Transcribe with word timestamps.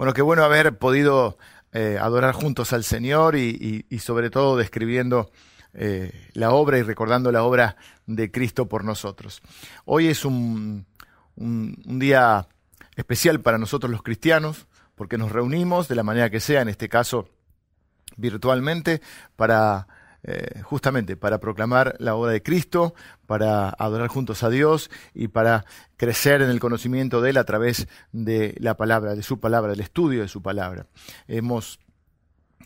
Bueno, 0.00 0.14
qué 0.14 0.22
bueno 0.22 0.44
haber 0.44 0.78
podido 0.78 1.36
eh, 1.72 1.98
adorar 2.00 2.32
juntos 2.32 2.72
al 2.72 2.84
Señor 2.84 3.36
y, 3.36 3.84
sobre 3.98 4.30
todo 4.30 4.56
describiendo 4.56 5.30
eh, 5.74 6.30
la 6.32 6.52
obra 6.52 6.78
y 6.78 6.82
recordando 6.82 7.30
la 7.30 7.42
obra 7.42 7.76
de 8.06 8.30
Cristo 8.30 8.66
por 8.66 8.82
nosotros. 8.82 9.42
Hoy 9.84 10.06
es 10.06 10.24
un, 10.24 10.86
un 11.36 11.98
día 11.98 12.48
especial 12.96 13.42
para 13.42 13.58
nosotros 13.58 13.92
los 13.92 14.02
cristianos 14.02 14.68
porque 14.94 15.18
nos 15.18 15.32
reunimos 15.32 15.86
de 15.86 15.96
la 15.96 16.02
manera 16.02 16.30
que 16.30 16.40
sea, 16.40 16.62
en 16.62 16.70
este 16.70 16.88
caso 16.88 17.28
virtualmente, 18.16 19.02
para 19.36 19.86
eh, 20.22 20.60
justamente 20.62 21.16
para 21.16 21.40
proclamar 21.40 21.96
la 21.98 22.14
obra 22.14 22.32
de 22.32 22.42
Cristo, 22.42 22.94
para 23.26 23.70
adorar 23.70 24.08
juntos 24.08 24.42
a 24.42 24.50
Dios 24.50 24.90
y 25.14 25.28
para 25.28 25.64
crecer 25.96 26.42
en 26.42 26.50
el 26.50 26.60
conocimiento 26.60 27.20
de 27.20 27.30
Él 27.30 27.36
a 27.38 27.44
través 27.44 27.88
de 28.12 28.54
la 28.58 28.76
palabra, 28.76 29.14
de 29.14 29.22
su 29.22 29.40
palabra, 29.40 29.70
del 29.70 29.80
estudio 29.80 30.22
de 30.22 30.28
su 30.28 30.42
palabra. 30.42 30.86
Hemos 31.26 31.80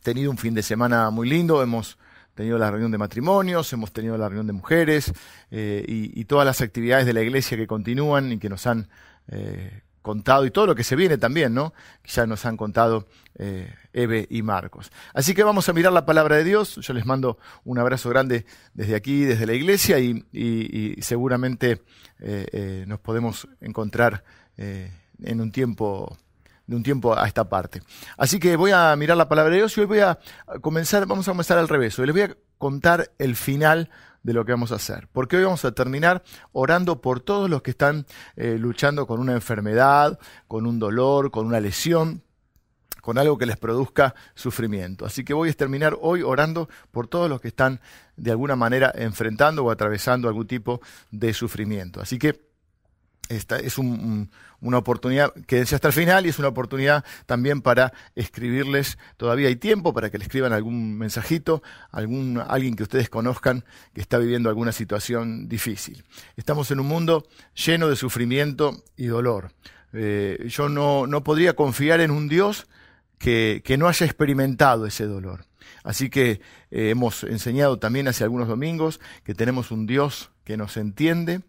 tenido 0.03 0.31
un 0.31 0.39
fin 0.39 0.55
de 0.55 0.63
semana 0.63 1.11
muy 1.11 1.29
lindo, 1.29 1.63
hemos 1.63 1.99
tenido 2.35 2.59
la 2.59 2.71
reunión 2.71 2.91
de 2.91 2.99
matrimonios, 2.99 3.73
hemos 3.73 3.93
tenido 3.93 4.19
la 4.19 4.29
reunión 4.29 4.47
de 4.47 4.53
mujeres 4.53 5.13
eh, 5.51 5.85
y, 5.87 6.25
todas 6.25 6.45
las 6.45 6.61
actividades 6.61 7.07
de 7.07 7.13
la 7.13 7.23
iglesia 7.23 7.57
que 7.57 7.67
continúan 7.67 8.33
y 8.33 8.39
que 8.39 8.49
nos 8.49 8.67
han 8.67 8.89
eh, 9.29 9.83
contado 10.05 10.45
y 10.45 10.51
todo 10.51 10.67
lo 10.67 10.75
que 10.75 10.85
se 10.85 10.97
viene 10.97 11.17
también, 11.17 11.55
¿no? 11.55 11.73
Ya 12.05 12.27
nos 12.27 12.45
han 12.45 12.59
contado 12.59 13.09
eh, 13.37 13.75
Eve 13.95 14.27
y 14.29 14.43
Marcos. 14.43 14.93
Así 15.15 15.35
que 15.35 15.43
vamos 15.43 15.71
a 15.71 15.73
mirar 15.73 15.95
la 15.95 16.05
palabra 16.05 16.37
de 16.37 16.45
Dios. 16.45 16.77
Yo 16.77 16.93
les 16.93 17.07
mando 17.07 17.39
un 17.65 17.79
abrazo 17.79 18.11
grande 18.11 18.45
desde 18.75 18.97
aquí, 18.97 19.25
desde 19.25 19.47
la 19.47 19.55
iglesia 19.55 19.99
y, 19.99 20.97
seguramente 21.01 21.81
eh, 22.21 22.47
eh, 22.53 22.85
nos 22.87 23.01
podemos 23.01 23.49
encontrar 23.63 24.23
en 24.59 25.41
un 25.41 25.51
tiempo 25.51 26.17
de 26.67 26.77
un 26.77 26.83
tiempo 26.83 27.19
a 27.19 27.27
esta 27.27 27.49
parte. 27.49 27.81
Así 28.19 28.39
que 28.39 28.57
voy 28.57 28.73
a 28.73 28.95
mirar 28.97 29.17
la 29.17 29.29
palabra 29.29 29.53
de 29.53 29.61
Dios 29.61 29.77
y 29.79 29.81
hoy 29.81 29.87
voy 29.87 30.01
a 30.01 30.19
comenzar, 30.61 31.07
vamos 31.07 31.27
a 31.27 31.33
comenzar 31.33 31.57
al 31.57 31.69
revés. 31.69 31.99
Hoy 31.99 32.07
les 32.07 32.15
voy 32.15 32.23
a 32.23 32.37
contar 32.59 33.11
el 33.19 33.37
final 33.37 33.89
de 34.25 34.33
lo 34.33 34.45
que 34.45 34.51
vamos 34.51 34.73
a 34.73 34.77
hacer. 34.77 35.07
Porque 35.13 35.37
hoy 35.37 35.45
vamos 35.45 35.65
a 35.65 35.73
terminar 35.73 36.25
orando 36.51 37.01
por 37.01 37.21
todos 37.21 37.49
los 37.49 37.63
que 37.63 37.71
están 37.71 38.07
eh, 38.35 38.57
luchando 38.59 39.07
con 39.07 39.21
una 39.21 39.35
enfermedad, 39.35 40.19
con 40.49 40.67
un 40.67 40.81
dolor, 40.81 41.31
con 41.31 41.47
una 41.47 41.61
lesión 41.61 42.25
con 43.01 43.19
algo 43.19 43.37
que 43.37 43.45
les 43.45 43.59
produzca 43.59 44.15
sufrimiento. 44.35 45.05
Así 45.05 45.25
que 45.25 45.35
voy 45.35 45.51
a 45.51 45.53
terminar 45.53 45.95
hoy 46.01 46.23
orando 46.23 46.71
por 46.91 47.07
todos 47.07 47.29
los 47.29 47.39
que 47.39 47.49
están 47.49 47.83
de 48.17 48.31
alguna 48.31 48.57
manera 48.57 48.91
enfrentando 48.95 49.63
o 49.63 49.71
atravesando 49.71 50.27
algún 50.27 50.47
tipo 50.47 50.81
de 51.11 51.35
sufrimiento. 51.35 52.01
Así 52.01 52.19
que 52.19 52.54
esta 53.29 53.59
es 53.59 53.79
una 53.79 54.79
oportunidad, 54.79 55.33
quédense 55.47 55.75
hasta 55.75 55.89
el 55.89 55.95
final 55.95 56.27
y 56.27 56.29
es 56.29 56.39
una 56.39 56.49
oportunidad 56.49 57.05
también 57.27 57.63
para 57.63 57.93
escribirles, 58.15 58.99
todavía 59.17 59.49
hay 59.49 59.57
tiempo 59.57 59.93
para 59.95 60.11
que 60.11 60.19
le 60.19 60.25
escriban 60.25 60.53
algún 60.53 60.99
mensajito, 60.99 61.63
algún, 61.91 62.43
alguien 62.47 62.77
que 62.77 62.83
ustedes 62.83 63.09
conozcan 63.09 63.65
que 63.95 64.01
está 64.01 64.19
viviendo 64.19 64.49
alguna 64.49 64.73
situación 64.73 65.49
difícil. 65.49 66.05
Estamos 66.37 66.71
en 66.71 66.81
un 66.81 66.89
mundo 66.89 67.27
lleno 67.55 67.89
de 67.89 67.97
sufrimiento 67.97 68.85
y 68.97 69.07
dolor. 69.07 69.53
Eh, 69.93 70.47
yo 70.49 70.69
no, 70.69 71.07
no, 71.07 71.23
podría 71.23 71.55
confiar 71.55 72.01
en 72.01 72.11
un 72.11 72.29
Dios 72.29 72.67
que, 73.19 73.63
que 73.65 73.79
no 73.79 73.89
haya 73.89 74.05
experimentado 74.05 74.87
ese 74.87 75.07
dolor. 75.07 75.47
Así 75.85 76.11
que 76.11 76.41
eh, 76.71 76.91
hemos 76.91 77.25
enseñado 77.25 77.79
también 77.79 78.09
hace 78.09 78.25
algunos 78.25 78.49
domingos 78.49 79.01
que 79.23 79.35
tenemos 79.35 79.71
un 79.71 79.87
Dios 79.87 80.31
que 80.43 80.57
nos 80.57 80.77
entiende, 80.77 81.43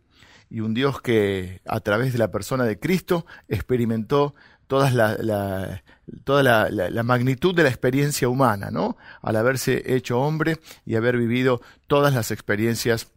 y 0.56 0.62
un 0.62 0.74
Dios 0.74 1.02
que 1.02 1.60
a 1.66 1.82
través 1.82 2.14
de 2.14 2.18
la 2.18 2.32
persona 2.32 2.64
de 2.64 2.80
Cristo 2.80 3.26
experimentó 3.50 4.36
toda 4.68 4.90
la, 4.90 5.84
toda 6.24 6.44
la, 6.44 7.04
magnitud 7.04 7.54
de 7.54 7.64
la 7.64 7.68
experiencia 7.68 8.30
humana, 8.30 8.72
¿no? 8.72 8.96
Al 9.22 9.36
haberse 9.36 9.84
hecho 9.98 10.18
hombre 10.18 10.62
y 10.86 10.96
haber 10.96 11.18
vivido 11.18 11.60
todas 11.88 12.14
las 12.14 12.32
experiencias 12.32 13.12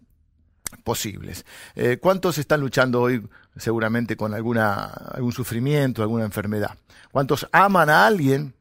posibles. 0.83 1.47
Eh, 1.77 1.99
¿Cuántos 2.01 2.39
están 2.39 2.61
luchando 2.61 3.03
hoy 3.03 3.25
seguramente 3.57 4.17
con 4.17 4.35
alguna, 4.35 4.87
algún 4.87 5.31
sufrimiento, 5.31 6.03
alguna 6.03 6.25
enfermedad? 6.25 6.77
¿Cuántos 7.13 7.49
aman 7.53 7.89
a 7.89 8.05
alguien 8.05 8.53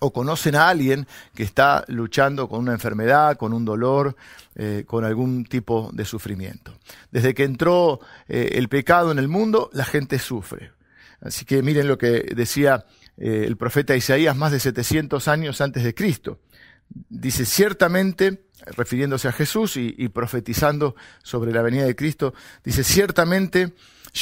o 0.00 0.12
conocen 0.12 0.54
a 0.54 0.68
alguien 0.68 1.06
que 1.34 1.42
está 1.42 1.84
luchando 1.88 2.48
con 2.48 2.60
una 2.60 2.72
enfermedad, 2.72 3.36
con 3.36 3.52
un 3.52 3.64
dolor, 3.64 4.16
eh, 4.54 4.84
con 4.86 5.04
algún 5.04 5.44
tipo 5.44 5.90
de 5.92 6.04
sufrimiento. 6.04 6.76
Desde 7.10 7.34
que 7.34 7.44
entró 7.44 8.00
eh, 8.28 8.50
el 8.54 8.68
pecado 8.68 9.12
en 9.12 9.18
el 9.18 9.28
mundo, 9.28 9.70
la 9.72 9.84
gente 9.84 10.18
sufre. 10.18 10.72
Así 11.20 11.44
que 11.44 11.62
miren 11.62 11.88
lo 11.88 11.98
que 11.98 12.34
decía 12.34 12.84
eh, 13.16 13.44
el 13.46 13.56
profeta 13.56 13.96
Isaías 13.96 14.36
más 14.36 14.52
de 14.52 14.60
700 14.60 15.28
años 15.28 15.60
antes 15.60 15.82
de 15.82 15.94
Cristo. 15.94 16.40
Dice, 16.88 17.44
ciertamente, 17.46 18.46
refiriéndose 18.76 19.28
a 19.28 19.32
Jesús 19.32 19.76
y, 19.76 19.94
y 19.98 20.08
profetizando 20.08 20.94
sobre 21.22 21.52
la 21.52 21.62
venida 21.62 21.84
de 21.84 21.96
Cristo, 21.96 22.32
dice, 22.62 22.84
ciertamente 22.84 23.74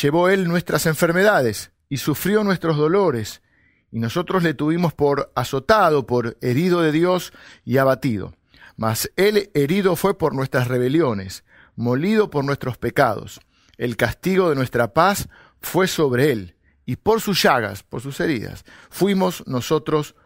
llevó 0.03 0.29
él 0.29 0.49
nuestras 0.49 0.87
enfermedades 0.87 1.73
y 1.89 1.99
sufrió 1.99 2.43
nuestros 2.43 2.77
dolores 2.77 3.43
y 3.95 4.01
nosotros 4.01 4.43
le 4.43 4.55
tuvimos 4.55 4.93
por 4.93 5.31
azotado, 5.37 6.05
por 6.05 6.37
herido 6.41 6.83
de 6.83 6.91
Dios 6.91 7.33
y 7.65 7.79
abatido. 7.79 8.35
Mas 8.77 9.09
él 9.15 9.53
herido 9.55 9.95
fue 9.95 10.19
por 10.19 10.35
nuestras 10.35 10.67
rebeliones, 10.67 11.45
molido 11.77 12.29
por 12.29 12.45
nuestros 12.45 12.77
pecados. 12.77 13.41
El 13.79 13.97
castigo 13.97 14.51
de 14.51 14.57
nuestra 14.57 14.93
paz 14.93 15.29
fue 15.61 15.87
sobre 15.87 16.33
él, 16.33 16.57
y 16.85 16.97
por 16.97 17.21
sus 17.21 17.41
llagas, 17.41 17.85
por 17.85 18.01
sus 18.01 18.19
heridas, 18.19 18.65
fuimos 18.91 19.47
nosotros 19.47 20.17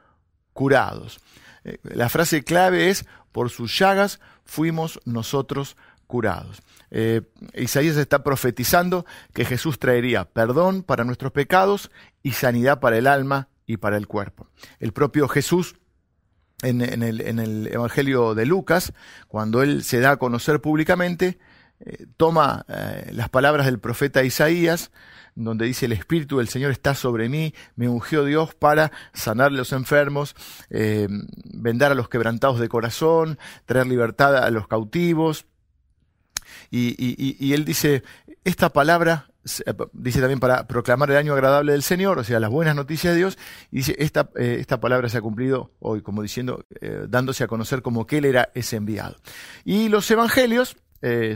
curados. 0.54 1.20
Eh, 1.64 1.76
la 1.82 2.08
frase 2.08 2.44
clave 2.44 2.88
es, 2.88 3.04
por 3.32 3.50
sus 3.50 3.78
llagas 3.78 4.18
fuimos 4.46 4.98
nosotros 5.04 5.76
curados. 6.06 6.62
Eh, 6.90 7.20
Isaías 7.52 7.98
está 7.98 8.24
profetizando 8.24 9.04
que 9.34 9.44
Jesús 9.44 9.78
traería 9.78 10.24
perdón 10.24 10.82
para 10.82 11.04
nuestros 11.04 11.32
pecados 11.32 11.90
y 12.22 12.32
sanidad 12.32 12.80
para 12.80 12.96
el 12.96 13.06
alma 13.06 13.48
y 13.68 13.76
para 13.76 13.96
el 13.96 14.08
cuerpo. 14.08 14.48
El 14.80 14.92
propio 14.92 15.28
Jesús 15.28 15.76
en, 16.62 16.80
el, 16.80 17.68
Evangelio 17.68 18.34
de 18.34 18.44
Lucas, 18.44 18.92
cuando 19.28 19.62
él 19.62 19.84
se 19.84 20.00
da 20.00 20.12
a 20.12 20.16
conocer 20.16 20.60
públicamente, 20.60 21.38
eh, 21.78 22.06
toma 22.16 22.66
eh, 22.66 23.10
las 23.12 23.28
palabras 23.28 23.66
del 23.66 23.78
profeta 23.78 24.24
Isaías, 24.24 24.90
donde 25.36 25.66
dice, 25.66 25.86
el 25.86 25.92
Espíritu 25.92 26.38
del 26.38 26.48
Señor 26.48 26.72
está 26.72 26.96
sobre 26.96 27.28
mí, 27.28 27.54
me 27.76 27.88
ungió 27.88 28.24
Dios 28.24 28.56
para 28.56 28.90
sanar 29.12 29.48
a 29.48 29.54
los 29.54 29.72
enfermos, 29.72 30.34
eh, 30.70 31.06
vendar 31.44 31.92
a 31.92 31.94
los 31.94 32.08
quebrantados 32.08 32.58
de 32.58 32.68
corazón, 32.68 33.38
traer 33.64 33.86
libertad 33.86 34.36
a 34.36 34.50
los 34.50 34.66
cautivos. 34.66 35.46
y 36.70 37.52
él 37.52 37.64
dice, 37.64 38.02
esta 38.44 38.70
palabra 38.70 39.27
dice 39.92 40.20
también 40.20 40.40
para 40.40 40.66
proclamar 40.66 41.10
el 41.10 41.16
año 41.16 41.32
agradable 41.32 41.72
del 41.72 41.82
Señor, 41.82 42.18
o 42.18 42.24
sea, 42.24 42.40
las 42.40 42.50
buenas 42.50 42.76
noticias 42.76 43.12
de 43.12 43.18
Dios, 43.18 43.38
y 43.70 43.78
dice, 43.78 43.96
esta, 43.98 44.30
eh, 44.36 44.56
esta 44.60 44.80
palabra 44.80 45.08
se 45.08 45.18
ha 45.18 45.20
cumplido 45.20 45.72
hoy, 45.78 46.02
como 46.02 46.22
diciendo, 46.22 46.66
eh, 46.80 47.06
dándose 47.08 47.44
a 47.44 47.46
conocer 47.46 47.82
como 47.82 48.06
que 48.06 48.18
Él 48.18 48.24
era 48.24 48.50
ese 48.54 48.76
enviado. 48.76 49.16
Y 49.64 49.88
los 49.88 50.10
evangelios 50.10 50.76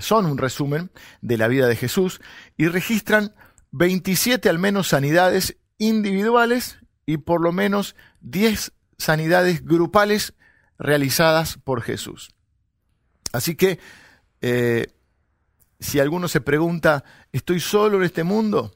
son 0.01 0.27
un 0.27 0.39
resumen 0.39 0.91
de 1.21 1.39
la 1.39 1.47
vida 1.47 1.69
de 1.69 1.77
Jesús 1.77 2.21
y 2.57 2.67
registran 2.67 3.33
27 3.71 4.49
al 4.49 4.59
menos 4.59 4.89
sanidades 4.89 5.57
individuales 5.79 6.81
y 7.07 7.19
por 7.19 7.41
lo 7.41 7.53
menos 7.53 7.95
10 8.23 8.73
sanidades 8.99 9.65
grupales 9.65 10.35
realizadas 10.81 11.59
por 11.63 11.81
Jesús. 11.81 12.35
Así 13.33 13.55
que 13.55 13.79
si 15.83 16.01
alguno 16.01 16.29
se 16.29 16.41
pregunta, 16.41 17.05
¿estoy 17.33 17.61
solo 17.61 17.99
en 17.99 18.05
este 18.05 18.25
mundo? 18.25 18.73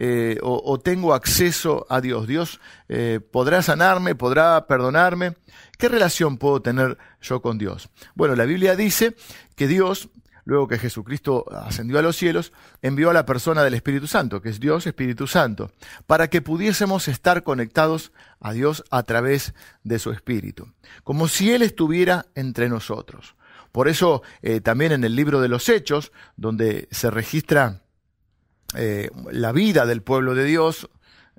Eh, 0.00 0.38
o, 0.42 0.78
tengo 0.78 1.12
acceso 1.12 1.84
a 1.90 2.00
Dios. 2.00 2.28
Dios 2.28 2.60
eh, 2.88 3.18
podrá 3.20 3.62
sanarme, 3.62 4.14
podrá 4.14 4.66
perdonarme. 4.68 5.34
¿Qué 5.76 5.88
relación 5.88 6.38
puedo 6.38 6.62
tener 6.62 6.96
yo 7.20 7.42
con 7.42 7.58
Dios? 7.58 7.90
Bueno, 8.14 8.36
la 8.36 8.44
Biblia 8.44 8.76
dice 8.76 9.16
que 9.56 9.66
Dios, 9.66 10.08
luego 10.44 10.68
que 10.68 10.78
Jesucristo 10.78 11.44
ascendió 11.52 11.98
a 11.98 12.02
los 12.02 12.16
cielos, 12.16 12.52
envió 12.80 13.10
a 13.10 13.12
la 13.12 13.26
persona 13.26 13.64
del 13.64 13.74
Espíritu 13.74 14.06
Santo, 14.06 14.40
que 14.40 14.50
es 14.50 14.60
Dios 14.60 14.86
Espíritu 14.86 15.26
Santo, 15.26 15.72
para 16.06 16.28
que 16.28 16.42
pudiésemos 16.42 17.08
estar 17.08 17.42
conectados 17.42 18.12
a 18.38 18.52
Dios 18.52 18.84
a 18.92 19.02
través 19.02 19.52
de 19.82 19.98
su 19.98 20.12
Espíritu, 20.12 20.72
como 21.02 21.26
si 21.26 21.50
Él 21.50 21.62
estuviera 21.62 22.26
entre 22.36 22.68
nosotros. 22.68 23.34
Por 23.72 23.88
eso 23.88 24.22
eh, 24.42 24.60
también 24.60 24.92
en 24.92 25.04
el 25.04 25.16
libro 25.16 25.40
de 25.40 25.48
los 25.48 25.68
Hechos, 25.68 26.12
donde 26.36 26.88
se 26.90 27.10
registra 27.10 27.82
eh, 28.74 29.10
la 29.30 29.52
vida 29.52 29.86
del 29.86 30.02
pueblo 30.02 30.34
de 30.34 30.44
Dios, 30.44 30.88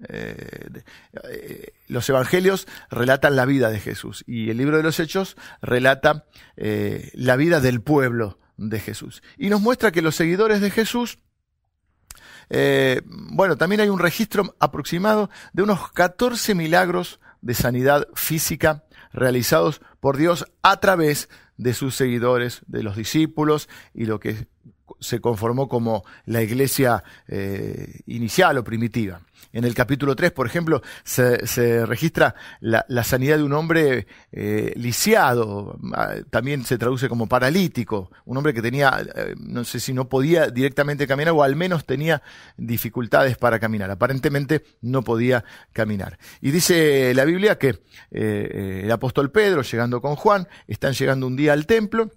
eh, 0.08 1.74
los 1.88 2.08
evangelios 2.10 2.68
relatan 2.90 3.36
la 3.36 3.46
vida 3.46 3.70
de 3.70 3.82
Jesús 3.82 4.24
y 4.26 4.50
el 4.50 4.58
libro 4.58 4.78
de 4.78 4.84
los 4.84 5.00
Hechos 5.00 5.36
relata 5.62 6.26
la 6.56 7.36
vida 7.36 7.60
del 7.60 7.82
pueblo 7.82 8.40
de 8.56 8.80
Jesús. 8.80 9.22
Y 9.38 9.50
nos 9.50 9.60
muestra 9.60 9.92
que 9.92 10.02
los 10.02 10.16
seguidores 10.16 10.62
de 10.62 10.72
Jesús 10.72 11.20
bueno, 13.06 13.58
también 13.58 13.82
hay 13.82 13.90
un 13.90 14.00
registro 14.00 14.56
aproximado 14.60 15.30
de 15.54 15.62
unos 15.62 15.92
14 15.92 16.56
milagros 16.56 17.20
de 17.42 17.54
sanidad 17.54 18.08
física 18.16 18.86
realizados 19.12 19.82
por 20.00 20.18
Dios 20.18 20.46
a 20.62 20.80
través 20.80 21.30
de 21.58 21.74
sus 21.74 21.96
seguidores, 21.96 22.62
de 22.68 22.84
los 22.84 22.96
discípulos 22.96 23.70
y 23.94 24.06
lo 24.06 24.20
que 24.20 24.48
se 25.00 25.20
conformó 25.20 25.68
como 25.68 26.04
la 26.26 26.42
iglesia 26.42 27.04
inicial 28.08 28.58
o 28.58 28.64
primitiva. 28.64 29.22
En 29.52 29.64
el 29.64 29.74
capítulo 29.74 30.16
3, 30.16 30.32
por 30.32 30.46
ejemplo, 30.46 30.84
se, 31.04 31.86
registra 31.86 32.36
la, 32.60 33.04
sanidad 33.04 33.38
de 33.38 33.44
un 33.44 33.54
hombre 33.54 34.06
eh, 34.32 34.74
lisiado, 34.76 35.80
ah, 35.94 36.18
también 36.30 36.64
se 36.66 36.78
traduce 36.78 37.10
como 37.10 37.28
paralítico, 37.28 38.12
un 38.26 38.38
hombre 38.38 38.54
que 38.54 38.62
tenía, 38.62 39.02
eh, 39.16 39.34
no 39.40 39.64
sé 39.64 39.80
si 39.80 39.92
no 39.92 40.08
podía 40.08 40.50
directamente 40.50 41.08
caminar 41.08 41.34
o 41.34 41.42
al 41.42 41.56
menos 41.56 41.86
tenía 41.86 42.22
dificultades 42.58 43.38
para 43.38 43.60
caminar, 43.60 43.90
aparentemente 43.90 44.64
no 44.82 45.02
podía 45.02 45.44
caminar. 45.74 46.20
Y 46.42 46.52
dice 46.52 47.14
la 47.16 47.26
Biblia 47.26 47.58
que 47.58 47.80
eh, 48.12 48.82
el 48.84 48.92
apóstol 48.92 49.32
Pedro, 49.32 49.64
llegando 49.64 50.00
con 50.00 50.16
Juan, 50.16 50.48
están 50.68 50.94
llegando 50.94 51.26
un 51.26 51.36
día 51.36 51.54
al 51.54 51.66
templo 51.66 52.12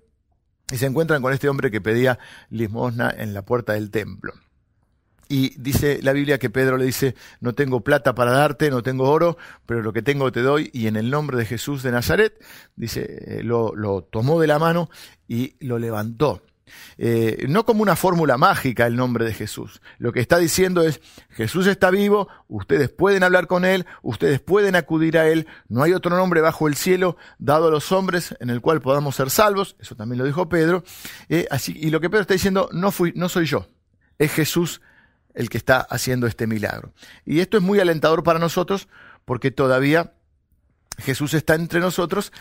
y 0.73 0.79
se 0.79 0.87
encuentran 0.87 1.23
con 1.23 1.33
este 1.33 1.49
hombre 1.49 1.71
que 1.71 1.81
pedía 1.81 2.19
limosna 2.51 3.15
en 3.17 3.35
la 3.35 3.43
puerta 3.43 3.75
del 3.75 3.91
templo. 3.91 4.33
Y 5.29 5.55
dice 5.59 6.01
la 6.03 6.13
Biblia 6.13 6.39
que 6.39 6.51
Pedro 6.51 6.77
le 6.77 6.85
dice, 6.85 7.15
no 7.41 7.55
tengo 7.55 7.81
plata 7.81 8.15
para 8.15 8.33
darte, 8.33 8.71
no 8.71 8.83
tengo 8.83 9.09
oro, 9.09 9.39
pero 9.65 9.83
lo 9.83 9.93
que 9.93 10.03
tengo 10.03 10.33
te 10.33 10.43
doy. 10.43 10.71
Y 10.73 10.89
en 10.89 10.97
el 10.97 11.11
nombre 11.11 11.39
de 11.39 11.47
Jesús 11.47 11.83
de 11.83 11.91
Nazaret, 11.91 12.43
dice, 12.77 13.39
eh, 13.39 13.43
lo, 13.43 13.75
lo 13.75 14.03
tomó 14.03 14.41
de 14.41 14.47
la 14.47 14.59
mano 14.59 14.91
y 15.29 15.57
lo 15.61 15.79
levantó. 15.79 16.43
Eh, 16.99 17.47
no 17.49 17.65
como 17.65 17.83
una 17.83 17.97
fórmula 17.97 18.37
mágica 18.37 18.87
el 18.87 18.97
nombre 18.97 19.25
de 19.25 19.35
Jesús. 19.35 19.81
Lo 19.99 20.13
que 20.13 20.21
está 20.21 20.39
diciendo 20.39 20.83
es, 20.83 21.01
Jesús 21.31 21.67
está 21.67 21.91
vivo, 21.91 22.29
ustedes 22.49 22.91
pueden 22.91 23.23
hablar 23.23 23.47
con 23.47 23.65
Él, 23.65 23.87
ustedes 24.03 24.41
pueden 24.41 24.77
acudir 24.77 25.19
a 25.19 25.29
Él, 25.29 25.47
no 25.69 25.83
hay 25.83 25.93
otro 25.93 26.17
nombre 26.17 26.41
bajo 26.41 26.69
el 26.69 26.77
cielo 26.77 27.17
dado 27.39 27.69
a 27.69 27.71
los 27.71 27.93
hombres 27.93 28.35
en 28.41 28.51
el 28.51 28.61
cual 28.61 28.81
podamos 28.81 29.17
ser 29.17 29.31
salvos, 29.31 29.77
eso 29.81 29.95
también 29.97 30.19
lo 30.19 30.25
dijo 30.25 30.49
Pedro, 30.49 30.85
eh, 31.29 31.47
así, 31.51 31.75
y 31.77 31.91
lo 31.91 32.01
que 32.01 32.11
Pedro 32.11 32.23
está 32.23 32.35
diciendo, 32.35 32.69
no, 32.73 32.91
fui, 32.93 33.13
no 33.17 33.29
soy 33.29 33.47
yo, 33.47 33.67
es 34.19 34.33
Jesús 34.33 34.81
el 35.35 35.49
que 35.49 35.59
está 35.59 35.81
haciendo 35.81 36.27
este 36.27 36.47
milagro. 36.47 36.93
Y 37.25 37.41
esto 37.41 37.57
es 37.57 37.63
muy 37.63 37.81
alentador 37.81 38.23
para 38.23 38.39
nosotros 38.39 38.89
porque 39.25 39.51
todavía 39.51 40.13
Jesús 40.99 41.35
está 41.35 41.55
entre 41.55 41.81
nosotros, 41.81 42.33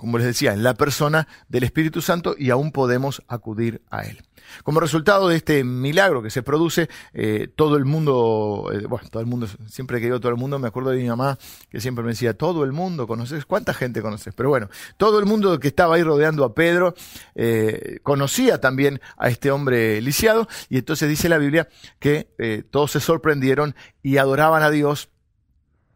como 0.00 0.16
les 0.16 0.26
decía, 0.28 0.54
en 0.54 0.62
la 0.62 0.72
persona 0.72 1.28
del 1.50 1.62
Espíritu 1.62 2.00
Santo 2.00 2.34
y 2.38 2.48
aún 2.48 2.72
podemos 2.72 3.22
acudir 3.28 3.82
a 3.90 4.00
Él. 4.04 4.22
Como 4.64 4.80
resultado 4.80 5.28
de 5.28 5.36
este 5.36 5.62
milagro 5.62 6.22
que 6.22 6.30
se 6.30 6.42
produce, 6.42 6.88
eh, 7.12 7.48
todo 7.54 7.76
el 7.76 7.84
mundo, 7.84 8.70
eh, 8.72 8.86
bueno, 8.86 9.06
todo 9.10 9.20
el 9.20 9.28
mundo, 9.28 9.46
siempre 9.68 9.98
que 9.98 10.06
digo 10.06 10.18
todo 10.18 10.32
el 10.32 10.38
mundo, 10.38 10.58
me 10.58 10.68
acuerdo 10.68 10.88
de 10.88 11.02
mi 11.02 11.06
mamá 11.06 11.36
que 11.68 11.82
siempre 11.82 12.02
me 12.02 12.12
decía, 12.12 12.32
todo 12.32 12.64
el 12.64 12.72
mundo 12.72 13.06
conoces, 13.06 13.44
¿cuánta 13.44 13.74
gente 13.74 14.00
conoces? 14.00 14.32
Pero 14.32 14.48
bueno, 14.48 14.70
todo 14.96 15.18
el 15.18 15.26
mundo 15.26 15.60
que 15.60 15.68
estaba 15.68 15.96
ahí 15.96 16.02
rodeando 16.02 16.46
a 16.46 16.54
Pedro 16.54 16.94
eh, 17.34 17.98
conocía 18.02 18.58
también 18.58 19.02
a 19.18 19.28
este 19.28 19.50
hombre 19.50 20.00
lisiado 20.00 20.48
y 20.70 20.78
entonces 20.78 21.10
dice 21.10 21.28
la 21.28 21.36
Biblia 21.36 21.68
que 21.98 22.64
todos 22.70 22.92
se 22.92 23.00
sorprendieron 23.00 23.74
y 24.02 24.16
adoraban 24.16 24.62
a 24.62 24.70
Dios 24.70 25.10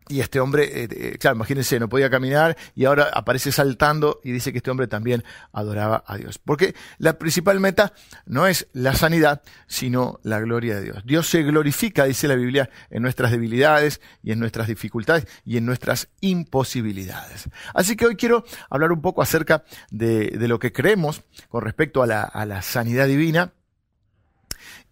y 0.08 0.20
este 0.20 0.38
hombre, 0.38 0.84
eh, 0.84 0.88
eh, 0.90 1.16
claro, 1.18 1.36
imagínense, 1.36 1.80
no 1.80 1.88
podía 1.88 2.10
caminar 2.10 2.56
y 2.74 2.84
ahora 2.84 3.10
aparece 3.12 3.52
saltando 3.52 4.20
y 4.22 4.32
dice 4.32 4.52
que 4.52 4.58
este 4.58 4.70
hombre 4.70 4.86
también 4.86 5.24
adoraba 5.52 6.04
a 6.06 6.16
Dios. 6.16 6.38
Porque 6.38 6.74
la 6.98 7.18
principal 7.18 7.58
meta 7.58 7.94
no 8.26 8.46
es 8.46 8.66
la 8.72 8.94
sanidad, 8.94 9.42
sino 9.66 10.20
la 10.22 10.40
gloria 10.40 10.76
de 10.76 10.82
Dios. 10.82 11.02
Dios 11.06 11.28
se 11.28 11.42
glorifica, 11.42 12.04
dice 12.04 12.28
la 12.28 12.34
Biblia, 12.34 12.68
en 12.90 13.02
nuestras 13.02 13.30
debilidades 13.30 14.00
y 14.22 14.32
en 14.32 14.40
nuestras 14.40 14.68
dificultades 14.68 15.26
y 15.44 15.56
en 15.56 15.64
nuestras 15.64 16.08
imposibilidades. 16.20 17.48
Así 17.72 17.96
que 17.96 18.06
hoy 18.06 18.16
quiero 18.16 18.44
hablar 18.68 18.92
un 18.92 19.00
poco 19.00 19.22
acerca 19.22 19.64
de, 19.90 20.36
lo 20.44 20.58
que 20.58 20.72
creemos 20.72 21.22
con 21.48 21.62
respecto 21.62 22.02
a 22.02 22.06
la 22.06 22.62
sanidad 22.62 23.06
divina 23.06 23.52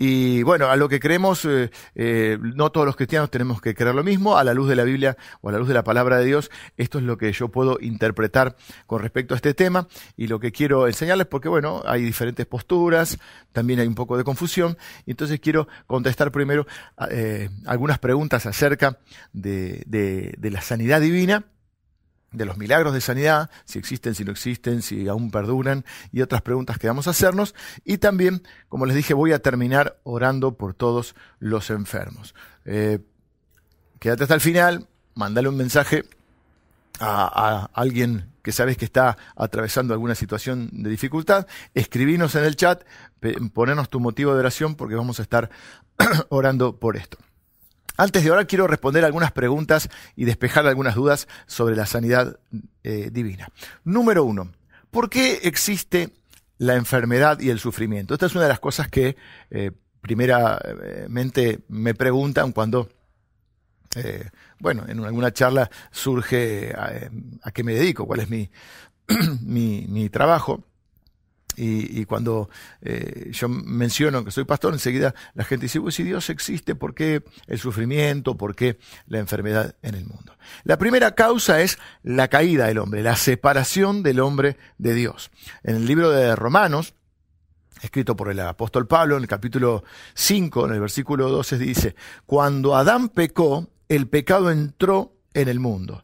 y 0.04 0.42
bueno, 0.42 0.66
a 0.66 0.74
lo 0.74 0.88
que 0.88 0.98
creemos, 0.98 1.44
eh, 1.44 1.70
eh, 1.94 2.36
no 2.40 2.72
todos 2.72 2.84
los 2.84 2.96
cristianos 2.96 3.30
tenemos 3.30 3.60
que 3.60 3.72
creer 3.72 3.94
lo 3.94 4.02
mismo, 4.02 4.36
a 4.36 4.42
la 4.42 4.52
luz 4.52 4.68
de 4.68 4.74
la 4.74 4.82
Biblia 4.82 5.16
o 5.42 5.48
a 5.48 5.52
la 5.52 5.58
luz 5.58 5.68
de 5.68 5.74
la 5.74 5.84
palabra 5.84 6.18
de 6.18 6.24
Dios, 6.24 6.50
esto 6.76 6.98
es 6.98 7.04
lo 7.04 7.16
que 7.16 7.32
yo 7.32 7.50
puedo 7.50 7.78
interpretar 7.80 8.56
con 8.88 9.00
respecto 9.00 9.34
a 9.34 9.36
este 9.36 9.54
tema. 9.54 9.86
Y 10.16 10.26
lo 10.26 10.40
que 10.40 10.50
quiero 10.50 10.88
enseñarles, 10.88 11.28
porque 11.28 11.48
bueno, 11.48 11.84
hay 11.86 12.02
diferentes 12.02 12.46
posturas, 12.46 13.20
también 13.52 13.78
hay 13.78 13.86
un 13.86 13.94
poco 13.94 14.16
de 14.16 14.24
confusión, 14.24 14.76
y 15.06 15.12
entonces 15.12 15.38
quiero 15.38 15.68
contestar 15.86 16.32
primero 16.32 16.66
eh, 17.08 17.48
algunas 17.64 18.00
preguntas 18.00 18.44
acerca 18.44 18.98
de, 19.32 19.84
de 19.86 20.50
la 20.50 20.62
sanidad 20.62 21.00
divina 21.00 21.44
de 22.32 22.44
los 22.44 22.56
milagros 22.56 22.94
de 22.94 23.00
sanidad, 23.00 23.50
si 23.64 23.78
existen, 23.78 24.14
si 24.14 24.24
no 24.24 24.32
existen, 24.32 24.82
si 24.82 25.08
aún 25.08 25.30
perduran, 25.30 25.84
y 26.10 26.22
otras 26.22 26.42
preguntas 26.42 26.78
que 26.78 26.86
vamos 26.86 27.06
a 27.06 27.10
hacernos. 27.10 27.54
Y 27.84 27.98
también, 27.98 28.42
como 28.68 28.86
les 28.86 28.96
dije, 28.96 29.14
voy 29.14 29.32
a 29.32 29.40
terminar 29.40 29.98
orando 30.02 30.56
por 30.56 30.74
todos 30.74 31.14
los 31.38 31.70
enfermos. 31.70 32.34
Eh, 32.64 33.00
quédate 33.98 34.24
hasta 34.24 34.34
el 34.34 34.40
final, 34.40 34.88
mandale 35.14 35.48
un 35.48 35.56
mensaje 35.56 36.04
a, 37.00 37.68
alguien 37.72 38.30
que 38.42 38.52
sabes 38.52 38.76
que 38.76 38.84
está 38.84 39.16
atravesando 39.36 39.94
alguna 39.94 40.14
situación 40.14 40.68
de 40.72 40.90
dificultad, 40.90 41.46
escribinos 41.74 42.34
en 42.34 42.44
el 42.44 42.56
chat, 42.56 42.82
ponernos 43.54 43.88
tu 43.88 44.00
motivo 44.00 44.34
de 44.34 44.40
oración 44.40 44.74
porque 44.74 44.96
vamos 44.96 45.20
a 45.20 45.22
estar 45.22 45.50
orando 46.28 46.76
por 46.76 46.96
esto. 46.96 47.18
Antes 48.02 48.24
de 48.24 48.30
ahora 48.30 48.46
quiero 48.46 48.66
responder 48.66 49.04
algunas 49.04 49.30
preguntas 49.30 49.88
y 50.16 50.24
despejar 50.24 50.66
algunas 50.66 50.96
dudas 50.96 51.28
sobre 51.46 51.76
la 51.76 51.86
sanidad 51.86 52.40
eh, 52.82 53.10
divina. 53.12 53.48
Número 53.84 54.24
uno, 54.24 54.50
¿por 54.90 55.08
qué 55.08 55.34
existe 55.44 56.10
la 56.58 56.74
enfermedad 56.74 57.38
y 57.38 57.50
el 57.50 57.60
sufrimiento? 57.60 58.14
Esta 58.14 58.26
es 58.26 58.34
una 58.34 58.42
de 58.42 58.48
las 58.48 58.58
cosas 58.58 58.88
que 58.88 59.14
eh, 59.52 59.70
primeramente 60.00 61.60
me 61.68 61.94
preguntan 61.94 62.50
cuando, 62.50 62.88
eh, 63.94 64.30
bueno, 64.58 64.82
en 64.88 64.98
alguna 65.04 65.32
charla 65.32 65.70
surge 65.92 66.74
a, 66.76 67.52
qué 67.52 67.62
me 67.62 67.74
dedico, 67.74 68.04
cuál 68.04 68.18
es 68.18 68.28
mi, 68.28 68.50
mi 69.42 70.08
trabajo. 70.08 70.64
Y, 71.56 72.04
cuando 72.06 72.48
eh, 72.80 73.30
yo 73.32 73.48
menciono 73.48 74.24
que 74.24 74.30
soy 74.30 74.44
pastor, 74.44 74.72
enseguida 74.72 75.14
la 75.34 75.44
gente 75.44 75.66
dice, 75.66 75.80
pues 75.80 75.94
si 75.94 76.02
Dios 76.02 76.30
existe, 76.30 76.74
¿por 76.74 76.94
qué 76.94 77.22
el 77.46 77.58
sufrimiento? 77.58 78.36
¿Por 78.36 78.54
qué 78.54 78.78
la 79.06 79.18
enfermedad 79.18 79.74
en 79.82 79.94
el 79.94 80.06
mundo? 80.06 80.36
La 80.64 80.78
primera 80.78 81.14
causa 81.14 81.60
es 81.60 81.78
la 82.02 82.28
caída 82.28 82.66
del 82.66 82.78
hombre, 82.78 83.02
la 83.02 83.16
separación 83.16 84.02
del 84.02 84.20
hombre 84.20 84.56
de 84.78 84.94
Dios. 84.94 85.30
En 85.62 85.76
el 85.76 85.86
libro 85.86 86.10
de 86.10 86.34
Romanos, 86.36 86.94
escrito 87.82 88.16
por 88.16 88.30
el 88.30 88.40
apóstol 88.40 88.86
Pablo, 88.86 89.16
en 89.16 89.22
el 89.22 89.28
capítulo 89.28 89.84
5, 90.14 90.66
en 90.66 90.74
el 90.74 90.80
versículo 90.80 91.28
12, 91.28 91.58
dice, 91.58 91.96
cuando 92.26 92.76
Adán 92.76 93.08
pecó, 93.08 93.68
el 93.88 94.08
pecado 94.08 94.50
entró 94.50 95.16
en 95.34 95.48
el 95.48 95.60
mundo 95.60 96.02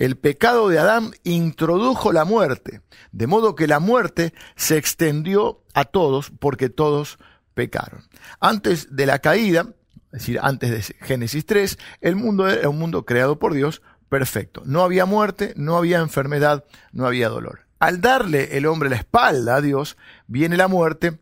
el 0.00 0.16
pecado 0.16 0.70
de 0.70 0.78
Adán 0.78 1.12
introdujo 1.24 2.10
la 2.10 2.24
muerte, 2.24 2.80
de 3.12 3.26
modo 3.26 3.54
que 3.54 3.66
la 3.66 3.80
muerte 3.80 4.32
se 4.56 4.78
extendió 4.78 5.62
a 5.74 5.84
todos 5.84 6.30
porque 6.30 6.70
todos 6.70 7.18
pecaron. 7.52 8.08
Antes 8.40 8.96
de 8.96 9.04
la 9.04 9.18
caída, 9.18 9.74
es 10.06 10.20
decir, 10.20 10.38
antes 10.42 10.70
de 10.70 10.94
Génesis 11.04 11.44
3, 11.44 11.78
el 12.00 12.16
mundo 12.16 12.48
era 12.48 12.70
un 12.70 12.78
mundo 12.78 13.04
creado 13.04 13.38
por 13.38 13.52
Dios 13.52 13.82
perfecto. 14.08 14.62
No 14.64 14.82
había 14.82 15.04
muerte, 15.04 15.52
no 15.56 15.76
había 15.76 15.98
enfermedad, 15.98 16.64
no 16.92 17.06
había 17.06 17.28
dolor. 17.28 17.66
Al 17.78 18.00
darle 18.00 18.56
el 18.56 18.64
hombre 18.64 18.88
la 18.88 18.96
espalda 18.96 19.56
a 19.56 19.60
Dios, 19.60 19.98
viene 20.26 20.56
la 20.56 20.68
muerte 20.68 21.20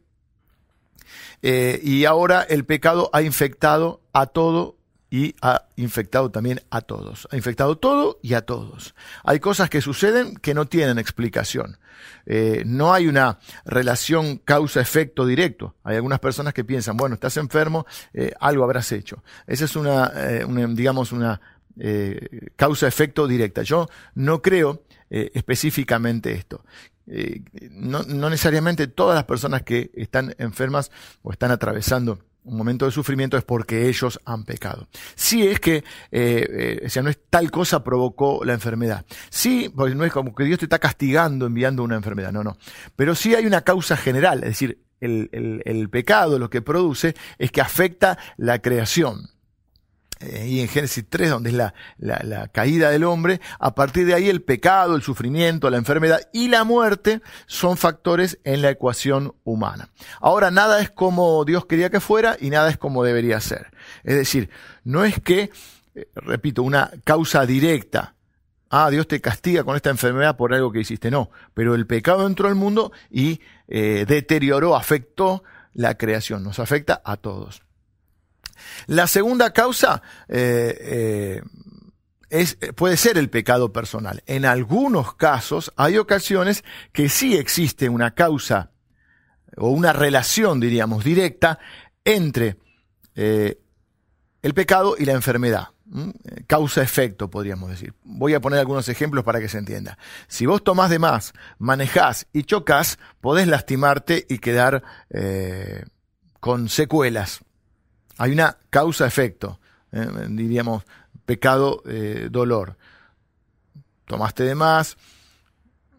eh, 1.43 1.81
y 1.83 2.05
ahora 2.05 2.43
el 2.43 2.65
pecado 2.65 3.11
ha 3.13 3.23
infectado 3.23 4.03
a 4.13 4.27
todo 4.27 4.78
y 5.11 5.35
ha 5.41 5.67
infectado 5.77 6.31
también 6.31 6.61
a 6.71 6.81
todos. 6.83 7.29
Ha 7.31 7.37
infectado 7.37 7.79
todo 7.79 8.19
y 8.23 8.35
a 8.35 8.43
todos. 8.43 8.95
Hay 9.25 9.41
cosas 9.41 9.71
que 9.71 9.81
suceden 9.81 10.37
que 10.37 10.55
no 10.55 10.67
tienen 10.67 10.99
explicación. 10.99 11.79
Eh, 12.27 12.63
no 12.67 12.93
hay 12.93 13.07
una 13.09 13.39
relación 13.65 14.37
causa-efecto 14.39 15.25
directo. 15.25 15.75
Hay 15.83 15.97
algunas 15.97 16.21
personas 16.21 16.53
que 16.53 16.65
piensan, 16.65 16.97
bueno, 16.97 17.15
estás 17.15 17.37
enfermo, 17.39 17.87
eh, 18.13 18.33
algo 18.39 18.65
habrás 18.65 18.93
hecho. 18.93 19.23
Esa 19.47 19.65
es 19.65 19.77
una, 19.77 20.13
eh, 20.15 20.47
digamos, 20.71 21.13
una 21.13 21.41
causa-efecto 22.57 23.29
directa. 23.29 23.63
Yo 23.63 23.89
no 24.17 24.43
creo 24.43 24.83
específicamente 25.11 26.33
esto. 26.33 26.65
no 27.71 28.03
necesariamente 28.31 28.89
todas 28.89 29.15
las 29.15 29.25
personas 29.25 29.63
que 29.63 29.93
están 29.95 30.35
enfermas 30.39 30.91
o 31.23 31.31
están 31.31 31.53
atravesando 31.53 32.19
un 32.49 32.57
momento 32.57 32.87
de 32.87 32.93
sufrimiento 32.93 33.37
es 33.37 33.45
porque 33.45 33.89
ellos 33.89 34.21
han 34.25 34.45
pecado. 34.45 34.89
Si 35.15 35.47
es 35.47 35.61
que, 35.61 35.77
eh, 36.11 36.83
eh, 36.83 36.89
o 36.99 37.03
no 37.03 37.11
es 37.11 37.19
tal 37.31 37.51
cosa 37.51 37.85
provocó 37.85 38.45
la 38.45 38.55
enfermedad. 38.55 39.05
Sí, 39.31 39.71
porque 39.75 39.95
no 39.95 40.05
es 40.05 40.13
como 40.13 40.35
que 40.35 40.45
Dios 40.45 40.59
te 40.59 40.65
está 40.65 40.79
castigando 40.79 41.47
enviando 41.47 41.83
una 41.83 41.97
enfermedad, 41.97 42.33
no, 42.33 42.43
no. 42.43 42.57
Pero 42.97 43.15
sí 43.15 43.35
hay 43.35 43.47
una 43.47 43.63
causa 43.63 43.97
general, 43.97 44.39
es 44.39 44.51
decir, 44.51 44.83
el, 45.01 45.89
pecado 45.91 46.39
lo 46.39 46.51
que 46.51 46.63
produce 46.63 47.15
es 47.39 47.53
que 47.53 47.61
afecta 47.61 48.19
la 48.37 48.61
creación. 48.61 49.31
Y 50.21 50.61
en 50.61 50.69
Génesis 50.69 51.05
3, 51.09 51.31
donde 51.31 51.51
es 51.51 51.57
la, 51.57 51.75
la, 51.99 52.49
caída 52.49 52.91
del 52.91 53.05
hombre, 53.05 53.41
a 53.59 53.75
partir 53.75 54.07
de 54.07 54.15
ahí 54.15 54.29
el 54.29 54.43
pecado, 54.43 54.97
el 54.97 55.03
sufrimiento, 55.03 55.71
la 55.71 55.77
enfermedad 55.77 56.21
y 56.33 56.49
la 56.49 56.65
muerte 56.65 57.23
son 57.47 57.77
factores 57.77 58.39
en 58.45 58.63
la 58.63 58.71
ecuación 58.71 59.35
humana. 59.45 59.91
Ahora, 60.21 60.51
nada 60.51 60.81
es 60.81 60.91
como 60.91 61.45
Dios 61.45 61.67
quería 61.67 61.91
que 61.91 62.01
fuera 62.01 62.37
y 62.41 62.51
nada 62.51 62.71
es 62.71 62.79
como 62.79 63.05
debería 63.05 63.41
ser. 63.41 63.69
Es 64.05 64.17
decir, 64.17 64.51
no 64.85 65.05
es 65.05 65.21
que, 65.21 65.51
eh, 65.95 66.09
repito, 66.17 66.63
una 66.63 66.91
causa 67.05 67.47
directa 67.47 68.15
ah, 68.71 68.91
Dios 68.91 69.07
te 69.09 69.21
castiga 69.21 69.65
con 69.65 69.77
esta 69.77 69.91
enfermedad 69.91 70.37
por 70.37 70.55
algo 70.55 70.73
que 70.73 70.81
hiciste. 70.81 71.11
No, 71.11 71.31
pero 71.55 71.75
el 71.75 71.87
pecado 71.87 72.27
entró 72.27 72.49
al 72.49 72.55
mundo 72.55 72.93
y 73.11 73.41
eh, 73.69 74.05
deterioró, 74.07 74.77
afectó 74.77 75.43
la 75.75 75.97
creación, 75.97 76.43
nos 76.43 76.59
afecta 76.59 77.01
a 77.05 77.17
todos. 77.17 77.63
La 78.87 79.07
segunda 79.07 79.53
causa 79.53 80.03
eh, 80.29 81.43
eh, 82.31 82.73
puede 82.73 82.97
ser 82.97 83.19
el 83.19 83.31
pecado 83.31 83.73
personal. 83.73 84.23
En 84.27 84.45
algunos 84.45 85.15
casos 85.15 85.73
hay 85.77 85.99
ocasiones 85.99 86.65
que 86.93 87.09
sí 87.09 87.37
existe 87.37 87.89
una 87.89 88.15
causa 88.15 88.73
o 89.57 89.71
una 89.71 89.93
relación, 89.93 90.61
diríamos, 90.61 91.05
directa 91.05 91.59
entre 92.05 92.57
el 93.15 94.55
pecado 94.55 94.95
y 94.97 95.05
la 95.05 95.13
enfermedad. 95.13 95.71
Causa-efecto, 96.47 97.31
podríamos 97.31 97.71
decir. 97.71 97.95
Voy 98.05 98.35
a 98.35 98.41
poner 98.41 98.59
algunos 98.59 98.89
ejemplos 98.89 99.25
para 99.25 99.41
que 99.41 99.49
se 99.49 99.59
entienda. 99.59 99.99
Si 100.27 100.45
vos 100.45 100.63
tomás 100.63 100.91
de 100.91 100.99
más, 100.99 101.33
manejás 101.59 102.27
y 102.33 102.43
chocas, 102.43 102.99
podés 103.21 103.47
lastimarte 103.47 104.27
y 104.29 104.39
quedar 104.39 104.83
eh, 105.11 105.85
con 106.41 106.69
secuelas. 106.69 107.41
Hay 108.19 108.33
una 108.33 108.59
causa-efecto, 108.71 109.59
eh, 109.93 110.07
diríamos 110.29 110.85
pecado-dolor. 111.25 112.77
Eh, 112.79 112.85
Tomaste 114.05 114.43
de 114.45 114.55
más 114.55 114.97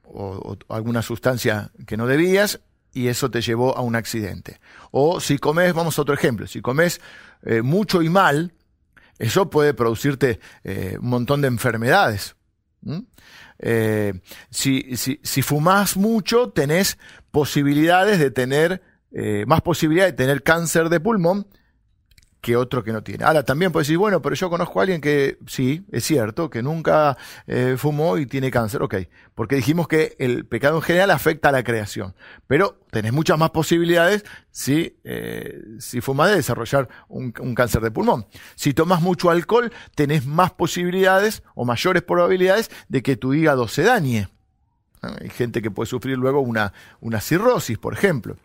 o, 0.03 0.57
alguna 0.69 1.01
sustancia 1.01 1.71
que 1.85 1.95
no 1.95 2.07
debías 2.07 2.59
y 2.91 3.07
eso 3.07 3.29
te 3.29 3.41
llevó 3.41 3.77
a 3.77 3.81
un 3.81 3.95
accidente. 3.95 4.59
O 4.91 5.19
si 5.19 5.37
comes, 5.37 5.73
vamos 5.73 5.97
a 5.97 6.01
otro 6.01 6.15
ejemplo, 6.15 6.47
si 6.47 6.59
comes 6.61 7.01
mucho 7.61 8.01
y 8.01 8.09
mal, 8.09 8.53
eso 9.19 9.49
puede 9.49 9.73
producirte 9.73 10.39
eh, 10.63 10.97
un 10.99 11.09
montón 11.09 11.41
de 11.41 11.49
enfermedades. 11.49 12.35
Eh, 13.59 14.13
si, 14.49 14.95
si, 14.95 15.19
si 15.21 15.41
fumás 15.41 15.97
mucho, 15.97 16.49
tenés 16.51 16.97
posibilidades 17.29 18.17
de 18.17 18.31
tener, 18.31 18.81
eh, 19.11 19.43
más 19.45 19.61
posibilidades 19.61 20.13
de 20.13 20.23
tener 20.23 20.41
cáncer 20.41 20.87
de 20.87 21.01
pulmón 21.01 21.47
que 22.41 22.55
otro 22.55 22.83
que 22.83 22.93
no 22.93 23.03
tiene. 23.03 23.25
Ahora, 23.25 23.43
también 23.43 23.71
puedes 23.71 23.87
decir, 23.87 23.97
bueno, 23.97 24.21
pero 24.21 24.35
yo 24.35 24.49
conozco 24.49 24.79
a 24.79 24.83
alguien 24.83 25.01
que 25.01 25.37
sí, 25.47 25.85
es 25.91 26.05
cierto, 26.05 26.49
que 26.49 26.63
nunca 26.63 27.17
eh, 27.47 27.75
fumó 27.77 28.17
y 28.17 28.25
tiene 28.25 28.49
cáncer. 28.49 28.81
Ok, 28.81 28.95
porque 29.35 29.55
dijimos 29.55 29.87
que 29.87 30.15
el 30.19 30.45
pecado 30.45 30.77
en 30.77 30.81
general 30.81 31.11
afecta 31.11 31.49
a 31.49 31.51
la 31.51 31.63
creación, 31.63 32.15
pero 32.47 32.79
tenés 32.91 33.11
muchas 33.11 33.37
más 33.37 33.49
posibilidades 33.49 34.23
si, 34.51 34.97
eh, 35.03 35.61
si 35.79 36.01
fumas 36.01 36.29
de 36.29 36.37
desarrollar 36.37 36.87
un, 37.09 37.33
un, 37.39 37.55
cáncer 37.55 37.81
de 37.81 37.91
pulmón. 37.91 38.25
Si 38.55 38.73
tomas 38.73 39.01
mucho 39.01 39.29
alcohol, 39.29 39.71
tenés 39.95 40.25
más 40.25 40.51
posibilidades 40.51 41.43
o 41.55 41.65
mayores 41.65 42.03
probabilidades 42.03 42.71
de 42.87 43.03
que 43.03 43.17
tu 43.17 43.33
hígado 43.33 43.67
se 43.67 43.83
dañe. 43.83 44.29
Hay 45.01 45.29
gente 45.29 45.61
que 45.61 45.71
puede 45.71 45.87
sufrir 45.87 46.17
luego 46.17 46.41
una, 46.41 46.73
una 46.99 47.21
cirrosis, 47.21 47.77
por 47.77 47.93
ejemplo. 47.93 48.37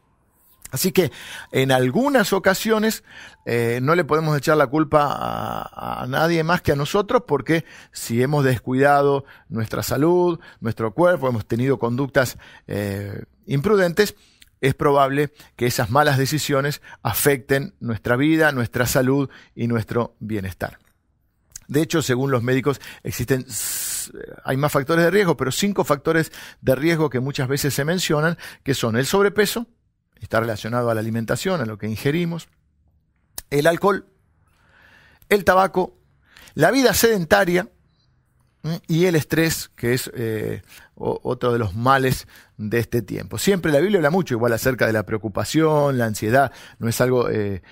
Así 0.75 0.91
que 0.91 1.13
en 1.53 1.71
algunas 1.71 2.33
ocasiones 2.33 3.05
eh, 3.47 3.79
no 3.81 3.95
le 3.95 4.03
podemos 4.03 4.37
echar 4.37 4.57
la 4.57 4.67
culpa 4.67 5.07
a, 5.09 6.05
nadie 6.09 6.43
más 6.43 6.63
que 6.63 6.73
a 6.73 6.77
nosotros 6.77 7.23
porque 7.29 7.65
si 7.93 8.21
hemos 8.21 8.45
descuidado 8.45 9.25
nuestra 9.49 9.85
salud, 9.85 10.41
nuestro 10.59 10.93
cuerpo, 10.93 11.29
hemos 11.29 11.47
tenido 11.47 11.79
conductas 11.79 12.39
eh, 12.67 13.23
imprudentes, 13.47 14.17
es 14.61 14.75
probable 14.75 15.33
que 15.55 15.67
esas 15.67 15.91
malas 15.91 16.19
decisiones 16.19 16.83
afecten 17.05 17.75
nuestra 17.79 18.17
vida, 18.17 18.51
nuestra 18.51 18.87
salud 18.87 19.31
y 19.55 19.69
nuestro 19.69 20.17
bienestar. 20.19 20.81
De 21.69 21.83
hecho, 21.83 22.03
según 22.03 22.33
los 22.33 22.43
médicos, 22.43 22.81
existen, 23.05 23.47
hay 24.43 24.57
más 24.57 24.73
factores 24.73 25.05
de 25.05 25.13
riesgo, 25.13 25.37
pero 25.37 25.53
cinco 25.53 25.85
factores 25.85 26.33
de 26.63 26.75
riesgo 26.75 27.11
que 27.11 27.21
muchas 27.21 27.47
veces 27.47 27.73
se 27.75 27.85
mencionan, 27.85 28.37
que 28.65 28.75
son 28.75 28.97
el 28.97 29.07
sobrepeso, 29.07 29.69
está 30.25 30.41
relacionado 30.41 30.91
a 30.91 30.95
la 30.95 31.01
alimentación, 31.01 31.61
a 31.61 31.67
lo 31.67 31.79
que 31.79 31.87
ingerimos, 31.87 32.49
el 33.51 33.67
alcohol, 33.67 34.07
el 35.29 35.45
tabaco, 35.45 35.97
la 36.55 36.71
vida 36.71 36.95
sedentaria 36.95 37.69
y 38.87 39.05
el 39.05 39.15
estrés, 39.15 39.71
que 39.77 39.93
es 39.93 40.11
eh, 40.15 40.63
otro 40.97 41.53
de 41.53 41.59
los 41.59 41.75
males 41.75 42.27
de 42.57 42.79
este 42.79 43.03
tiempo. 43.03 43.39
Siempre 43.39 43.71
la 43.71 43.81
Biblia 43.81 43.99
habla 43.99 44.11
mucho 44.11 44.35
igual 44.35 44.53
acerca 44.53 44.87
de 44.87 44.93
la 44.93 45.05
preocupación, 45.05 45.99
la 45.99 46.07
ansiedad, 46.07 46.53
no 46.79 46.89
es 46.89 47.01
algo 47.01 47.29
eh, 47.29 47.63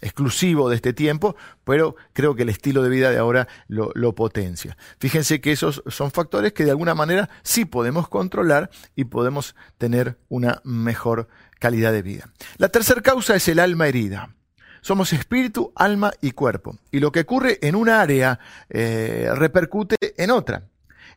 exclusivo 0.00 0.68
de 0.68 0.76
este 0.76 0.92
tiempo, 0.92 1.36
pero 1.64 1.96
creo 2.12 2.34
que 2.34 2.42
el 2.42 2.48
estilo 2.48 2.82
de 2.82 2.90
vida 2.90 3.10
de 3.10 3.18
ahora 3.18 3.48
lo, 3.68 3.90
lo, 3.94 4.14
potencia. 4.14 4.76
Fíjense 4.98 5.40
que 5.40 5.52
esos 5.52 5.82
son 5.88 6.10
factores 6.10 6.52
que 6.52 6.64
de 6.64 6.70
alguna 6.70 6.94
manera 6.94 7.28
sí 7.42 7.64
podemos 7.64 8.08
controlar 8.08 8.70
y 8.94 9.04
podemos 9.04 9.56
tener 9.78 10.18
una 10.28 10.60
mejor 10.64 11.28
calidad 11.58 11.92
de 11.92 12.02
vida. 12.02 12.28
La 12.58 12.68
tercera 12.68 13.00
causa 13.00 13.34
es 13.34 13.48
el 13.48 13.58
alma 13.58 13.88
herida. 13.88 14.34
Somos 14.80 15.12
espíritu, 15.12 15.72
alma 15.76 16.12
y 16.20 16.32
cuerpo. 16.32 16.76
Y 16.90 16.98
lo 16.98 17.12
que 17.12 17.20
ocurre 17.20 17.58
en 17.62 17.76
un 17.76 17.88
área 17.88 18.40
eh, 18.68 19.30
repercute 19.32 19.96
en 20.16 20.30
otra. 20.32 20.64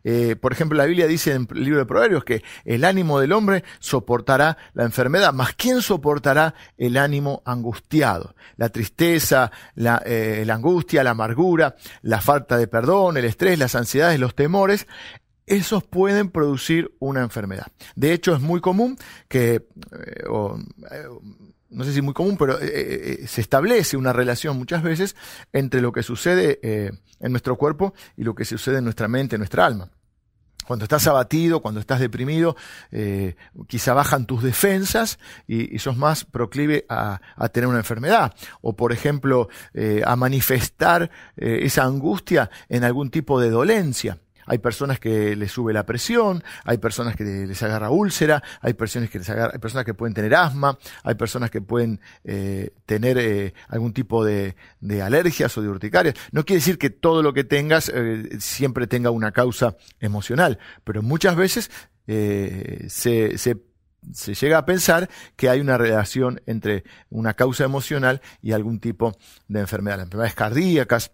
Eh, 0.08 0.36
por 0.36 0.54
ejemplo, 0.54 0.78
la 0.78 0.86
Biblia 0.86 1.08
dice 1.08 1.34
en 1.34 1.48
el 1.52 1.64
libro 1.64 1.80
de 1.80 1.86
Proverbios 1.88 2.24
que 2.24 2.44
el 2.64 2.86
ánimo 2.86 3.20
del 3.20 3.32
hombre 3.32 3.64
soportará 3.80 4.56
la 4.74 4.84
enfermedad, 4.84 5.34
mas 5.34 5.56
¿quién 5.56 5.82
soportará 5.82 6.54
el 6.78 6.96
ánimo 6.96 7.42
angustiado? 7.44 8.36
La 8.56 8.70
tristeza, 8.70 9.52
la, 9.74 10.02
eh, 10.06 10.46
angustia, 10.48 11.04
la 11.04 11.10
amargura, 11.10 11.76
la 12.04 12.22
falta 12.22 12.56
de 12.56 12.68
perdón, 12.68 13.18
el 13.18 13.26
estrés, 13.26 13.58
las 13.58 13.74
ansiedades, 13.74 14.20
los 14.20 14.36
temores, 14.36 14.88
esos 15.48 15.84
pueden 15.84 16.30
producir 16.30 16.96
una 17.00 17.22
enfermedad. 17.22 17.68
De 17.96 18.14
hecho, 18.14 18.36
es 18.36 18.42
muy 18.42 18.62
común 18.62 18.98
que, 19.28 19.56
eh, 19.56 20.24
no 21.70 21.84
sé 21.84 21.94
si 21.94 22.02
muy 22.02 22.14
común, 22.14 22.38
pero 22.38 22.58
eh, 22.62 23.26
se 23.28 23.42
establece 23.42 23.98
una 23.98 24.14
relación 24.14 24.58
muchas 24.58 24.84
veces 24.84 25.16
entre 25.54 25.82
lo 25.82 25.92
que 25.92 26.04
sucede 26.04 26.60
en 26.62 27.32
nuestro 27.32 27.58
cuerpo 27.58 27.94
y 28.16 28.24
lo 28.24 28.36
que 28.36 28.46
sucede 28.46 28.78
en 28.78 28.84
nuestra 28.84 29.08
mente, 29.08 29.36
en 29.36 29.40
nuestra 29.40 29.66
alma. 29.66 29.90
Cuando 30.68 30.84
estás 30.84 31.06
abatido, 31.06 31.62
cuando 31.62 31.80
estás 31.80 32.00
deprimido, 32.00 32.56
quizá 33.68 33.94
bajan 33.94 34.26
tus 34.26 34.42
defensas 34.42 35.20
y, 35.48 35.78
sos 35.78 35.96
más 35.96 36.26
proclive 36.26 36.88
a, 36.90 37.20
tener 37.54 37.68
una 37.68 37.78
enfermedad. 37.78 38.34
O, 38.62 38.76
por 38.76 38.92
ejemplo, 38.92 39.48
a 40.04 40.16
manifestar 40.16 41.12
esa 41.36 41.84
angustia 41.84 42.50
en 42.68 42.84
algún 42.84 43.12
tipo 43.12 43.40
de 43.40 43.52
dolencia. 43.52 44.18
Hay 44.46 44.60
personas 44.60 45.00
que 45.00 45.36
les 45.36 45.52
sube 45.52 45.74
la 45.74 45.86
presión, 45.86 46.44
hay 46.64 46.78
personas 46.78 47.16
que 47.16 47.24
les 47.24 47.64
agarra 47.64 47.90
úlcera, 47.90 48.44
hay 48.62 48.74
personas 48.74 49.10
que 49.10 49.20
hay 49.20 49.60
personas 49.60 49.86
que 49.86 49.94
pueden 49.94 50.14
tener 50.14 50.36
asma, 50.36 50.78
hay 51.04 51.16
personas 51.16 51.50
que 51.50 51.62
pueden 51.62 52.00
eh, 52.24 52.72
tener 52.86 53.18
eh, 53.18 53.54
algún 53.68 53.94
tipo 53.94 54.24
de, 54.24 54.56
alergias 55.02 55.58
o 55.58 55.62
de 55.62 55.70
urticarias. 55.70 56.16
No 56.32 56.46
quiere 56.46 56.60
decir 56.60 56.78
que 56.78 56.90
todo 56.90 57.22
lo 57.24 57.34
que 57.34 57.44
tengas 57.44 57.92
eh, 57.94 58.38
siempre 58.40 58.88
tenga 58.88 59.10
una 59.10 59.32
causa 59.32 59.76
emocional, 60.00 60.60
pero 60.84 61.02
muchas 61.02 61.36
veces 61.36 61.72
se, 62.08 63.36
llega 64.40 64.58
a 64.60 64.66
pensar 64.66 65.10
que 65.36 65.50
hay 65.50 65.60
una 65.60 65.78
relación 65.78 66.42
entre 66.46 66.84
una 67.10 67.34
causa 67.34 67.64
emocional 67.64 68.22
y 68.42 68.52
algún 68.52 68.80
tipo 68.80 69.18
de 69.48 69.62
enfermedad. 69.62 69.98
Las 69.98 70.06
enfermedades 70.06 70.36
cardíacas, 70.36 71.12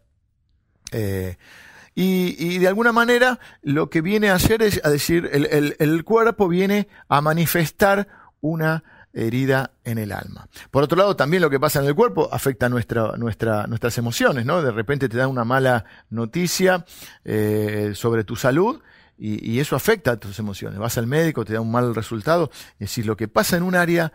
y, 1.94 2.58
de 2.58 2.68
alguna 2.68 2.92
manera 2.92 3.40
lo 3.62 3.90
que 3.90 4.02
viene 4.02 4.30
a 4.30 4.36
hacer 4.36 4.62
es 4.62 4.80
a 4.84 4.90
decir, 4.90 5.30
el, 5.32 6.04
cuerpo 6.06 6.48
viene 6.48 6.88
a 7.10 7.22
manifestar 7.22 8.08
una 8.40 8.84
herida 9.14 9.72
en 9.84 9.98
el 9.98 10.14
alma. 10.14 10.48
Por 10.72 10.84
otro 10.84 10.98
lado, 10.98 11.18
también 11.18 11.42
lo 11.42 11.50
que 11.50 11.60
pasa 11.60 11.80
en 11.80 11.86
el 11.86 11.96
cuerpo 11.96 12.30
afecta 12.32 12.70
nuestra, 12.70 13.18
nuestra, 13.18 13.68
nuestras 13.68 13.98
emociones, 13.98 14.46
¿no? 14.46 14.62
De 14.62 14.72
repente 14.72 15.10
te 15.10 15.18
da 15.18 15.28
una 15.28 15.44
mala 15.44 15.84
noticia 16.10 16.86
eh, 17.26 17.92
sobre 17.94 18.24
tu 18.24 18.38
salud 18.38 18.80
y, 19.18 19.52
y, 19.52 19.60
eso 19.60 19.76
afecta 19.76 20.12
a 20.12 20.18
tus 20.18 20.40
emociones. 20.40 20.80
Vas 20.80 20.98
al 20.98 21.08
médico, 21.08 21.44
te 21.44 21.54
da 21.54 21.62
un 21.62 21.72
mal 21.72 21.94
resultado. 21.94 22.50
Es 22.74 22.90
decir, 22.90 23.06
lo 23.06 23.18
que 23.18 23.28
pasa 23.28 23.58
en 23.58 23.64
un 23.64 23.76
área 23.76 24.14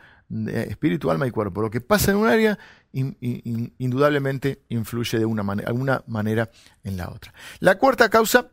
espíritu, 0.48 1.10
alma 1.10 1.26
y 1.26 1.30
cuerpo. 1.30 1.60
Lo 1.62 1.70
que 1.70 1.80
pasa 1.80 2.10
en 2.10 2.18
un 2.18 2.28
área 2.28 2.58
indudablemente 2.92 4.62
influye 4.68 5.18
de 5.18 5.26
una 5.26 5.42
alguna 5.66 6.02
manera 6.06 6.50
en 6.82 6.96
la 6.96 7.10
otra. 7.10 7.32
La 7.60 7.78
cuarta 7.78 8.08
causa 8.08 8.48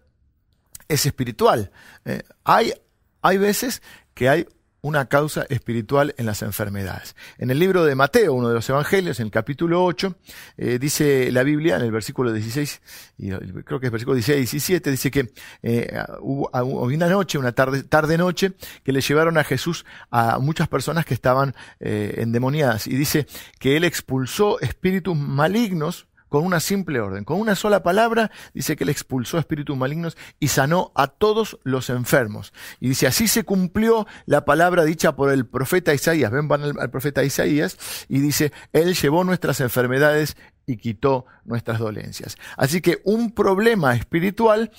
es 0.88 1.06
espiritual. 1.06 1.72
Eh, 2.06 2.24
hay, 2.44 2.74
hay 3.22 3.38
veces 3.38 3.82
que 4.14 4.30
hay 4.30 4.48
una 4.84 5.06
causa 5.06 5.46
espiritual 5.50 6.14
en 6.18 6.26
las 6.26 6.42
enfermedades. 6.42 7.16
En 7.38 7.50
el 7.50 7.58
libro 7.58 7.86
de 7.86 7.96
Mateo, 7.96 8.34
uno 8.34 8.50
de 8.50 8.56
los 8.56 8.70
evangelios, 8.70 9.18
en 9.22 9.28
el 9.28 9.32
capítulo 9.32 9.84
8, 9.86 10.16
eh, 10.58 10.78
dice 10.78 11.32
la 11.32 11.44
Biblia, 11.44 11.78
en 11.78 11.84
el 11.84 11.92
versículo 11.92 12.34
16, 12.34 12.82
y 13.18 13.30
creo 13.64 13.80
que 13.80 13.86
es 13.86 13.92
versículo 13.92 14.16
16 14.16 14.38
y 14.38 14.58
17, 14.58 14.92
dice 14.92 15.10
que 15.10 15.32
eh, 15.62 16.04
hubo, 16.20 16.50
una 16.52 17.08
noche, 17.08 17.38
una 17.38 17.54
tarde, 17.54 17.84
tarde 17.84 18.18
noche, 18.18 18.52
que 18.84 18.92
le 18.92 19.00
llevaron 19.00 19.38
a 19.38 19.46
Jesús 19.46 19.86
a 20.12 20.38
muchas 20.40 20.68
personas 20.68 21.06
que 21.06 21.14
estaban 21.14 21.56
eh, 21.80 22.16
endemoniadas. 22.18 22.86
Y 22.88 22.98
dice 22.98 23.26
que 23.60 23.78
él 23.78 23.86
expulsó 23.86 24.60
espíritus 24.60 25.16
malignos 25.16 26.08
con 26.34 26.46
una 26.46 26.60
simple 26.60 27.00
orden, 27.00 27.26
con 27.26 27.40
una 27.40 27.54
sola 27.54 27.84
palabra, 27.84 28.32
dice 28.56 28.76
que 28.76 28.86
él 28.86 28.90
expulsó 28.90 29.38
espíritus 29.38 29.78
malignos 29.78 30.18
y 30.40 30.48
sanó 30.48 30.92
a 30.96 31.06
todos 31.06 31.60
los 31.64 31.92
enfermos. 31.92 32.54
Y 32.80 32.90
dice, 32.90 33.06
así 33.06 33.28
se 33.28 33.44
cumplió 33.44 34.08
la 34.26 34.44
palabra 34.44 34.84
dicha 34.84 35.16
por 35.16 35.32
el 35.32 35.46
profeta 35.46 35.94
Isaías. 35.94 36.32
Ven, 36.32 36.48
van 36.48 36.64
al, 36.64 36.90
profeta 36.90 37.24
Isaías 37.24 37.78
y 38.10 38.20
dice, 38.20 38.52
él 38.72 38.96
llevó 38.96 39.24
nuestras 39.24 39.62
enfermedades 39.62 40.36
y 40.66 40.78
quitó 40.78 41.28
nuestras 41.46 41.78
dolencias. 41.78 42.36
Así 42.58 42.82
que 42.82 43.04
un 43.04 43.30
problema 43.30 43.94
espiritual 43.94 44.72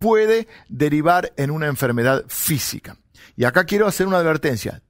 puede 0.00 0.48
derivar 0.68 1.32
en 1.36 1.52
una 1.52 1.68
enfermedad 1.68 2.24
física. 2.26 2.96
Y 3.36 3.44
acá 3.44 3.62
quiero 3.62 3.86
hacer 3.86 4.08
una 4.08 4.18
advertencia. 4.18 4.82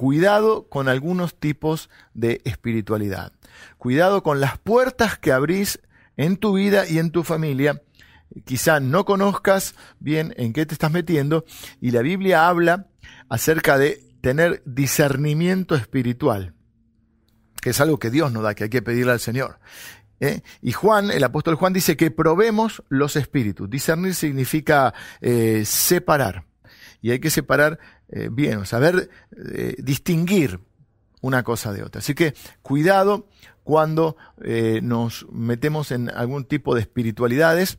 Cuidado 0.00 0.66
con 0.70 0.88
algunos 0.88 1.38
tipos 1.38 1.90
de 2.14 2.40
espiritualidad. 2.46 3.34
Cuidado 3.76 4.22
con 4.22 4.40
las 4.40 4.56
puertas 4.56 5.18
que 5.18 5.30
abrís 5.30 5.78
en 6.16 6.38
tu 6.38 6.54
vida 6.54 6.88
y 6.88 6.98
en 6.98 7.10
tu 7.10 7.22
familia. 7.22 7.82
Quizá 8.46 8.80
no 8.80 9.04
conozcas 9.04 9.74
bien 9.98 10.32
en 10.38 10.54
qué 10.54 10.64
te 10.64 10.72
estás 10.72 10.90
metiendo 10.90 11.44
y 11.82 11.90
la 11.90 12.00
Biblia 12.00 12.48
habla 12.48 12.86
acerca 13.28 13.76
de 13.76 14.02
tener 14.22 14.62
discernimiento 14.64 15.74
espiritual, 15.74 16.54
que 17.60 17.68
es 17.68 17.80
algo 17.82 17.98
que 17.98 18.08
Dios 18.08 18.32
nos 18.32 18.42
da, 18.42 18.54
que 18.54 18.64
hay 18.64 18.70
que 18.70 18.80
pedirle 18.80 19.12
al 19.12 19.20
Señor. 19.20 19.58
¿eh? 20.18 20.40
Y 20.62 20.72
Juan, 20.72 21.10
el 21.10 21.24
apóstol 21.24 21.56
Juan 21.56 21.74
dice 21.74 21.98
que 21.98 22.10
probemos 22.10 22.82
los 22.88 23.16
espíritus. 23.16 23.68
Discernir 23.68 24.14
significa 24.14 24.94
eh, 25.20 25.64
separar. 25.66 26.46
Y 27.02 27.10
hay 27.10 27.20
que 27.20 27.30
separar 27.30 27.78
eh, 28.10 28.28
bien, 28.30 28.66
saber 28.66 29.08
distinguir 29.78 30.60
una 31.20 31.42
cosa 31.42 31.72
de 31.72 31.82
otra. 31.82 32.00
Así 32.00 32.14
que 32.14 32.34
cuidado 32.62 33.26
cuando 33.64 34.16
eh, 34.42 34.80
nos 34.82 35.26
metemos 35.30 35.92
en 35.92 36.10
algún 36.10 36.44
tipo 36.44 36.74
de 36.74 36.80
espiritualidades, 36.80 37.78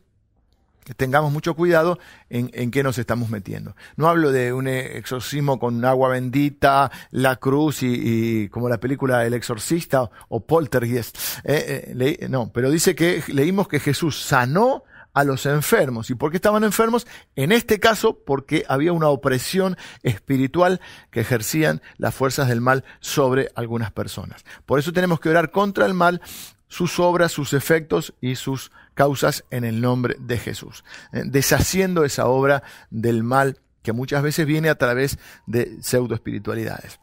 tengamos 0.96 1.32
mucho 1.32 1.54
cuidado 1.54 1.98
en, 2.28 2.50
en, 2.54 2.70
qué 2.70 2.82
nos 2.82 2.98
estamos 2.98 3.30
metiendo. 3.30 3.76
No 3.96 4.08
hablo 4.08 4.32
de 4.32 4.52
un 4.52 4.66
exorcismo 4.66 5.58
con 5.58 5.84
agua 5.84 6.08
bendita, 6.08 6.90
la 7.10 7.36
cruz 7.36 7.82
y, 7.82 8.48
como 8.48 8.68
la 8.68 8.78
película 8.78 9.24
El 9.24 9.34
exorcista 9.34 10.10
o 10.28 10.40
Poltergeist. 10.40 11.16
Eh, 11.44 11.94
eh, 11.98 12.28
no, 12.28 12.50
pero 12.52 12.70
dice 12.70 12.94
que 12.94 13.22
leímos 13.28 13.68
que 13.68 13.78
Jesús 13.78 14.22
sanó 14.22 14.84
a 15.14 15.24
los 15.24 15.46
enfermos. 15.46 16.10
¿Y 16.10 16.14
por 16.14 16.30
qué 16.30 16.36
estaban 16.36 16.64
enfermos? 16.64 17.06
En 17.36 17.52
este 17.52 17.80
caso, 17.80 18.18
porque 18.24 18.64
había 18.68 18.92
una 18.92 19.08
opresión 19.08 19.76
espiritual 20.02 20.80
que 21.10 21.20
ejercían 21.20 21.82
las 21.96 22.14
fuerzas 22.14 22.48
del 22.48 22.60
mal 22.60 22.84
sobre 23.00 23.50
algunas 23.54 23.92
personas. 23.92 24.44
Por 24.66 24.78
eso 24.78 24.92
tenemos 24.92 25.20
que 25.20 25.28
orar 25.28 25.50
contra 25.50 25.86
el 25.86 25.94
mal, 25.94 26.20
sus 26.68 26.98
obras, 26.98 27.32
sus 27.32 27.52
efectos 27.52 28.14
y 28.20 28.36
sus 28.36 28.72
causas 28.94 29.44
en 29.50 29.64
el 29.64 29.80
nombre 29.80 30.16
de 30.18 30.38
Jesús. 30.38 30.84
Eh, 31.12 31.22
deshaciendo 31.24 32.04
esa 32.04 32.26
obra 32.26 32.62
del 32.90 33.22
mal 33.22 33.60
que 33.82 33.92
muchas 33.92 34.22
veces 34.22 34.46
viene 34.46 34.70
a 34.70 34.76
través 34.76 35.18
de 35.46 35.82
pseudo 35.82 36.14
espiritualidades. 36.14 37.00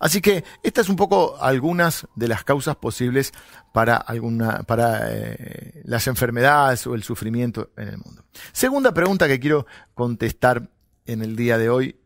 Así 0.00 0.20
que 0.20 0.44
estas 0.62 0.88
un 0.88 0.96
poco 0.96 1.36
algunas 1.40 2.06
de 2.14 2.28
las 2.28 2.44
causas 2.44 2.76
posibles 2.76 3.32
para, 3.72 3.96
alguna, 3.96 4.62
para 4.62 5.10
eh, 5.10 5.82
las 5.84 6.06
enfermedades 6.06 6.86
o 6.86 6.94
el 6.94 7.02
sufrimiento 7.02 7.70
en 7.76 7.88
el 7.88 7.98
mundo. 7.98 8.24
Segunda 8.52 8.92
pregunta 8.92 9.28
que 9.28 9.40
quiero 9.40 9.66
contestar 9.94 10.70
en 11.06 11.22
el 11.22 11.36
día 11.36 11.58
de 11.58 11.70
hoy 11.70 11.96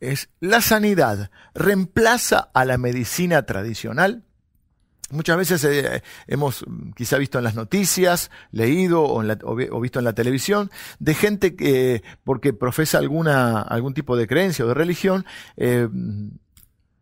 es, 0.00 0.28
¿la 0.40 0.60
sanidad 0.60 1.30
reemplaza 1.54 2.50
a 2.54 2.64
la 2.64 2.78
medicina 2.78 3.42
tradicional? 3.42 4.24
Muchas 5.10 5.38
veces 5.38 5.64
eh, 5.64 6.02
hemos 6.26 6.64
quizá 6.94 7.16
visto 7.16 7.38
en 7.38 7.44
las 7.44 7.54
noticias, 7.54 8.30
leído 8.52 9.02
o, 9.04 9.80
visto 9.80 9.98
en 9.98 10.04
la 10.04 10.12
televisión 10.12 10.70
de 10.98 11.14
gente 11.14 11.56
que, 11.56 12.02
porque 12.24 12.52
profesa 12.52 12.98
alguna, 12.98 13.62
algún 13.62 13.94
tipo 13.94 14.16
de 14.16 14.26
creencia 14.26 14.66
o 14.66 14.68
de 14.68 14.74
religión, 14.74 15.24
eh, 15.56 15.88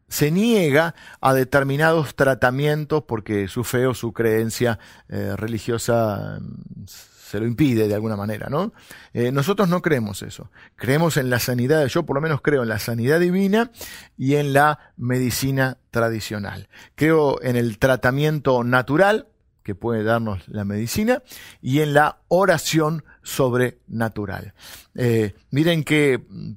se 0.09 0.31
niega 0.31 0.95
a 1.21 1.35
determinados 1.35 2.15
tratamientos 2.15 3.05
porque 3.05 3.49
su 3.49 3.65
fe 3.65 3.87
o 3.87 3.95
su 3.95 4.13
creencia 4.13 4.79
eh, 5.09 5.35
religiosa 5.37 6.39
mm, 6.41 6.85
se 6.87 7.41
lo 7.41 7.47
impide 7.47 7.89
de 7.89 7.95
alguna 7.95 8.17
manera, 8.17 8.49
¿no? 8.49 8.73
Eh, 9.13 9.33
nosotros 9.33 9.69
no 9.69 9.83
creemos 9.83 10.23
eso. 10.23 10.51
Creemos 10.77 11.17
en 11.17 11.29
la 11.29 11.41
sanidad, 11.41 11.85
yo 11.87 12.05
por 12.05 12.15
lo 12.15 12.21
menos 12.21 12.41
creo 12.41 12.63
en 12.63 12.69
la 12.69 12.79
sanidad 12.79 13.19
divina 13.19 13.73
y 14.17 14.37
en 14.37 14.53
la 14.53 14.93
medicina 14.97 15.79
tradicional. 15.91 16.69
Creo 16.95 17.43
en 17.43 17.57
el 17.57 17.79
tratamiento 17.79 18.63
natural 18.63 19.27
que 19.65 19.75
puede 19.75 20.05
darnos 20.05 20.47
la 20.47 20.65
medicina 20.65 21.25
y 21.61 21.81
en 21.81 21.95
la 21.95 22.21
oración 22.29 23.05
sobrenatural. 23.25 24.55
Eh, 24.95 25.35
miren 25.51 25.83
qué 25.83 26.25
mm, 26.29 26.53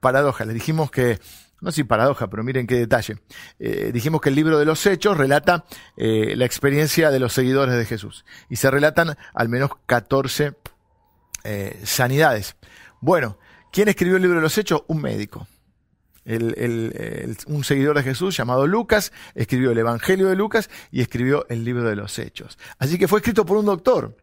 paradoja, 0.00 0.44
le 0.44 0.52
dijimos 0.52 0.90
que 0.90 1.18
no 1.62 1.70
sin 1.70 1.86
paradoja, 1.86 2.28
pero 2.28 2.42
miren 2.42 2.66
qué 2.66 2.74
detalle. 2.74 3.16
Eh, 3.58 3.90
dijimos 3.94 4.20
que 4.20 4.28
el 4.28 4.34
libro 4.34 4.58
de 4.58 4.64
los 4.64 4.84
Hechos 4.84 5.16
relata 5.16 5.64
eh, 5.96 6.34
la 6.36 6.44
experiencia 6.44 7.10
de 7.10 7.20
los 7.20 7.32
seguidores 7.32 7.76
de 7.76 7.86
Jesús. 7.86 8.24
Y 8.50 8.56
se 8.56 8.70
relatan 8.70 9.16
al 9.32 9.48
menos 9.48 9.70
14 9.86 10.54
eh, 11.44 11.80
sanidades. 11.84 12.56
Bueno, 13.00 13.38
¿quién 13.70 13.88
escribió 13.88 14.16
el 14.16 14.22
libro 14.22 14.38
de 14.38 14.42
los 14.42 14.58
Hechos? 14.58 14.82
Un 14.88 15.00
médico. 15.00 15.46
un 16.26 17.64
seguidor 17.64 17.96
de 17.96 18.02
Jesús 18.02 18.36
llamado 18.36 18.66
Lucas 18.66 19.12
escribió 19.34 19.70
el 19.70 19.78
Evangelio 19.78 20.28
de 20.28 20.36
Lucas 20.36 20.68
y 20.90 21.00
escribió 21.00 21.46
el 21.48 21.64
libro 21.64 21.88
de 21.88 21.94
los 21.94 22.18
Hechos. 22.18 22.58
Así 22.78 22.98
que 22.98 23.06
fue 23.06 23.20
escrito 23.20 23.46
por 23.46 23.56
un 23.56 23.66
doctor. 23.66 24.16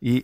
Y, 0.00 0.22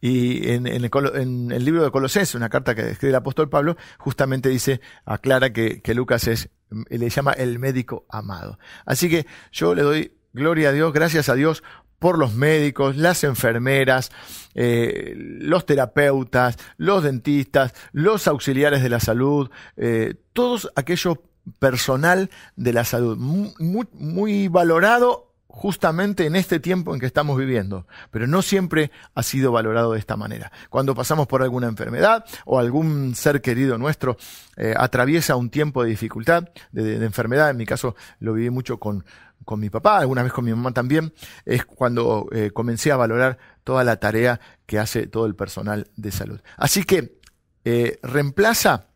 en, 0.00 0.66
el, 0.66 1.64
libro 1.64 1.84
de 1.84 1.90
Colosenses, 1.90 2.34
una 2.34 2.48
carta 2.48 2.74
que 2.74 2.90
escribe 2.90 3.10
el 3.10 3.16
apóstol 3.16 3.48
Pablo, 3.48 3.76
justamente 3.98 4.48
dice, 4.48 4.80
aclara 5.04 5.52
que, 5.52 5.82
Lucas 5.94 6.26
es, 6.28 6.48
le 6.88 7.08
llama 7.10 7.32
el 7.32 7.58
médico 7.58 8.06
amado. 8.08 8.58
Así 8.86 9.10
que 9.10 9.26
yo 9.52 9.74
le 9.74 9.82
doy 9.82 10.12
gloria 10.32 10.70
a 10.70 10.72
Dios, 10.72 10.92
gracias 10.92 11.28
a 11.28 11.34
Dios 11.34 11.62
por 11.98 12.18
los 12.18 12.34
médicos, 12.34 12.96
las 12.96 13.24
enfermeras, 13.24 14.10
eh, 14.54 15.14
los 15.16 15.64
terapeutas, 15.64 16.58
los 16.76 17.02
dentistas, 17.02 17.72
los 17.92 18.26
auxiliares 18.26 18.82
de 18.82 18.88
la 18.88 19.00
salud, 19.00 19.50
eh, 19.76 20.14
todos 20.32 20.70
aquello 20.76 21.22
personal 21.58 22.30
de 22.56 22.72
la 22.72 22.84
salud, 22.84 23.16
muy, 23.16 23.86
muy 23.92 24.48
valorado 24.48 25.33
justamente 25.54 26.26
en 26.26 26.34
este 26.34 26.58
tiempo 26.58 26.92
en 26.92 27.00
que 27.00 27.06
estamos 27.06 27.38
viviendo, 27.38 27.86
pero 28.10 28.26
no 28.26 28.42
siempre 28.42 28.90
ha 29.14 29.22
sido 29.22 29.52
valorado 29.52 29.92
de 29.92 30.00
esta 30.00 30.16
manera. 30.16 30.50
Cuando 30.68 30.96
pasamos 30.96 31.28
por 31.28 31.44
alguna 31.44 31.68
enfermedad 31.68 32.24
o 32.44 32.58
algún 32.58 33.14
ser 33.14 33.40
querido 33.40 33.78
nuestro 33.78 34.16
eh, 34.56 34.74
atraviesa 34.76 35.36
un 35.36 35.50
tiempo 35.50 35.84
de 35.84 35.90
dificultad, 35.90 36.48
de, 36.72 36.96
enfermedad, 36.96 37.50
en 37.50 37.56
mi 37.56 37.66
caso 37.66 37.94
lo 38.18 38.32
viví 38.32 38.50
mucho 38.50 38.80
con, 38.80 39.04
con 39.44 39.60
mi 39.60 39.70
papá, 39.70 39.98
alguna 39.98 40.24
vez 40.24 40.32
con 40.32 40.44
mi 40.44 40.50
mamá 40.50 40.72
también, 40.72 41.14
es 41.44 41.64
cuando 41.64 42.26
eh, 42.32 42.50
comencé 42.52 42.90
a 42.90 42.96
valorar 42.96 43.38
toda 43.62 43.84
la 43.84 43.96
tarea 44.00 44.40
que 44.66 44.80
hace 44.80 45.06
todo 45.06 45.26
el 45.26 45.36
personal 45.36 45.86
de 45.94 46.10
salud. 46.10 46.40
Así 46.56 46.82
que 46.82 47.20
eh, 47.64 48.00
reemplaza 48.02 48.88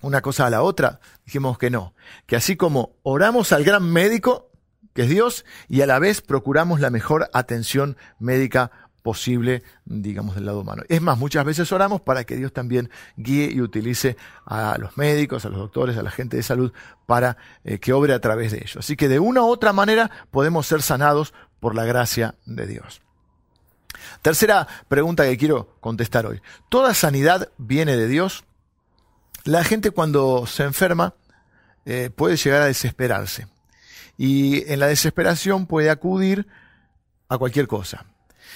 una 0.00 0.22
cosa 0.22 0.46
a 0.46 0.50
la 0.50 0.62
otra, 0.62 1.00
dijimos 1.26 1.58
que 1.58 1.68
no, 1.68 1.94
que 2.24 2.34
así 2.34 2.56
como 2.56 2.96
oramos 3.02 3.52
al 3.52 3.62
gran 3.62 3.84
médico, 3.92 4.51
que 4.94 5.02
es 5.02 5.08
Dios, 5.08 5.44
y 5.68 5.80
a 5.80 5.86
la 5.86 5.98
vez 5.98 6.20
procuramos 6.20 6.80
la 6.80 6.90
mejor 6.90 7.28
atención 7.32 7.96
médica 8.18 8.70
posible, 9.02 9.62
digamos, 9.84 10.36
del 10.36 10.46
lado 10.46 10.60
humano. 10.60 10.84
Es 10.88 11.02
más, 11.02 11.18
muchas 11.18 11.44
veces 11.44 11.70
oramos 11.72 12.00
para 12.00 12.24
que 12.24 12.36
Dios 12.36 12.52
también 12.52 12.90
guíe 13.16 13.50
y 13.52 13.60
utilice 13.60 14.16
a 14.46 14.76
los 14.78 14.96
médicos, 14.96 15.44
a 15.44 15.48
los 15.48 15.58
doctores, 15.58 15.96
a 15.96 16.02
la 16.02 16.10
gente 16.10 16.36
de 16.36 16.42
salud, 16.42 16.72
para 17.06 17.36
eh, 17.64 17.78
que 17.78 17.92
obre 17.92 18.14
a 18.14 18.20
través 18.20 18.52
de 18.52 18.58
ellos. 18.58 18.76
Así 18.76 18.96
que 18.96 19.08
de 19.08 19.18
una 19.18 19.42
u 19.42 19.46
otra 19.46 19.72
manera 19.72 20.10
podemos 20.30 20.66
ser 20.66 20.82
sanados 20.82 21.34
por 21.60 21.74
la 21.74 21.84
gracia 21.84 22.36
de 22.46 22.66
Dios. 22.66 23.02
Tercera 24.22 24.66
pregunta 24.88 25.24
que 25.24 25.36
quiero 25.36 25.76
contestar 25.80 26.26
hoy. 26.26 26.40
¿Toda 26.68 26.94
sanidad 26.94 27.50
viene 27.58 27.96
de 27.96 28.08
Dios? 28.08 28.44
La 29.44 29.64
gente 29.64 29.90
cuando 29.90 30.46
se 30.46 30.62
enferma 30.62 31.14
eh, 31.84 32.10
puede 32.14 32.36
llegar 32.36 32.62
a 32.62 32.66
desesperarse 32.66 33.48
y 34.22 34.70
en 34.72 34.78
la 34.78 34.86
desesperación 34.86 35.66
puede 35.66 35.90
acudir 35.90 36.46
a 37.28 37.38
cualquier 37.38 37.66
cosa. 37.66 38.06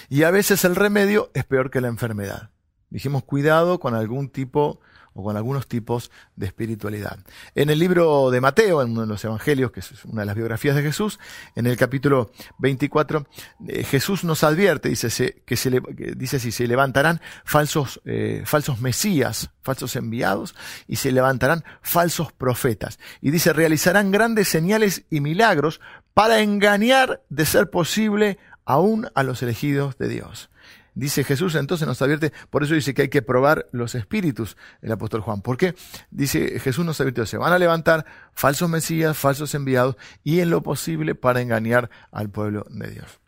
Y 0.09 0.23
a 0.23 0.31
veces 0.31 0.65
el 0.65 0.77
remedio 0.77 1.33
es 1.35 1.45
peor 1.45 1.73
que 1.73 1.81
la 1.81 1.89
enfermedad. 1.89 2.51
Dijimos 2.89 3.25
cuidado 3.25 3.81
con 3.81 3.97
algún 3.97 4.29
tipo 4.29 4.79
o 5.17 5.25
con 5.25 5.37
algunos 5.37 5.67
tipos 5.67 6.11
de 6.37 6.47
espiritualidad. 6.47 7.19
En 7.55 7.71
el 7.71 7.79
libro 7.79 8.31
de 8.31 8.41
Mateo, 8.41 8.83
en 8.83 8.91
uno 8.93 9.01
de 9.01 9.07
los 9.07 9.25
evangelios, 9.25 9.73
que 9.73 9.81
es 9.81 10.05
una 10.05 10.23
de 10.23 10.27
las 10.27 10.37
biografías 10.37 10.77
de 10.77 10.83
Jesús, 10.83 11.19
en 11.55 11.67
el 11.67 11.77
capítulo 11.77 12.31
24, 12.59 13.27
eh, 13.67 13.83
Jesús 13.83 14.25
nos 14.25 14.45
advierte, 14.45 14.91
dice, 14.91 15.43
que 15.45 15.57
se 15.57 15.81
dice 16.17 16.39
si 16.39 16.53
se 16.53 16.67
levantarán 16.67 17.21
falsos, 17.45 18.01
eh, 18.05 18.43
falsos 18.45 18.81
mesías, 18.81 19.51
falsos 19.63 19.97
enviados, 19.97 20.55
y 20.87 20.97
se 20.97 21.11
levantarán 21.13 21.65
falsos 21.81 22.33
profetas. 22.33 22.99
Y 23.23 23.31
dice, 23.31 23.55
realizarán 23.55 24.13
grandes 24.13 24.49
señales 24.49 25.05
y 25.09 25.21
milagros 25.21 25.81
para 26.13 26.41
engañar, 26.41 27.23
de 27.31 27.47
ser 27.47 27.71
posible, 27.71 28.39
aún 28.67 29.09
a 29.15 29.23
los 29.23 29.43
elegidos 29.43 29.97
de 29.97 30.09
Dios. 30.09 30.51
Dice 30.97 31.25
Jesús, 31.25 31.55
entonces 31.57 31.87
nos 31.87 32.01
advierte, 32.01 32.33
por 32.49 32.65
eso 32.65 32.73
dice 32.73 32.95
que 32.95 33.03
hay 33.03 33.09
que 33.11 33.21
probar 33.21 33.69
los 33.71 33.95
espíritus, 33.95 34.57
el 34.81 34.91
apóstol 34.91 35.21
Juan. 35.21 35.43
¿Por 35.43 35.59
qué? 35.59 35.75
Dice 36.11 36.59
Jesús 36.59 36.87
nos 36.87 36.99
advierte, 36.99 37.27
se 37.27 37.37
van 37.37 37.53
a 37.53 37.59
levantar 37.59 38.07
falsos 38.33 38.71
mesías, 38.71 39.15
falsos 39.15 39.55
enviados, 39.55 39.97
y 40.25 40.41
en 40.41 40.49
lo 40.49 40.63
posible 40.63 41.15
para 41.15 41.43
engañar 41.43 41.91
al 42.11 42.31
pueblo 42.31 42.65
de 42.71 42.91
Dios. 42.93 43.21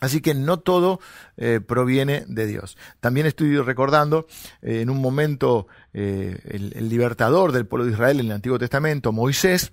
Así 0.00 0.20
que 0.20 0.34
no 0.34 0.58
todo 0.58 0.98
eh, 1.36 1.60
proviene 1.64 2.24
de 2.26 2.46
Dios. 2.46 2.76
También 2.98 3.26
estoy 3.26 3.56
recordando 3.60 4.26
eh, 4.60 4.80
en 4.80 4.90
un 4.90 5.00
momento 5.00 5.68
eh, 5.92 6.36
el 6.50 6.88
libertador 6.88 7.52
del 7.52 7.66
pueblo 7.66 7.86
de 7.86 7.92
Israel 7.92 8.18
en 8.18 8.26
el 8.26 8.32
Antiguo 8.32 8.58
Testamento, 8.58 9.12
Moisés, 9.12 9.70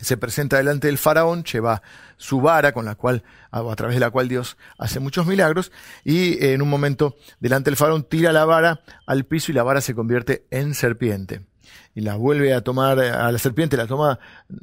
se 0.00 0.16
presenta 0.16 0.56
delante 0.56 0.86
del 0.86 0.98
faraón, 0.98 1.44
lleva 1.44 1.82
su 2.16 2.40
vara 2.40 2.72
con 2.72 2.84
la 2.84 2.94
cual, 2.94 3.24
a 3.50 3.62
través 3.76 3.96
de 3.96 4.00
la 4.00 4.10
cual 4.10 4.28
Dios 4.28 4.56
hace 4.78 5.00
muchos 5.00 5.26
milagros, 5.26 5.72
y 6.04 6.44
en 6.44 6.62
un 6.62 6.68
momento 6.68 7.16
delante 7.40 7.70
del 7.70 7.76
faraón 7.76 8.04
tira 8.04 8.32
la 8.32 8.44
vara 8.44 8.80
al 9.06 9.24
piso 9.24 9.52
y 9.52 9.54
la 9.54 9.62
vara 9.62 9.80
se 9.80 9.94
convierte 9.94 10.46
en 10.50 10.74
serpiente. 10.74 11.46
Y 11.94 12.00
la 12.00 12.16
vuelve 12.16 12.54
a 12.54 12.60
tomar, 12.60 12.98
a 13.00 13.30
la 13.30 13.38
serpiente 13.38 13.76
la 13.76 13.86
toma 13.86 14.18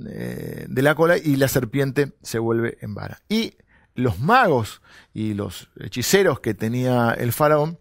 eh, 0.07 0.65
de 0.67 0.81
la 0.81 0.95
cola 0.95 1.17
y 1.17 1.35
la 1.35 1.47
serpiente 1.47 2.13
se 2.21 2.39
vuelve 2.39 2.77
en 2.81 2.95
vara. 2.95 3.21
Y 3.29 3.55
los 3.93 4.19
magos 4.19 4.81
y 5.13 5.33
los 5.33 5.69
hechiceros 5.79 6.39
que 6.39 6.53
tenía 6.53 7.11
el 7.17 7.31
faraón 7.33 7.79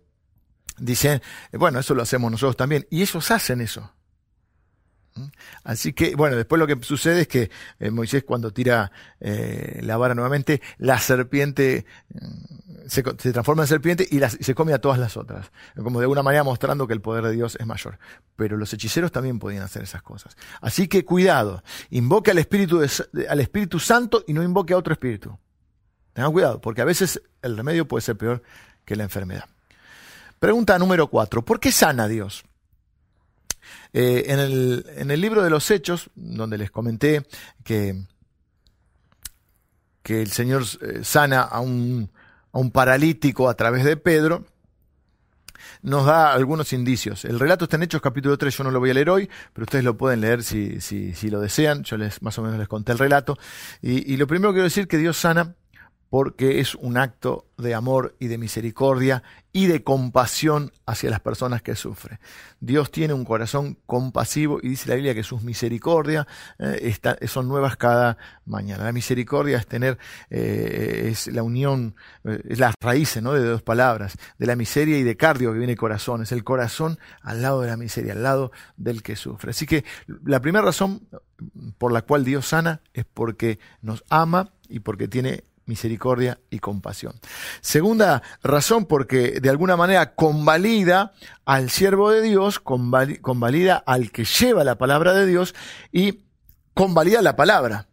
dicen, 0.78 1.22
bueno, 1.52 1.78
eso 1.78 1.94
lo 1.94 2.02
hacemos 2.02 2.30
nosotros 2.30 2.56
también. 2.56 2.86
Y 2.90 3.02
ellos 3.02 3.30
hacen 3.30 3.60
eso. 3.60 3.92
Así 5.62 5.92
que, 5.92 6.16
bueno, 6.16 6.36
después 6.36 6.58
lo 6.58 6.66
que 6.66 6.76
sucede 6.82 7.22
es 7.22 7.28
que 7.28 7.50
eh, 7.78 7.90
Moisés 7.90 8.24
cuando 8.24 8.52
tira 8.52 8.90
eh, 9.20 9.80
la 9.82 9.96
vara 9.96 10.14
nuevamente, 10.14 10.60
la 10.78 10.98
serpiente 10.98 11.86
mm, 12.12 12.88
se, 12.88 13.02
transforma 13.02 13.62
en 13.62 13.68
serpiente 13.68 14.06
y, 14.10 14.20
se 14.20 14.54
come 14.54 14.72
a 14.72 14.80
todas 14.80 14.98
las 14.98 15.16
otras. 15.16 15.52
Como 15.76 16.00
de 16.00 16.04
alguna 16.04 16.22
manera 16.22 16.42
mostrando 16.42 16.86
que 16.86 16.94
el 16.94 17.00
poder 17.00 17.24
de 17.24 17.32
Dios 17.32 17.56
es 17.60 17.66
mayor. 17.66 17.98
Pero 18.36 18.56
los 18.56 18.72
hechiceros 18.72 19.12
también 19.12 19.38
podían 19.38 19.62
hacer 19.62 19.82
esas 19.82 20.02
cosas. 20.02 20.36
Así 20.60 20.88
que 20.88 21.04
cuidado, 21.04 21.62
invoque 21.90 22.32
al 22.32 22.38
Espíritu, 22.38 22.80
al 23.28 23.40
Espíritu 23.40 23.78
Santo 23.78 24.24
y 24.26 24.32
no 24.32 24.42
invoque 24.42 24.74
a 24.74 24.78
otro 24.78 24.92
Espíritu. 24.92 25.38
Tengan 26.12 26.32
cuidado, 26.32 26.60
porque 26.60 26.80
a 26.80 26.84
veces 26.84 27.20
el 27.42 27.56
remedio 27.56 27.88
puede 27.88 28.02
ser 28.02 28.16
peor 28.16 28.42
que 28.84 28.96
la 28.96 29.04
enfermedad. 29.04 29.46
Pregunta 30.38 30.78
número 30.78 31.08
cuatro. 31.08 31.44
¿Por 31.44 31.58
qué 31.58 31.72
sana 31.72 32.06
Dios? 32.06 32.44
Eh, 33.92 34.24
en, 34.28 35.10
el, 35.10 35.20
libro 35.20 35.42
de 35.42 35.50
los 35.50 35.70
Hechos, 35.70 36.10
donde 36.14 36.58
les 36.58 36.70
comenté 36.70 37.26
que, 37.62 38.04
que 40.02 40.22
el 40.22 40.30
Señor 40.30 40.64
eh, 40.80 41.00
sana 41.02 41.42
a 41.42 41.60
un, 41.60 42.10
a 42.52 42.58
un 42.58 42.70
paralítico 42.70 43.48
a 43.48 43.54
través 43.54 43.84
de 43.84 43.96
Pedro, 43.96 44.44
nos 45.82 46.06
da 46.06 46.32
algunos 46.32 46.72
indicios. 46.72 47.24
El 47.24 47.38
relato 47.38 47.64
está 47.64 47.76
en 47.76 47.84
Hechos 47.84 48.00
capítulo 48.00 48.38
3, 48.38 48.56
yo 48.56 48.64
no 48.64 48.70
lo 48.70 48.80
voy 48.80 48.90
a 48.90 48.94
leer 48.94 49.10
hoy, 49.10 49.30
pero 49.52 49.64
ustedes 49.64 49.84
lo 49.84 49.96
pueden 49.96 50.20
leer 50.22 50.42
si, 50.42 50.80
si, 50.80 51.14
si 51.14 51.28
lo 51.28 51.40
desean. 51.40 51.84
Yo 51.84 51.96
les 51.96 52.22
más 52.22 52.38
o 52.38 52.42
menos 52.42 52.58
les 52.58 52.68
conté 52.68 52.92
el 52.92 52.98
relato. 52.98 53.38
Y, 53.82 54.12
y 54.12 54.16
lo 54.16 54.26
primero 54.26 54.50
que 54.50 54.56
quiero 54.56 54.64
decir 54.64 54.88
que 54.88 54.98
Dios 54.98 55.18
sana 55.18 55.54
porque 56.14 56.60
es 56.60 56.76
un 56.76 56.96
acto 56.96 57.46
de 57.58 57.74
amor 57.74 58.14
y 58.20 58.28
de 58.28 58.38
misericordia 58.38 59.24
y 59.52 59.66
de 59.66 59.82
compasión 59.82 60.70
hacia 60.86 61.10
las 61.10 61.18
personas 61.18 61.60
que 61.60 61.74
sufren. 61.74 62.20
Dios 62.60 62.92
tiene 62.92 63.14
un 63.14 63.24
corazón 63.24 63.78
compasivo 63.84 64.60
y 64.62 64.68
dice 64.68 64.88
la 64.88 64.94
Biblia 64.94 65.12
que 65.12 65.24
sus 65.24 65.42
misericordias 65.42 66.28
eh, 66.60 66.94
son 67.26 67.48
nuevas 67.48 67.76
cada 67.76 68.16
mañana. 68.44 68.84
La 68.84 68.92
misericordia 68.92 69.58
es 69.58 69.66
tener, 69.66 69.98
eh, 70.30 71.08
es 71.10 71.26
la 71.26 71.42
unión, 71.42 71.96
eh, 72.22 72.40
es 72.48 72.60
las 72.60 72.76
raíces 72.80 73.20
¿no? 73.20 73.32
de 73.32 73.42
dos 73.42 73.62
palabras, 73.62 74.16
de 74.38 74.46
la 74.46 74.54
miseria 74.54 74.96
y 74.96 75.02
de 75.02 75.16
cardio 75.16 75.52
que 75.52 75.58
viene 75.58 75.74
corazón. 75.74 76.22
Es 76.22 76.30
el 76.30 76.44
corazón 76.44 77.00
al 77.22 77.42
lado 77.42 77.60
de 77.60 77.66
la 77.66 77.76
miseria, 77.76 78.12
al 78.12 78.22
lado 78.22 78.52
del 78.76 79.02
que 79.02 79.16
sufre. 79.16 79.50
Así 79.50 79.66
que 79.66 79.84
la 80.24 80.38
primera 80.38 80.64
razón 80.64 81.08
por 81.76 81.90
la 81.90 82.02
cual 82.02 82.24
Dios 82.24 82.46
sana 82.46 82.82
es 82.92 83.04
porque 83.04 83.58
nos 83.82 84.04
ama 84.10 84.52
y 84.68 84.78
porque 84.78 85.08
tiene 85.08 85.42
misericordia 85.66 86.38
y 86.50 86.58
compasión. 86.58 87.14
Segunda 87.60 88.22
razón, 88.42 88.86
porque 88.86 89.40
de 89.40 89.50
alguna 89.50 89.76
manera 89.76 90.14
convalida 90.14 91.12
al 91.44 91.70
siervo 91.70 92.10
de 92.10 92.22
Dios, 92.22 92.60
convalida 92.60 93.76
al 93.86 94.10
que 94.10 94.24
lleva 94.24 94.64
la 94.64 94.76
palabra 94.76 95.14
de 95.14 95.26
Dios 95.26 95.54
y 95.92 96.24
convalida 96.74 97.22
la 97.22 97.36
palabra. 97.36 97.88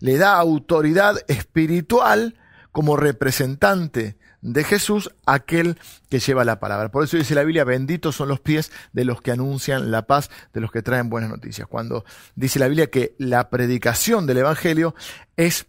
Le 0.00 0.16
da 0.16 0.36
autoridad 0.38 1.16
espiritual 1.28 2.36
como 2.72 2.96
representante 2.96 4.16
de 4.44 4.62
Jesús 4.62 5.10
aquel 5.24 5.78
que 6.10 6.18
lleva 6.18 6.44
la 6.44 6.60
palabra. 6.60 6.90
Por 6.90 7.04
eso 7.04 7.16
dice 7.16 7.34
la 7.34 7.44
Biblia, 7.44 7.64
benditos 7.64 8.16
son 8.16 8.28
los 8.28 8.40
pies 8.40 8.70
de 8.92 9.04
los 9.04 9.22
que 9.22 9.30
anuncian 9.30 9.90
la 9.90 10.06
paz, 10.06 10.30
de 10.52 10.60
los 10.60 10.70
que 10.70 10.82
traen 10.82 11.08
buenas 11.08 11.30
noticias. 11.30 11.66
Cuando 11.66 12.04
dice 12.34 12.58
la 12.58 12.68
Biblia 12.68 12.90
que 12.90 13.14
la 13.18 13.48
predicación 13.48 14.26
del 14.26 14.38
Evangelio 14.38 14.94
es 15.36 15.66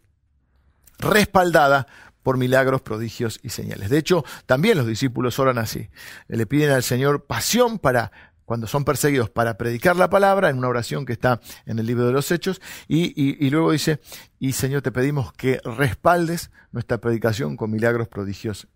respaldada 1.00 1.88
por 2.24 2.38
milagros, 2.38 2.82
prodigios 2.82 3.40
y 3.44 3.50
señales. 3.50 3.90
De 3.90 4.00
hecho, 4.00 4.26
también 4.48 4.78
los 4.78 4.88
discípulos 4.88 5.38
oran 5.38 5.60
así. 5.60 5.90
Le 6.28 6.46
piden 6.48 6.72
al 6.72 6.82
Señor 6.82 7.26
pasión 7.26 7.78
para 7.78 8.12
cuando 8.46 8.68
son 8.68 8.86
perseguidos 8.86 9.30
para 9.30 9.58
predicar 9.58 9.96
la 9.96 10.10
palabra, 10.10 10.50
en 10.50 10.58
una 10.58 10.68
oración 10.68 11.06
que 11.06 11.14
está 11.14 11.42
en 11.66 11.80
el 11.80 11.86
libro 11.86 12.06
de 12.06 12.14
los 12.14 12.32
Hechos, 12.32 12.62
y, 12.88 13.50
luego 13.50 13.72
dice, 13.72 14.00
y 14.40 14.54
Señor, 14.54 14.82
te 14.82 14.92
pedimos 14.92 15.34
que 15.34 15.60
respaldes 15.64 16.52
nuestra 16.72 17.00
predicación 17.00 17.58
con 17.58 17.72
milagros, 17.72 18.08
prodigios 18.08 18.68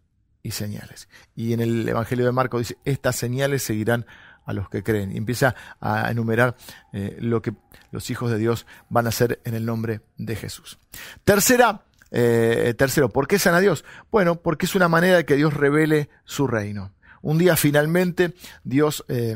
y 0.41 0.51
señales. 0.51 1.07
Y 1.35 1.53
en 1.53 1.61
el 1.61 1.87
Evangelio 1.87 2.25
de 2.25 2.31
Marcos 2.31 2.61
dice, 2.61 2.77
estas 2.85 3.15
señales 3.15 3.63
seguirán 3.63 4.05
a 4.45 4.53
los 4.53 4.69
que 4.69 4.83
creen. 4.83 5.11
Y 5.11 5.17
empieza 5.17 5.55
a 5.79 6.09
enumerar 6.09 6.55
eh, 6.91 7.17
lo 7.19 7.41
que 7.41 7.53
los 7.91 8.09
hijos 8.09 8.31
de 8.31 8.37
Dios 8.37 8.65
van 8.89 9.05
a 9.05 9.09
hacer 9.09 9.39
en 9.43 9.53
el 9.53 9.65
nombre 9.65 10.01
de 10.17 10.35
Jesús. 10.35 10.79
Tercera 11.23 11.83
eh, 12.11 12.73
tercero, 12.77 13.09
¿por 13.09 13.27
qué 13.27 13.39
sana 13.39 13.59
Dios? 13.59 13.85
Bueno, 14.11 14.41
porque 14.41 14.65
es 14.65 14.75
una 14.75 14.87
manera 14.87 15.17
de 15.17 15.25
que 15.25 15.35
Dios 15.35 15.53
revele 15.53 16.09
su 16.25 16.47
reino. 16.47 16.91
Un 17.21 17.37
día 17.37 17.55
finalmente 17.55 18.33
Dios 18.63 19.05
eh, 19.07 19.35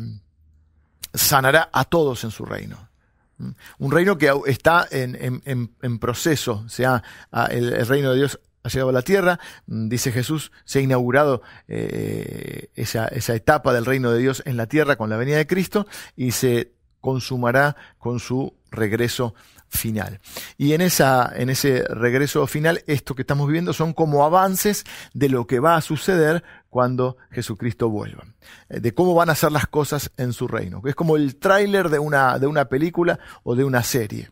sanará 1.14 1.70
a 1.72 1.86
todos 1.86 2.24
en 2.24 2.32
su 2.32 2.46
reino. 2.46 2.90
¿Mm? 3.38 3.52
Un 3.80 3.92
reino 3.92 4.18
que 4.18 4.32
está 4.48 4.88
en, 4.90 6.00
proceso, 6.00 6.64
o 6.66 6.70
sea, 6.70 7.04
el, 7.50 7.86
reino 7.86 8.12
de 8.12 8.18
Dios 8.18 8.40
ha 8.64 8.70
llegado 8.70 8.90
a 8.90 8.94
la 8.94 9.02
tierra, 9.02 9.40
mm, 9.68 9.90
dice 9.90 10.12
Jesús, 10.12 10.52
se 10.64 10.80
ha 10.80 10.82
inaugurado 10.82 11.42
eh, 11.68 12.70
esa, 12.76 13.08
esa 13.08 13.36
etapa 13.36 13.74
del 13.74 13.86
reino 13.86 14.12
de 14.12 14.20
Dios 14.20 14.42
en 14.46 14.58
la 14.58 14.68
tierra 14.68 14.96
con 14.96 15.10
la 15.10 15.18
venida 15.18 15.38
de 15.38 15.48
Cristo 15.48 15.86
y 16.16 16.32
se 16.32 16.72
consumará 17.02 17.76
con 17.98 18.22
su 18.22 18.56
regreso 18.72 19.36
final. 19.74 20.20
Y 20.58 20.74
en, 20.74 20.82
esa, 20.82 21.32
en 21.36 21.50
ese 21.50 21.84
regreso 21.90 22.46
final, 22.48 22.84
esto 22.88 23.16
que 23.16 23.24
estamos 23.24 23.48
viviendo 23.48 23.74
son 23.74 23.94
como 23.94 24.24
avances 24.24 24.86
de 25.14 25.30
lo 25.30 25.48
que 25.48 25.60
va 25.60 25.76
a 25.76 25.82
suceder 25.82 26.44
cuando 26.70 27.18
Jesucristo 27.32 27.90
vuelva, 27.90 28.24
eh, 28.70 28.80
de 28.80 28.94
cómo 28.94 29.14
van 29.16 29.30
a 29.30 29.36
ser 29.36 29.52
las 29.52 29.68
cosas 29.68 30.12
en 30.18 30.34
su 30.34 30.48
reino. 30.48 30.82
Es 30.86 30.96
como 30.96 31.18
el 31.18 31.38
tráiler 31.38 31.90
de 31.90 32.00
una, 32.00 32.40
de 32.40 32.48
una 32.48 32.66
película 32.66 33.20
o 33.44 33.56
de 33.56 33.64
una 33.64 33.84
serie. 33.84 34.30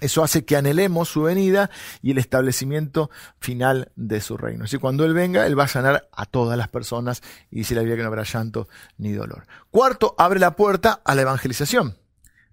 Eso 0.00 0.22
hace 0.22 0.44
que 0.44 0.56
anhelemos 0.56 1.08
su 1.08 1.22
venida 1.22 1.70
y 2.02 2.10
el 2.10 2.18
establecimiento 2.18 3.10
final 3.38 3.90
de 3.96 4.20
su 4.20 4.36
reino. 4.36 4.64
Así 4.64 4.78
cuando 4.78 5.04
Él 5.04 5.14
venga, 5.14 5.46
Él 5.46 5.58
va 5.58 5.64
a 5.64 5.68
sanar 5.68 6.08
a 6.12 6.26
todas 6.26 6.58
las 6.58 6.68
personas 6.68 7.22
y 7.50 7.58
dice 7.58 7.74
la 7.74 7.80
Biblia 7.80 7.96
que 7.96 8.02
no 8.02 8.08
habrá 8.08 8.24
llanto 8.24 8.68
ni 8.98 9.12
dolor. 9.12 9.46
Cuarto, 9.70 10.14
abre 10.18 10.40
la 10.40 10.56
puerta 10.56 11.00
a 11.04 11.14
la 11.14 11.22
evangelización 11.22 11.96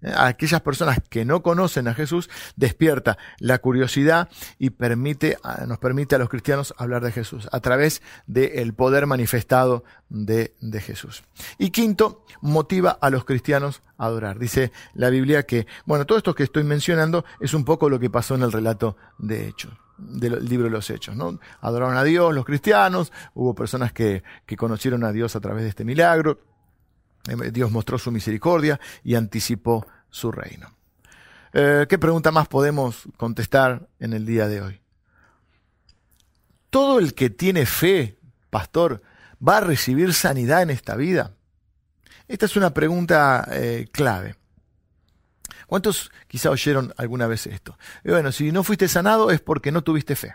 a 0.04 0.26
aquellas 0.26 0.60
personas 0.60 0.98
que 1.08 1.24
no 1.24 1.42
conocen 1.42 1.88
a 1.88 1.94
Jesús, 1.94 2.28
despierta 2.56 3.18
la 3.38 3.58
curiosidad 3.58 4.28
y 4.58 4.70
permite, 4.70 5.38
nos 5.66 5.78
permite 5.78 6.14
a 6.14 6.18
los 6.18 6.28
cristianos 6.28 6.74
hablar 6.78 7.02
de 7.02 7.12
Jesús 7.12 7.48
a 7.52 7.60
través 7.60 8.02
del 8.26 8.74
poder 8.74 9.06
manifestado 9.06 9.84
de, 10.08 10.54
de 10.60 10.80
Jesús. 10.80 11.22
Y 11.58 11.70
quinto, 11.70 12.24
motiva 12.40 12.98
a 13.00 13.10
los 13.10 13.24
cristianos 13.24 13.82
a 13.98 14.06
adorar. 14.06 14.38
Dice 14.38 14.72
la 14.94 15.10
Biblia 15.10 15.44
que, 15.44 15.66
bueno, 15.86 16.06
todo 16.06 16.18
esto 16.18 16.34
que 16.34 16.42
estoy 16.42 16.64
mencionando 16.64 17.24
es 17.40 17.54
un 17.54 17.64
poco 17.64 17.88
lo 17.88 17.98
que 17.98 18.10
pasó 18.10 18.34
en 18.34 18.42
el 18.42 18.52
relato 18.52 18.96
de 19.18 19.48
Hechos 19.48 19.72
del 19.98 20.44
libro 20.44 20.64
de 20.64 20.70
los 20.70 20.90
Hechos. 20.90 21.16
¿no? 21.16 21.38
Adoraron 21.60 21.96
a 21.96 22.02
Dios 22.02 22.34
los 22.34 22.44
cristianos, 22.44 23.12
hubo 23.34 23.54
personas 23.54 23.92
que, 23.92 24.22
que 24.46 24.56
conocieron 24.56 25.04
a 25.04 25.12
Dios 25.12 25.36
a 25.36 25.40
través 25.40 25.62
de 25.62 25.68
este 25.68 25.84
milagro, 25.84 26.40
Dios 27.52 27.70
mostró 27.70 27.98
su 27.98 28.10
misericordia 28.10 28.80
y 29.02 29.14
anticipó 29.14 29.86
su 30.10 30.32
reino. 30.32 30.74
Eh, 31.52 31.86
¿Qué 31.88 31.98
pregunta 31.98 32.30
más 32.30 32.48
podemos 32.48 33.04
contestar 33.16 33.88
en 34.00 34.12
el 34.12 34.26
día 34.26 34.48
de 34.48 34.62
hoy? 34.62 34.80
¿Todo 36.70 36.98
el 36.98 37.14
que 37.14 37.30
tiene 37.30 37.66
fe, 37.66 38.18
pastor, 38.50 39.02
va 39.46 39.58
a 39.58 39.60
recibir 39.60 40.14
sanidad 40.14 40.62
en 40.62 40.70
esta 40.70 40.96
vida? 40.96 41.34
Esta 42.28 42.46
es 42.46 42.56
una 42.56 42.72
pregunta 42.72 43.46
eh, 43.52 43.86
clave. 43.92 44.36
¿Cuántos 45.66 46.10
quizá 46.28 46.50
oyeron 46.50 46.92
alguna 46.96 47.26
vez 47.26 47.46
esto? 47.46 47.78
bueno, 48.04 48.32
si 48.32 48.52
no 48.52 48.64
fuiste 48.64 48.88
sanado 48.88 49.30
es 49.30 49.40
porque 49.40 49.72
no 49.72 49.82
tuviste 49.82 50.16
fe. 50.16 50.34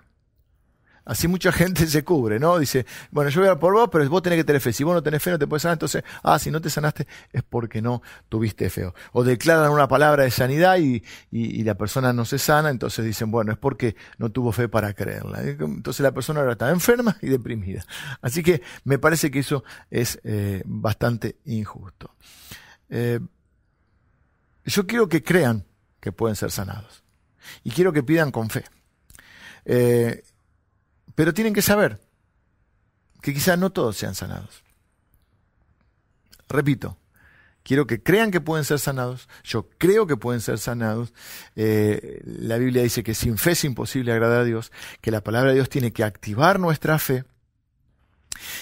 Así 1.08 1.30
mucha 1.30 1.54
gente 1.54 1.88
se 1.88 2.04
cubre, 2.04 2.38
¿no? 2.38 2.60
Dice, 2.60 2.86
bueno, 3.12 3.30
yo 3.30 3.40
voy 3.40 3.50
a 3.50 3.58
por 3.58 3.74
vos, 3.74 3.88
pero 3.90 4.08
vos 4.10 4.22
tenés 4.22 4.40
que 4.40 4.44
tener 4.44 4.62
fe. 4.62 4.74
Si 4.74 4.84
vos 4.84 4.94
no 4.94 5.02
tenés 5.02 5.24
fe, 5.24 5.32
no 5.32 5.40
te 5.40 5.48
puedes 5.48 5.62
sanar. 5.64 5.76
Entonces, 5.76 6.04
ah, 6.22 6.38
si 6.38 6.52
no 6.52 6.60
te 6.62 6.70
sanaste 6.70 7.08
es 7.32 7.44
porque 7.44 7.82
no 7.82 8.02
tuviste 8.28 8.70
fe. 8.70 8.92
O 9.14 9.24
declaran 9.24 9.72
una 9.72 9.88
palabra 9.88 10.24
de 10.24 10.32
sanidad 10.32 10.78
y, 10.78 11.02
la 11.64 11.76
persona 11.76 12.12
no 12.12 12.26
se 12.26 12.40
sana, 12.40 12.70
entonces 12.70 13.06
dicen, 13.06 13.32
bueno, 13.32 13.54
es 13.54 13.58
porque 13.58 13.96
no 14.18 14.30
tuvo 14.32 14.52
fe 14.52 14.68
para 14.68 14.94
creerla. 14.94 15.42
Entonces 15.44 16.02
la 16.02 16.12
persona 16.12 16.42
ahora 16.42 16.54
está 16.54 16.70
enferma 16.72 17.18
y 17.22 17.28
deprimida. 17.28 17.86
Así 18.22 18.44
que 18.44 18.62
me 18.84 19.00
parece 19.00 19.32
que 19.32 19.40
eso 19.40 19.64
es 19.90 20.20
eh, 20.26 20.62
bastante 20.66 21.38
injusto. 21.46 22.16
Eh, 22.90 23.20
yo 24.66 24.86
quiero 24.86 25.08
que 25.08 25.24
crean 25.24 25.66
que 26.02 26.12
pueden 26.12 26.36
ser 26.36 26.52
sanados. 26.52 27.04
Y 27.64 27.72
quiero 27.72 27.94
que 27.94 28.04
pidan 28.04 28.32
con 28.32 28.50
fe. 28.50 28.66
Eh, 29.64 30.24
pero 31.18 31.34
tienen 31.34 31.56
que 31.56 31.64
saber 31.64 32.00
que 33.24 33.34
quizás 33.34 33.58
no 33.58 33.72
todos 33.72 33.98
sean 33.98 34.14
sanados. 34.14 34.64
Repito, 36.48 36.96
quiero 37.64 37.88
que 37.88 38.04
crean 38.04 38.30
que 38.30 38.40
pueden 38.40 38.64
ser 38.64 38.78
sanados. 38.78 39.28
Yo 39.44 39.68
creo 39.80 40.06
que 40.06 40.16
pueden 40.16 40.42
ser 40.42 40.60
sanados. 40.60 41.16
Eh, 41.56 42.22
la 42.24 42.60
Biblia 42.60 42.84
dice 42.84 43.02
que 43.02 43.16
sin 43.16 43.40
fe 43.40 43.54
es 43.54 43.64
imposible 43.64 44.12
agradar 44.12 44.42
a 44.42 44.44
Dios, 44.44 44.72
que 45.02 45.10
la 45.10 45.24
palabra 45.24 45.50
de 45.50 45.56
Dios 45.56 45.70
tiene 45.70 45.92
que 45.92 46.04
activar 46.04 46.60
nuestra 46.60 47.00
fe. 47.00 47.26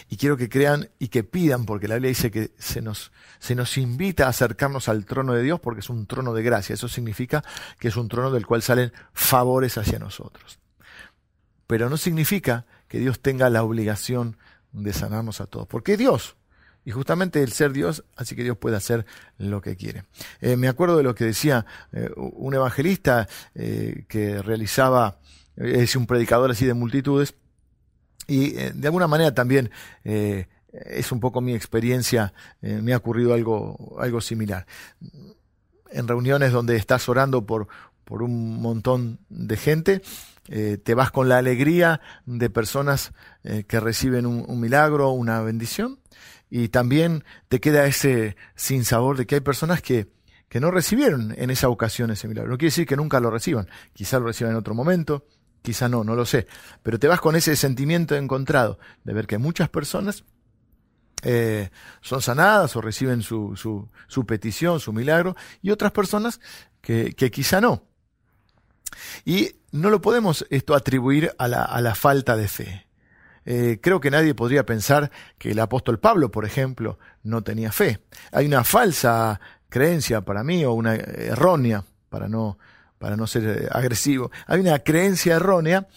Y 0.07 0.15
quiero 0.15 0.37
que 0.37 0.47
crean 0.47 0.89
y 0.97 1.09
que 1.09 1.25
pidan, 1.25 1.65
porque 1.65 1.89
la 1.89 1.95
Biblia 1.95 2.07
dice 2.07 2.31
que 2.31 2.51
se 2.57 2.81
nos, 2.81 3.11
se 3.37 3.55
nos 3.55 3.77
invita 3.77 4.27
a 4.27 4.29
acercarnos 4.29 4.87
al 4.87 5.03
trono 5.03 5.33
de 5.33 5.43
Dios 5.43 5.59
porque 5.59 5.81
es 5.81 5.89
un 5.89 6.07
trono 6.07 6.33
de 6.33 6.41
gracia. 6.41 6.75
Eso 6.75 6.87
significa 6.87 7.43
que 7.79 7.89
es 7.89 7.97
un 7.97 8.07
trono 8.07 8.31
del 8.31 8.45
cual 8.45 8.61
salen 8.61 8.93
favores 9.11 9.77
hacia 9.77 9.99
nosotros 9.99 10.57
pero 11.67 11.89
no 11.89 11.97
significa 11.97 12.65
que 12.87 12.99
Dios 12.99 13.19
tenga 13.19 13.49
la 13.49 13.63
obligación 13.63 14.37
de 14.71 14.93
sanarnos 14.93 15.41
a 15.41 15.47
todos, 15.47 15.67
porque 15.67 15.93
es 15.93 15.99
Dios. 15.99 16.35
Y 16.83 16.91
justamente 16.91 17.41
el 17.41 17.51
ser 17.51 17.73
Dios, 17.73 18.03
así 18.15 18.35
que 18.35 18.43
Dios 18.43 18.57
puede 18.57 18.75
hacer 18.75 19.05
lo 19.39 19.59
que 19.61 19.75
quiere. 19.75 20.05
Eh, 20.39 20.55
me 20.55 20.67
acuerdo 20.67 20.97
de 20.97 21.03
lo 21.03 21.15
que 21.15 21.25
decía 21.25 21.65
eh, 21.91 22.09
un 22.15 22.53
evangelista 22.53 23.27
eh, 23.55 24.05
que 24.07 24.41
realizaba, 24.41 25.19
es 25.55 25.95
un 25.95 26.05
predicador 26.05 26.51
así 26.51 26.65
de 26.65 26.75
multitudes, 26.75 27.33
y 28.27 28.53
de 28.53 28.87
alguna 28.87 29.07
manera 29.07 29.35
también 29.35 29.69
es 30.03 31.11
un 31.11 31.19
poco 31.19 31.41
mi 31.41 31.53
experiencia, 31.53 32.33
me 32.59 32.93
ha 32.93 32.97
ocurrido 32.97 33.35
algo, 33.35 33.97
algo 33.99 34.19
similar. 34.19 34.65
En 35.91 36.07
reuniones 36.07 36.51
donde 36.51 36.75
estás 36.75 37.07
orando 37.07 37.45
por, 37.45 37.67
por 38.05 38.23
un 38.23 38.61
montón 38.61 39.19
de 39.29 39.57
gente, 39.57 40.01
eh, 40.47 40.77
te 40.81 40.93
vas 40.93 41.11
con 41.11 41.27
la 41.27 41.39
alegría 41.39 42.01
de 42.25 42.49
personas 42.49 43.13
eh, 43.43 43.63
que 43.67 43.79
reciben 43.79 44.25
un, 44.25 44.59
milagro, 44.59 45.09
una 45.09 45.41
bendición, 45.41 45.99
y 46.49 46.69
también 46.69 47.23
te 47.47 47.59
queda 47.59 47.85
ese 47.85 48.37
sinsabor 48.55 49.17
de 49.17 49.25
que 49.25 49.35
hay 49.35 49.41
personas 49.41 49.81
que, 49.81 50.07
que 50.47 50.59
no 50.59 50.69
recibieron 50.69 51.33
en 51.35 51.49
esa 51.49 51.69
ocasión 51.69 52.11
ese 52.11 52.27
milagro. 52.27 52.51
No 52.51 52.57
quiere 52.57 52.69
decir 52.69 52.85
que 52.85 52.95
nunca 52.95 53.19
lo 53.19 53.31
reciban, 53.31 53.67
quizá 53.93 54.19
lo 54.19 54.27
reciban 54.27 54.51
en 54.51 54.57
otro 54.57 54.75
momento, 54.75 55.25
quizá 55.63 55.89
no, 55.89 56.03
no 56.03 56.15
lo 56.15 56.25
sé, 56.25 56.45
pero 56.83 56.99
te 56.99 57.07
vas 57.07 57.19
con 57.19 57.35
ese 57.35 57.55
sentimiento 57.55 58.15
encontrado 58.15 58.77
de 59.03 59.13
ver 59.13 59.25
que 59.25 59.39
muchas 59.39 59.69
personas 59.69 60.23
eh, 61.23 61.71
son 62.01 62.21
sanadas 62.21 62.75
o 62.75 62.81
reciben 62.81 63.23
su, 63.23 63.55
su, 63.57 64.25
petición, 64.27 64.79
su 64.79 64.93
milagro, 64.93 65.35
y 65.63 65.71
otras 65.71 65.91
personas 65.91 66.39
que, 66.81 67.15
que 67.15 67.31
quizá 67.31 67.59
no. 67.59 67.94
Y 69.25 69.55
no 69.71 69.89
lo 69.89 70.01
podemos 70.01 70.45
esto 70.49 70.75
atribuir 70.75 71.33
a 71.37 71.47
la, 71.47 71.63
a 71.63 71.81
la 71.81 71.95
falta 71.95 72.35
de 72.35 72.47
fe. 72.47 72.87
Eh, 73.45 73.79
creo 73.81 73.99
que 73.99 74.09
nadie 74.09 74.33
podría 74.33 74.65
pensar 74.65 75.11
que 75.37 75.51
el 75.51 75.59
apóstol 75.59 75.99
Pablo, 75.99 76.31
por 76.31 76.45
ejemplo, 76.45 76.97
no 77.23 77.43
tenía 77.43 77.71
fe. 77.71 77.99
Hay 78.31 78.47
una 78.47 78.63
falsa 78.63 79.39
creencia 79.69 80.21
para 80.21 80.43
mí, 80.43 80.65
o 80.65 80.73
una 80.73 80.95
errónea, 80.95 81.83
para 82.09 82.27
no, 82.27 82.57
para 82.97 83.15
no 83.15 83.27
ser 83.27 83.43
eh, 83.45 83.67
agresivo. 83.71 84.31
Hay 84.47 84.59
una 84.59 84.79
creencia 84.79 85.35
errónea 85.35 85.87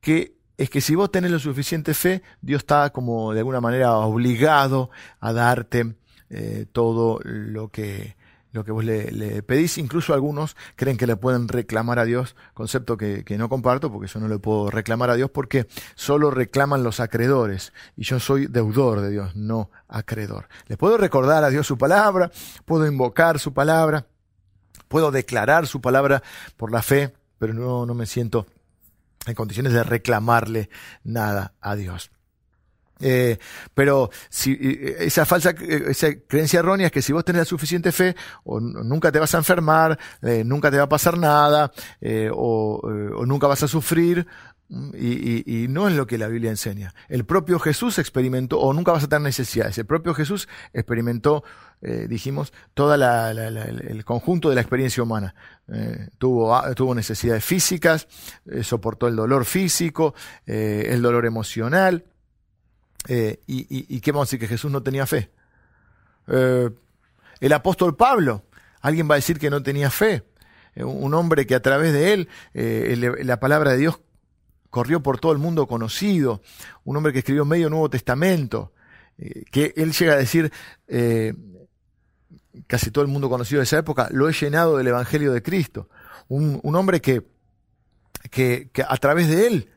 que 0.00 0.36
es 0.56 0.70
que 0.70 0.80
si 0.80 0.94
vos 0.94 1.10
tenés 1.10 1.30
lo 1.30 1.38
suficiente 1.38 1.92
fe, 1.92 2.22
Dios 2.40 2.60
está 2.60 2.90
como 2.90 3.32
de 3.32 3.40
alguna 3.40 3.60
manera 3.60 3.94
obligado 3.96 4.90
a 5.20 5.32
darte 5.32 5.96
eh, 6.30 6.66
todo 6.72 7.20
lo 7.24 7.68
que, 7.68 8.16
lo 8.56 8.64
que 8.64 8.72
vos 8.72 8.84
le, 8.84 9.42
pedís. 9.42 9.78
Incluso 9.78 10.14
algunos 10.14 10.56
creen 10.74 10.96
que 10.96 11.06
le 11.06 11.16
pueden 11.16 11.46
reclamar 11.46 11.98
a 11.98 12.04
Dios, 12.04 12.34
concepto 12.54 12.96
que, 12.96 13.24
no 13.38 13.48
comparto, 13.48 13.92
porque 13.92 14.08
yo 14.08 14.18
no 14.18 14.28
le 14.28 14.38
puedo 14.38 14.70
reclamar 14.70 15.10
a 15.10 15.14
Dios, 15.14 15.30
porque 15.30 15.68
solo 15.94 16.30
reclaman 16.30 16.82
los 16.82 16.98
acreedores. 16.98 17.72
Y 17.96 18.04
yo 18.04 18.18
soy 18.18 18.46
deudor 18.46 19.00
de 19.00 19.10
Dios, 19.10 19.36
no 19.36 19.70
acreedor. 19.88 20.48
Le 20.66 20.76
puedo 20.76 20.96
recordar 20.96 21.44
a 21.44 21.50
Dios 21.50 21.66
su 21.66 21.78
palabra, 21.78 22.30
puedo 22.64 22.86
invocar 22.86 23.38
su 23.38 23.52
palabra, 23.52 24.06
puedo 24.88 25.10
declarar 25.10 25.66
su 25.66 25.80
palabra 25.80 26.22
por 26.56 26.72
la 26.72 26.82
fe, 26.82 27.14
pero 27.38 27.52
no, 27.52 27.86
no 27.86 27.94
me 27.94 28.06
siento 28.06 28.46
en 29.26 29.34
condiciones 29.34 29.72
de 29.72 29.84
reclamarle 29.84 30.70
nada 31.04 31.54
a 31.60 31.76
Dios. 31.76 32.10
Eh, 33.00 33.38
pero 33.74 34.10
si 34.30 34.52
eh, 34.52 34.96
esa 35.00 35.26
falsa 35.26 35.50
eh, 35.60 36.22
creencia 36.26 36.60
errónea 36.60 36.86
es 36.86 36.92
que 36.92 37.02
si 37.02 37.12
vos 37.12 37.24
tenés 37.24 37.40
la 37.40 37.44
suficiente 37.44 37.92
fe, 37.92 38.16
o 38.44 38.60
nunca 38.60 39.12
te 39.12 39.18
vas 39.18 39.34
a 39.34 39.38
enfermar, 39.38 39.98
nunca 40.44 40.70
te 40.70 40.78
va 40.78 40.84
a 40.84 40.88
pasar 40.88 41.18
nada, 41.18 41.72
o, 42.32 43.24
nunca 43.26 43.46
vas 43.46 43.62
a 43.62 43.68
sufrir, 43.68 44.26
mm, 44.68 44.90
y, 44.94 45.66
no 45.68 45.88
es 45.88 45.94
lo 45.94 46.06
que 46.06 46.18
la 46.18 46.28
Biblia 46.28 46.50
enseña. 46.50 46.94
El 47.08 47.24
propio 47.24 47.58
Jesús 47.58 47.98
experimentó, 47.98 48.60
o 48.60 48.72
nunca 48.72 48.92
vas 48.92 49.04
a 49.04 49.08
tener 49.08 49.22
necesidades. 49.22 49.76
El 49.78 49.86
propio 49.86 50.14
Jesús 50.14 50.48
experimentó, 50.72 51.44
dijimos, 52.08 52.52
todo 52.74 52.94
el 52.94 54.04
conjunto 54.04 54.48
de 54.48 54.54
la 54.54 54.62
experiencia 54.62 55.02
humana. 55.02 55.34
ah, 55.68 56.74
tuvo 56.74 56.94
necesidades 56.94 57.44
físicas, 57.44 58.08
soportó 58.62 59.08
el 59.08 59.16
dolor 59.16 59.44
físico, 59.44 60.14
el 60.46 61.02
dolor 61.02 61.26
emocional 61.26 62.04
eh, 63.08 63.40
y, 63.46 64.00
qué 64.00 64.12
vamos 64.12 64.24
a 64.24 64.28
decir? 64.28 64.40
Que 64.40 64.48
Jesús 64.48 64.70
no 64.70 64.82
tenía 64.82 65.06
fe. 65.06 65.30
Eh, 66.28 66.70
el 67.40 67.52
apóstol 67.52 67.96
Pablo, 67.96 68.44
alguien 68.80 69.08
va 69.08 69.14
a 69.14 69.16
decir 69.16 69.38
que 69.38 69.50
no 69.50 69.62
tenía 69.62 69.90
fe. 69.90 70.24
Eh, 70.74 70.84
un 70.84 71.14
hombre 71.14 71.46
que 71.46 71.54
a 71.54 71.62
través 71.62 71.92
de 71.92 72.12
él 72.12 72.28
la 73.24 73.40
palabra 73.40 73.72
de 73.72 73.78
Dios 73.78 74.00
corrió 74.70 75.02
por 75.02 75.18
todo 75.20 75.32
el 75.32 75.38
mundo 75.38 75.66
conocido. 75.66 76.42
Un 76.84 76.96
hombre 76.96 77.12
que 77.12 77.20
escribió 77.20 77.44
medio 77.44 77.70
Nuevo 77.70 77.90
Testamento. 77.90 78.72
que 79.50 79.72
él 79.76 79.92
llega 79.92 80.14
a 80.14 80.16
decir, 80.16 80.52
casi 82.66 82.90
todo 82.90 83.02
el 83.02 83.10
mundo 83.10 83.30
conocido 83.30 83.60
de 83.60 83.64
esa 83.64 83.78
época, 83.78 84.08
lo 84.10 84.28
he 84.28 84.32
llenado 84.32 84.76
del 84.76 84.88
Evangelio 84.88 85.32
de 85.32 85.42
Cristo. 85.42 85.88
Un, 86.28 86.60
hombre 86.74 87.00
que, 87.00 87.22
que 88.30 88.68
a 88.86 88.96
través 88.96 89.28
de 89.28 89.46
él 89.46 89.70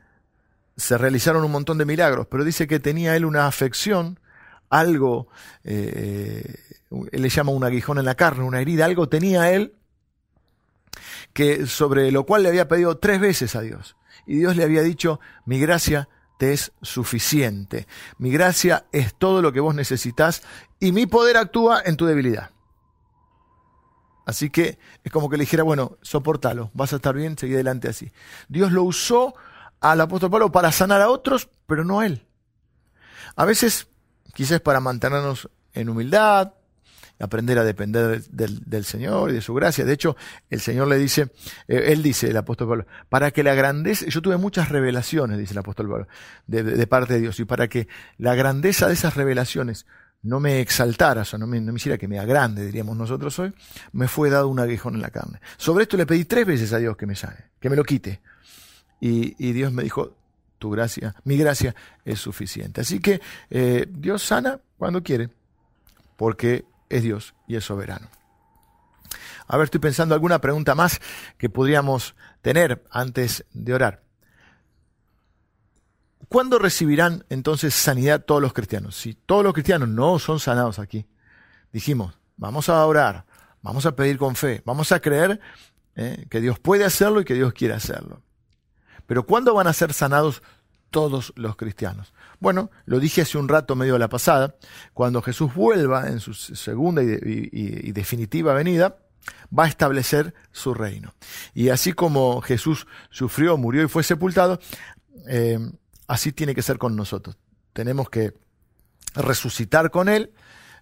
se 0.80 0.98
realizaron 0.98 1.44
un 1.44 1.52
montón 1.52 1.78
de 1.78 1.86
milagros, 1.86 2.28
pero 2.32 2.44
dice 2.44 2.68
que 2.68 2.80
tenía 2.80 3.16
él 3.16 3.26
una 3.26 3.48
afección, 3.48 4.20
algo, 4.70 5.28
eh, 5.64 6.56
él 7.12 7.22
le 7.22 7.30
llama 7.30 7.52
un 7.52 7.64
aguijón 7.64 7.98
en 7.98 8.06
la 8.06 8.16
carne, 8.16 8.44
una 8.46 8.62
herida, 8.62 8.86
algo 8.86 9.10
tenía 9.10 9.52
él 9.52 9.74
que 11.34 11.68
sobre 11.68 12.12
lo 12.12 12.26
cual 12.26 12.44
le 12.44 12.50
había 12.50 12.68
pedido 12.68 12.98
tres 12.98 13.20
veces 13.20 13.56
a 13.56 13.62
Dios. 13.62 13.96
Y 14.26 14.38
Dios 14.38 14.56
le 14.56 14.64
había 14.64 14.82
dicho, 14.82 15.20
mi 15.46 15.60
gracia 15.60 16.08
te 16.38 16.54
es 16.54 16.72
suficiente, 16.82 17.88
mi 18.18 18.32
gracia 18.32 18.86
es 18.94 19.14
todo 19.14 19.42
lo 19.42 19.52
que 19.52 19.60
vos 19.60 19.76
necesitas 19.76 20.44
y 20.80 20.94
mi 20.94 21.06
poder 21.06 21.38
actúa 21.38 21.82
en 21.86 21.98
tu 21.98 22.06
debilidad. 22.06 22.52
Así 24.26 24.50
que 24.50 24.78
es 25.04 25.12
como 25.12 25.30
que 25.30 25.38
le 25.38 25.44
dijera, 25.44 25.64
bueno, 25.64 25.98
soportalo, 26.02 26.72
vas 26.74 26.94
a 26.94 26.98
estar 26.98 27.16
bien, 27.16 27.38
seguí 27.38 27.56
adelante 27.56 27.90
así. 27.90 28.12
Dios 28.48 28.72
lo 28.72 28.84
usó 28.84 29.34
al 29.82 30.02
apóstol 30.02 30.32
Pablo 30.32 30.52
para 30.52 30.72
sanar 30.72 31.02
a 31.02 31.10
otros, 31.10 31.50
pero 31.66 31.84
no 31.84 32.00
a 32.00 32.06
él. 32.06 32.26
A 33.36 33.46
veces, 33.46 33.88
quizás 34.34 34.60
para 34.60 34.80
mantenernos 34.80 35.50
en 35.74 35.90
humildad, 35.90 36.54
aprender 37.20 37.60
a 37.60 37.64
depender 37.64 38.24
del, 38.30 38.86
Señor 38.86 39.30
y 39.30 39.34
de 39.34 39.42
su 39.42 39.54
gracia. 39.54 39.86
De 39.86 39.94
hecho, 39.94 40.16
el 40.50 40.62
Señor 40.62 40.88
le 40.88 40.98
dice, 40.98 41.32
eh, 41.68 41.86
él 41.88 42.02
dice, 42.02 42.30
el 42.30 42.38
apóstol 42.38 42.68
Pablo, 42.68 42.86
para 43.10 43.32
que 43.32 43.44
la 43.44 43.54
grandeza, 43.56 44.06
yo 44.08 44.22
tuve 44.22 44.38
muchas 44.38 44.70
revelaciones, 44.70 45.38
dice 45.38 45.54
el 45.54 45.60
apóstol 45.60 45.90
Pablo, 45.90 46.08
de, 46.48 46.88
parte 46.88 47.16
de 47.16 47.22
Dios, 47.22 47.40
y 47.40 47.46
para 47.46 47.68
que 47.68 47.88
la 48.18 48.36
grandeza 48.36 48.88
de 48.88 48.94
esas 48.94 49.16
revelaciones 49.16 49.86
no 50.22 50.40
me 50.40 50.60
exaltara, 50.60 51.22
o 51.22 51.26
sea, 51.26 51.40
no 51.40 51.48
me, 51.48 51.62
no 51.62 51.72
me 51.72 51.78
hiciera 51.78 51.98
que 51.98 52.08
me 52.08 52.20
agrande, 52.20 52.66
diríamos 52.66 52.98
nosotros 52.98 53.38
hoy, 53.40 53.54
me 53.92 54.08
fue 54.08 54.30
dado 54.30 54.48
un 54.48 54.60
aguijón 54.60 54.96
en 54.96 55.02
la 55.02 55.12
carne. 55.12 55.40
Sobre 55.58 55.84
esto 55.84 55.98
le 55.98 56.06
pedí 56.06 56.26
tres 56.26 56.46
veces 56.46 56.74
a 56.74 56.78
Dios 56.78 56.98
que 56.98 57.06
me 57.06 57.16
sane, 57.16 57.38
que 57.60 57.70
me 57.70 57.76
lo 57.76 57.84
quite. 57.84 58.22
Y, 59.00 59.54
Dios 59.54 59.72
me 59.72 59.84
dijo, 59.84 60.16
tu 60.58 60.72
gracia, 60.72 61.16
mi 61.24 61.38
gracia 61.38 61.76
es 62.04 62.20
suficiente. 62.20 62.82
Así 62.82 63.00
que 63.00 63.22
eh, 63.50 63.86
Dios 63.90 64.24
sana 64.24 64.60
cuando 64.78 65.02
quiere, 65.04 65.30
porque 66.18 66.66
es 66.90 67.04
Dios 67.04 67.34
y 67.48 67.56
es 67.56 67.64
soberano. 67.64 68.10
A 69.48 69.58
ver, 69.58 69.66
estoy 69.66 69.80
pensando 69.80 70.14
alguna 70.14 70.40
pregunta 70.40 70.76
más 70.76 71.00
que 71.38 71.50
podríamos 71.50 72.16
tener 72.42 72.84
antes 72.92 73.46
de 73.54 73.74
orar. 73.74 74.04
¿Cuándo 76.28 76.60
recibirán 76.60 77.26
entonces 77.30 77.74
sanidad 77.74 78.24
todos 78.24 78.42
los 78.42 78.54
cristianos? 78.54 78.96
Si 78.96 79.16
todos 79.16 79.44
los 79.44 79.54
cristianos 79.54 79.90
no 79.90 80.20
son 80.20 80.40
sanados 80.40 80.78
aquí, 80.78 81.08
dijimos, 81.74 82.20
vamos 82.38 82.70
a 82.70 82.86
orar, 82.86 83.26
vamos 83.64 83.88
a 83.88 83.96
pedir 83.96 84.20
con 84.20 84.36
fe, 84.36 84.62
vamos 84.64 84.92
a 84.92 85.00
creer 85.00 85.40
eh, 85.96 86.28
que 86.30 86.40
Dios 86.40 86.60
puede 86.60 86.86
hacerlo 86.86 87.22
y 87.22 87.26
que 87.26 87.34
Dios 87.34 87.52
quiere 87.54 87.74
hacerlo. 87.74 88.22
Pero 89.10 89.26
¿cuándo 89.26 89.56
van 89.56 89.66
a 89.66 89.74
ser 89.74 89.92
sanados 89.92 90.44
todos 90.92 91.34
los 91.36 91.56
cristianos? 91.56 92.14
Bueno, 92.40 92.70
lo 92.86 93.00
dije 93.00 93.24
hace 93.24 93.40
un 93.40 93.50
rato 93.50 93.76
medio 93.76 93.94
de 93.94 94.00
la 94.00 94.08
pasada, 94.08 94.56
cuando 94.94 95.24
Jesús 95.24 95.52
vuelva 95.56 96.10
en 96.10 96.20
su 96.20 96.36
segunda 96.36 97.02
y, 97.02 97.92
definitiva 97.92 98.54
venida, 98.54 98.98
va 99.52 99.64
a 99.64 99.68
establecer 99.68 100.36
su 100.52 100.76
reino. 100.76 101.16
Y 101.56 101.70
así 101.70 101.94
como 101.94 102.40
Jesús 102.42 102.86
sufrió, 103.10 103.58
murió 103.58 103.82
y 103.82 103.88
fue 103.88 104.04
sepultado, 104.04 104.60
eh, 105.28 105.58
así 106.06 106.32
tiene 106.32 106.54
que 106.54 106.62
ser 106.62 106.78
con 106.78 106.96
nosotros. 106.96 107.36
Tenemos 107.74 108.12
que 108.12 108.36
resucitar 109.16 109.90
con 109.90 110.08
Él 110.08 110.34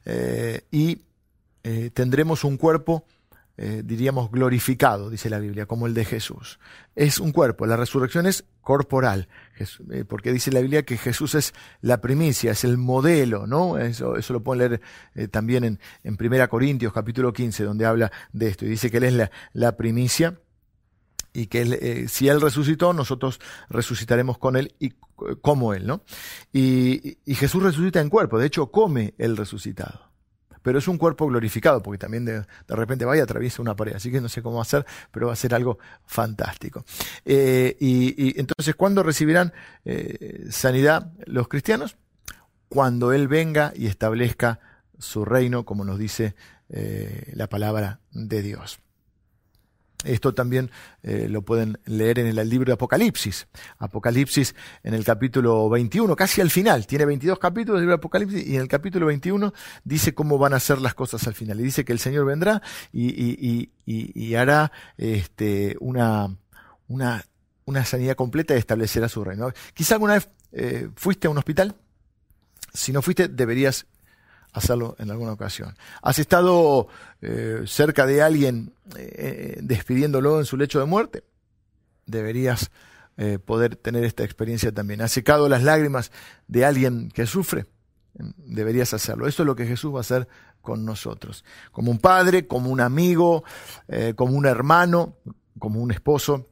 eh, 0.04 0.68
y 0.70 1.02
eh, 1.64 1.92
tendremos 1.94 2.44
un 2.44 2.58
cuerpo, 2.58 3.06
eh, 3.58 3.82
diríamos, 3.84 4.32
glorificado, 4.32 5.10
dice 5.10 5.30
la 5.30 5.40
Biblia, 5.40 5.66
como 5.66 5.88
el 5.88 5.94
de 5.94 6.06
Jesús. 6.06 6.60
Es 6.96 7.20
un 7.20 7.32
cuerpo, 7.32 7.66
la 7.66 7.76
resurrección 7.76 8.26
es 8.28 8.46
corporal, 8.62 9.28
porque 10.08 10.32
dice 10.32 10.52
la 10.52 10.60
Biblia 10.60 10.84
que 10.84 10.98
Jesús 10.98 11.36
es 11.36 11.54
la 11.82 12.02
primicia, 12.02 12.52
es 12.52 12.64
el 12.64 12.78
modelo, 12.78 13.48
¿no? 13.48 13.78
Eso, 13.78 14.18
eso 14.18 14.34
lo 14.34 14.44
pueden 14.44 14.80
leer 15.14 15.30
también 15.30 15.64
en, 15.64 15.80
en 16.04 16.18
1 16.20 16.50
Corintios 16.50 16.92
capítulo 16.92 17.32
15, 17.32 17.64
donde 17.64 17.86
habla 17.86 18.12
de 18.34 18.50
esto, 18.50 18.66
y 18.66 18.70
dice 18.70 18.92
que 18.92 18.98
Él 18.98 19.04
es 19.06 19.14
la, 19.14 19.32
la 19.54 19.78
primicia 19.78 20.38
y 21.38 21.48
que 21.48 21.62
eh, 21.62 22.08
si 22.08 22.28
Él 22.28 22.42
resucitó, 22.42 22.94
nosotros 22.94 23.40
resucitaremos 23.70 24.40
con 24.40 24.56
Él 24.56 24.74
y 24.80 24.94
como 25.42 25.76
Él, 25.76 25.86
¿no? 25.86 26.02
Y, 26.52 27.18
Jesús 27.28 27.62
resucita 27.62 28.02
en 28.02 28.10
cuerpo, 28.10 28.40
de 28.40 28.48
hecho 28.48 28.72
come 28.72 29.14
el 29.20 29.38
resucitado. 29.38 30.07
Pero 30.68 30.80
es 30.80 30.88
un 30.90 30.98
cuerpo 30.98 31.26
glorificado, 31.28 31.82
porque 31.82 31.98
también 31.98 32.26
de, 32.26 32.44
repente 32.68 33.06
vaya 33.06 33.22
y 33.22 33.24
atraviesa 33.24 33.62
una 33.62 33.74
pared, 33.74 33.96
así 33.96 34.12
que 34.12 34.20
no 34.20 34.28
sé 34.28 34.42
cómo 34.42 34.58
va 34.58 34.64
a 34.64 34.66
ser, 34.66 34.86
pero 35.12 35.28
va 35.28 35.32
a 35.32 35.38
ser 35.38 35.56
algo 35.56 35.80
fantástico. 36.06 36.84
Eh, 37.24 37.78
y, 37.80 38.38
entonces, 38.38 38.76
¿cuándo 38.76 39.02
recibirán 39.02 39.54
eh, 39.86 40.46
sanidad 40.50 41.14
los 41.26 41.48
cristianos? 41.48 41.96
Cuando 42.68 43.14
Él 43.14 43.30
venga 43.30 43.72
y 43.78 43.88
establezca 43.88 44.60
su 45.00 45.24
reino, 45.24 45.64
como 45.64 45.86
nos 45.86 45.98
dice 45.98 46.36
la 46.68 47.48
palabra 47.48 48.02
de 48.12 48.42
Dios. 48.42 48.82
Esto 50.08 50.34
también 50.34 50.72
eh, 51.04 51.28
lo 51.30 51.42
pueden 51.42 51.80
leer 51.86 52.20
en 52.20 52.28
el 52.28 52.50
libro 52.50 52.68
de 52.68 52.74
Apocalipsis. 52.74 53.48
Apocalipsis 53.78 54.56
en 54.84 54.94
el 54.94 55.04
capítulo 55.04 55.70
21, 55.70 56.16
casi 56.16 56.42
al 56.42 56.50
final. 56.50 56.88
Tiene 56.88 57.06
22 57.06 57.40
capítulos 57.40 57.80
el 57.80 57.82
libro 57.82 57.96
de 57.96 58.00
Apocalipsis 58.00 58.48
y 58.48 58.56
en 58.56 58.62
el 58.62 58.68
capítulo 58.68 59.06
21 59.08 59.54
dice 59.84 60.14
cómo 60.14 60.38
van 60.38 60.54
a 60.54 60.60
ser 60.60 60.80
las 60.80 60.94
cosas 60.94 61.28
al 61.28 61.34
final. 61.34 61.60
Y 61.60 61.64
dice 61.64 61.86
que 61.86 61.94
el 61.94 62.00
Señor 62.00 62.26
vendrá 62.26 62.62
y, 62.92 64.36
hará 64.36 64.72
este, 64.98 65.76
una, 65.80 66.38
sanidad 67.86 68.16
completa 68.16 68.56
y 68.56 68.58
establecerá 68.58 69.10
su 69.10 69.24
reino. 69.24 69.52
Quizá 69.74 69.96
alguna 69.96 70.14
vez 70.14 70.30
eh, 70.52 70.90
fuiste 70.96 71.28
a 71.28 71.30
un 71.30 71.38
hospital. 71.38 71.76
Si 72.74 72.92
no 72.92 73.02
fuiste, 73.02 73.28
deberías 73.28 73.86
hacerlo 74.58 74.96
en 75.00 75.12
alguna 75.12 75.32
ocasión. 75.32 75.76
¿Has 76.02 76.20
estado 76.20 76.88
eh, 77.22 77.64
cerca 77.66 78.06
de 78.06 78.22
alguien 78.22 78.74
eh, 78.96 79.58
despidiéndolo 79.62 80.40
en 80.40 80.46
su 80.46 80.58
lecho 80.58 80.80
de 80.80 80.86
muerte? 80.86 81.24
Deberías 82.06 82.72
eh, 83.18 83.40
poder 83.40 83.76
tener 83.76 84.04
esta 84.04 84.24
experiencia 84.24 84.72
también. 84.72 85.02
¿Has 85.02 85.12
secado 85.12 85.50
las 85.50 85.64
lágrimas 85.64 86.12
de 86.48 86.66
alguien 86.66 87.10
que 87.10 87.26
sufre? 87.26 87.66
Deberías 88.14 88.94
hacerlo. 88.94 89.28
Esto 89.28 89.44
es 89.44 89.48
lo 89.48 89.56
que 89.56 89.66
Jesús 89.66 89.94
va 89.94 90.00
a 90.00 90.02
hacer 90.02 90.28
con 90.62 90.86
nosotros. 90.86 91.46
Como 91.72 91.92
un 91.92 92.00
padre, 92.00 92.48
como 92.48 92.72
un 92.72 92.82
amigo, 92.82 93.44
como 94.16 94.34
un 94.34 94.48
hermano, 94.48 95.18
como 95.60 95.80
un 95.82 95.92
esposo. 95.92 96.48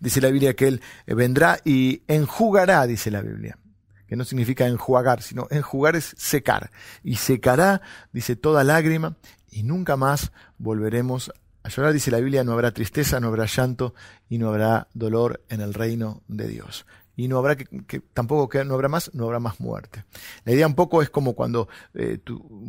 Dice 0.00 0.22
la 0.22 0.30
Biblia 0.30 0.54
que 0.54 0.68
Él 0.68 0.80
vendrá 1.06 1.58
y 1.64 2.02
enjugará, 2.08 2.86
dice 2.86 3.10
la 3.10 3.20
Biblia 3.20 3.58
que 4.08 4.16
no 4.16 4.24
significa 4.24 4.66
enjuagar, 4.66 5.22
sino 5.22 5.46
enjugar 5.50 5.94
es 5.94 6.14
secar. 6.16 6.70
Y 7.04 7.16
secará, 7.16 7.82
dice, 8.12 8.36
toda 8.36 8.64
lágrima, 8.64 9.16
y 9.50 9.62
nunca 9.62 9.96
más 9.96 10.32
volveremos 10.56 11.30
a 11.62 11.68
llorar. 11.68 11.92
Dice 11.92 12.10
la 12.10 12.18
Biblia, 12.18 12.42
no 12.42 12.52
habrá 12.52 12.72
tristeza, 12.72 13.20
no 13.20 13.28
habrá 13.28 13.44
llanto, 13.44 13.94
y 14.28 14.38
no 14.38 14.48
habrá 14.48 14.88
dolor 14.94 15.44
en 15.50 15.60
el 15.60 15.74
reino 15.74 16.22
de 16.26 16.48
Dios. 16.48 16.86
Y 17.16 17.28
no 17.28 17.38
habrá 17.38 17.56
que, 17.56 18.00
tampoco 18.14 18.48
que 18.48 18.64
no 18.64 18.74
habrá 18.74 18.88
más, 18.88 19.12
no 19.12 19.24
habrá 19.24 19.40
más 19.40 19.60
muerte. 19.60 20.04
La 20.44 20.52
idea 20.52 20.66
un 20.66 20.76
poco 20.76 21.02
es 21.02 21.10
como 21.10 21.34
cuando 21.34 21.68
eh, 21.94 22.18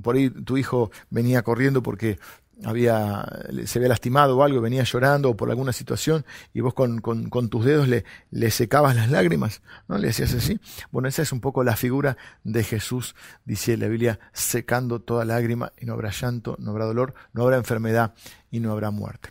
por 0.01 0.15
ahí 0.15 0.29
tu 0.29 0.57
hijo 0.57 0.91
venía 1.09 1.43
corriendo 1.43 1.83
porque 1.83 2.17
había, 2.63 3.25
se 3.65 3.79
había 3.79 3.89
lastimado 3.89 4.37
o 4.37 4.43
algo, 4.43 4.61
venía 4.61 4.83
llorando 4.83 5.35
por 5.35 5.49
alguna 5.49 5.73
situación 5.73 6.25
y 6.53 6.61
vos 6.61 6.73
con, 6.73 6.99
con, 6.99 7.49
tus 7.49 7.65
dedos 7.65 7.87
le, 7.87 8.05
le, 8.31 8.51
secabas 8.51 8.95
las 8.95 9.09
lágrimas, 9.09 9.61
¿no? 9.87 9.97
Le 9.97 10.09
hacías 10.09 10.33
así. 10.33 10.59
Bueno, 10.91 11.07
esa 11.07 11.21
es 11.21 11.31
un 11.31 11.39
poco 11.39 11.63
la 11.63 11.75
figura 11.75 12.17
de 12.43 12.63
Jesús, 12.63 13.15
dice 13.45 13.77
la 13.77 13.87
Biblia, 13.87 14.19
secando 14.33 14.99
toda 14.99 15.25
lágrima 15.25 15.71
y 15.79 15.85
no 15.85 15.93
habrá 15.93 16.11
llanto, 16.11 16.55
no 16.59 16.71
habrá 16.71 16.85
dolor, 16.85 17.13
no 17.33 17.43
habrá 17.43 17.57
enfermedad 17.57 18.13
y 18.51 18.59
no 18.59 18.71
habrá 18.71 18.91
muerte. 18.91 19.29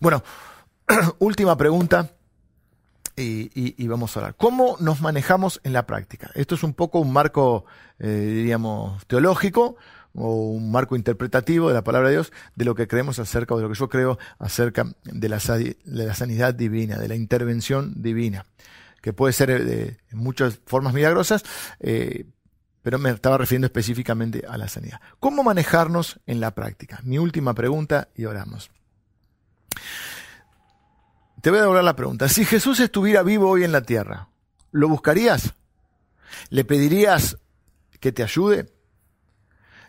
Bueno, 0.00 0.22
última 1.18 1.56
pregunta. 1.56 2.10
Y, 3.14 3.50
y, 3.54 3.86
vamos 3.88 4.16
a 4.16 4.20
hablar. 4.20 4.36
¿Cómo 4.36 4.78
nos 4.80 5.02
manejamos 5.02 5.60
en 5.64 5.74
la 5.74 5.86
práctica? 5.86 6.30
Esto 6.34 6.54
es 6.54 6.62
un 6.62 6.72
poco 6.72 6.98
un 6.98 7.12
marco, 7.12 7.66
eh, 7.98 8.08
diríamos, 8.08 9.06
teológico, 9.06 9.76
o 10.14 10.50
un 10.50 10.70
marco 10.70 10.96
interpretativo 10.96 11.68
de 11.68 11.74
la 11.74 11.84
palabra 11.84 12.08
de 12.08 12.16
Dios 12.16 12.32
de 12.54 12.64
lo 12.64 12.74
que 12.74 12.86
creemos 12.86 13.18
acerca 13.18 13.54
o 13.54 13.58
de 13.58 13.64
lo 13.64 13.70
que 13.70 13.78
yo 13.78 13.88
creo 13.88 14.18
acerca 14.38 14.86
de 15.04 15.28
la, 15.28 15.40
sanidad 15.40 16.54
divina, 16.54 16.98
de 16.98 17.08
la 17.08 17.14
intervención 17.14 17.94
divina, 17.96 18.44
que 19.00 19.12
puede 19.12 19.32
ser 19.32 19.50
eh, 19.50 19.64
de, 19.64 19.96
muchas 20.12 20.60
formas 20.66 20.92
milagrosas, 20.94 21.44
eh, 21.80 22.26
pero 22.82 22.98
me 22.98 23.10
estaba 23.10 23.38
refiriendo 23.38 23.66
específicamente 23.66 24.44
a 24.48 24.58
la 24.58 24.68
sanidad. 24.68 25.00
¿Cómo 25.20 25.42
manejarnos 25.44 26.20
en 26.26 26.40
la 26.40 26.50
práctica? 26.52 27.00
Mi 27.04 27.18
última 27.18 27.54
pregunta 27.54 28.08
y 28.14 28.24
oramos. 28.24 28.70
Te 31.40 31.50
voy 31.50 31.58
a 31.58 31.62
devolver 31.62 31.84
la 31.84 31.96
pregunta. 31.96 32.28
Si 32.28 32.44
Jesús 32.44 32.80
estuviera 32.80 33.22
vivo 33.22 33.48
hoy 33.48 33.64
en 33.64 33.72
la 33.72 33.82
tierra, 33.82 34.28
¿lo 34.70 34.88
buscarías? 34.88 35.54
¿Le 36.50 36.64
pedirías 36.64 37.38
que 38.00 38.12
te 38.12 38.22
ayude? 38.22 38.71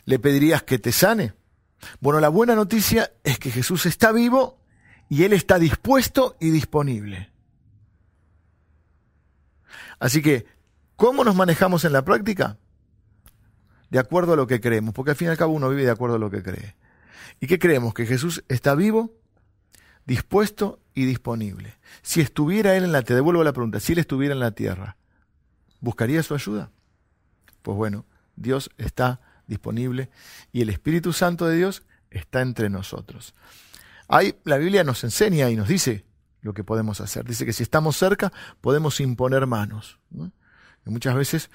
¿Le 0.06 0.20
pedirías 0.20 0.64
que 0.64 0.80
te 0.80 0.92
sane? 0.92 1.34
Bueno, 2.00 2.20
la 2.20 2.30
buena 2.30 2.56
noticia 2.56 3.12
es 3.24 3.40
que 3.40 3.52
Jesús 3.52 3.86
está 3.86 4.12
vivo 4.12 4.60
y 5.10 5.24
Él 5.24 5.34
está 5.34 5.60
dispuesto 5.60 6.36
y 6.40 6.50
disponible. 6.50 7.32
Así 10.00 10.22
que, 10.22 10.46
¿cómo 10.96 11.24
nos 11.24 11.36
manejamos 11.36 11.86
en 11.86 11.94
la 11.94 12.04
práctica? 12.04 12.58
De 13.90 14.00
acuerdo 14.00 14.34
a 14.34 14.36
lo 14.36 14.48
que 14.48 14.60
creemos, 14.60 14.94
porque 14.94 15.12
al 15.12 15.18
fin 15.18 15.28
y 15.28 15.32
al 15.32 15.38
cabo 15.38 15.54
uno 15.54 15.70
vive 15.70 15.84
de 15.84 15.92
acuerdo 15.92 16.16
a 16.16 16.20
lo 16.20 16.30
que 16.30 16.44
cree. 16.44 16.76
¿Y 17.40 17.48
qué 17.48 17.60
creemos? 17.60 17.94
Que 17.94 18.06
Jesús 18.06 18.44
está 18.48 18.76
vivo, 18.76 19.14
dispuesto 20.06 20.80
y 20.94 21.06
disponible. 21.06 21.78
Si 22.02 22.22
estuviera 22.22 22.76
Él 22.76 22.84
en 22.84 22.92
la 22.92 23.04
tierra, 23.04 23.18
devuelvo 23.18 23.44
la 23.44 23.54
pregunta, 23.54 23.80
si 23.80 23.94
Él 23.94 24.00
estuviera 24.00 24.34
en 24.34 24.40
la 24.40 24.52
tierra, 24.52 24.98
¿buscaría 25.80 26.24
su 26.24 26.34
ayuda? 26.34 26.72
Pues 27.62 27.78
bueno, 27.78 28.06
Dios 28.36 28.70
está 28.78 29.22
disponible 29.48 30.10
y 30.52 30.62
el 30.62 30.70
Espíritu 30.70 31.14
Santo 31.14 31.48
de 31.48 31.58
Dios 31.58 31.84
está 32.10 32.42
entre 32.42 32.70
nosotros. 32.70 33.34
Ahí 34.08 34.36
la 34.44 34.58
Biblia 34.58 34.84
nos 34.84 35.04
enseña 35.04 35.50
y 35.50 35.56
nos 35.56 35.68
dice 35.68 36.06
lo 36.42 36.54
que 36.54 36.64
podemos 36.64 37.02
hacer. 37.02 37.26
Dice 37.26 37.46
que 37.46 37.54
si 37.54 37.64
estamos 37.64 37.98
cerca 37.98 38.32
podemos 38.62 39.00
imponer 39.00 39.48
manos. 39.48 40.00
muchas 40.86 41.16
veces 41.16 41.50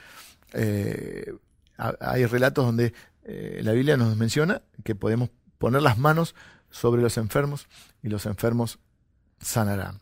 eh, 0.53 1.33
hay 1.77 2.27
relatos 2.27 2.65
donde 2.65 2.95
eh, 3.25 3.61
la 3.63 3.73
Biblia 3.73 3.97
nos 3.97 4.17
menciona 4.17 4.63
que 4.85 4.95
podemos 4.95 5.31
poner 5.59 5.83
las 5.83 5.99
manos 5.99 6.35
sobre 6.71 7.03
los 7.03 7.17
enfermos 7.19 7.69
y 8.03 8.09
los 8.09 8.27
enfermos 8.27 8.79
sanarán. 9.41 10.01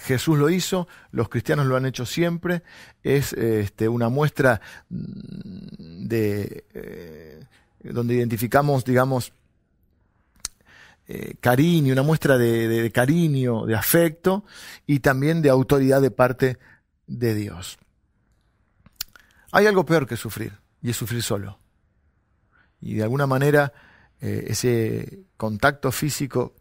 Jesús 0.00 0.38
lo 0.38 0.50
hizo, 0.50 0.88
los 1.12 1.28
cristianos 1.28 1.66
lo 1.66 1.76
han 1.76 1.86
hecho 1.86 2.06
siempre, 2.06 2.62
es 3.02 3.32
este, 3.34 3.88
una 3.88 4.08
muestra 4.08 4.60
de 4.88 6.64
eh, 6.74 7.44
donde 7.82 8.14
identificamos, 8.14 8.84
digamos, 8.84 9.32
eh, 11.06 11.34
cariño, 11.40 11.92
una 11.92 12.02
muestra 12.02 12.38
de, 12.38 12.90
cariño, 12.92 13.66
de 13.66 13.74
afecto 13.74 14.44
y 14.86 15.00
también 15.00 15.42
de 15.42 15.50
autoridad 15.50 16.00
de 16.00 16.10
parte 16.10 16.58
de 17.06 17.34
Dios. 17.34 17.78
Hay 19.52 19.66
algo 19.66 19.84
peor 19.84 20.06
que 20.06 20.16
sufrir, 20.16 20.52
y 20.80 20.90
es 20.90 20.96
sufrir 20.96 21.22
solo. 21.22 21.58
Y 22.80 22.94
de 22.94 23.02
alguna 23.02 23.26
manera 23.26 23.72
eh, 24.20 24.46
ese 24.48 25.24
contacto 25.36 25.90
físico 25.90 26.54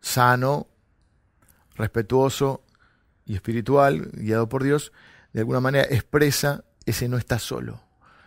sano, 0.00 0.68
respetuoso 1.74 2.64
y 3.26 3.34
espiritual, 3.34 4.10
guiado 4.12 4.48
por 4.48 4.62
Dios, 4.62 4.92
de 5.32 5.40
alguna 5.40 5.60
manera 5.60 5.84
expresa 5.84 6.64
ese 6.86 7.08
no 7.08 7.16
está 7.16 7.38
solo. 7.38 7.80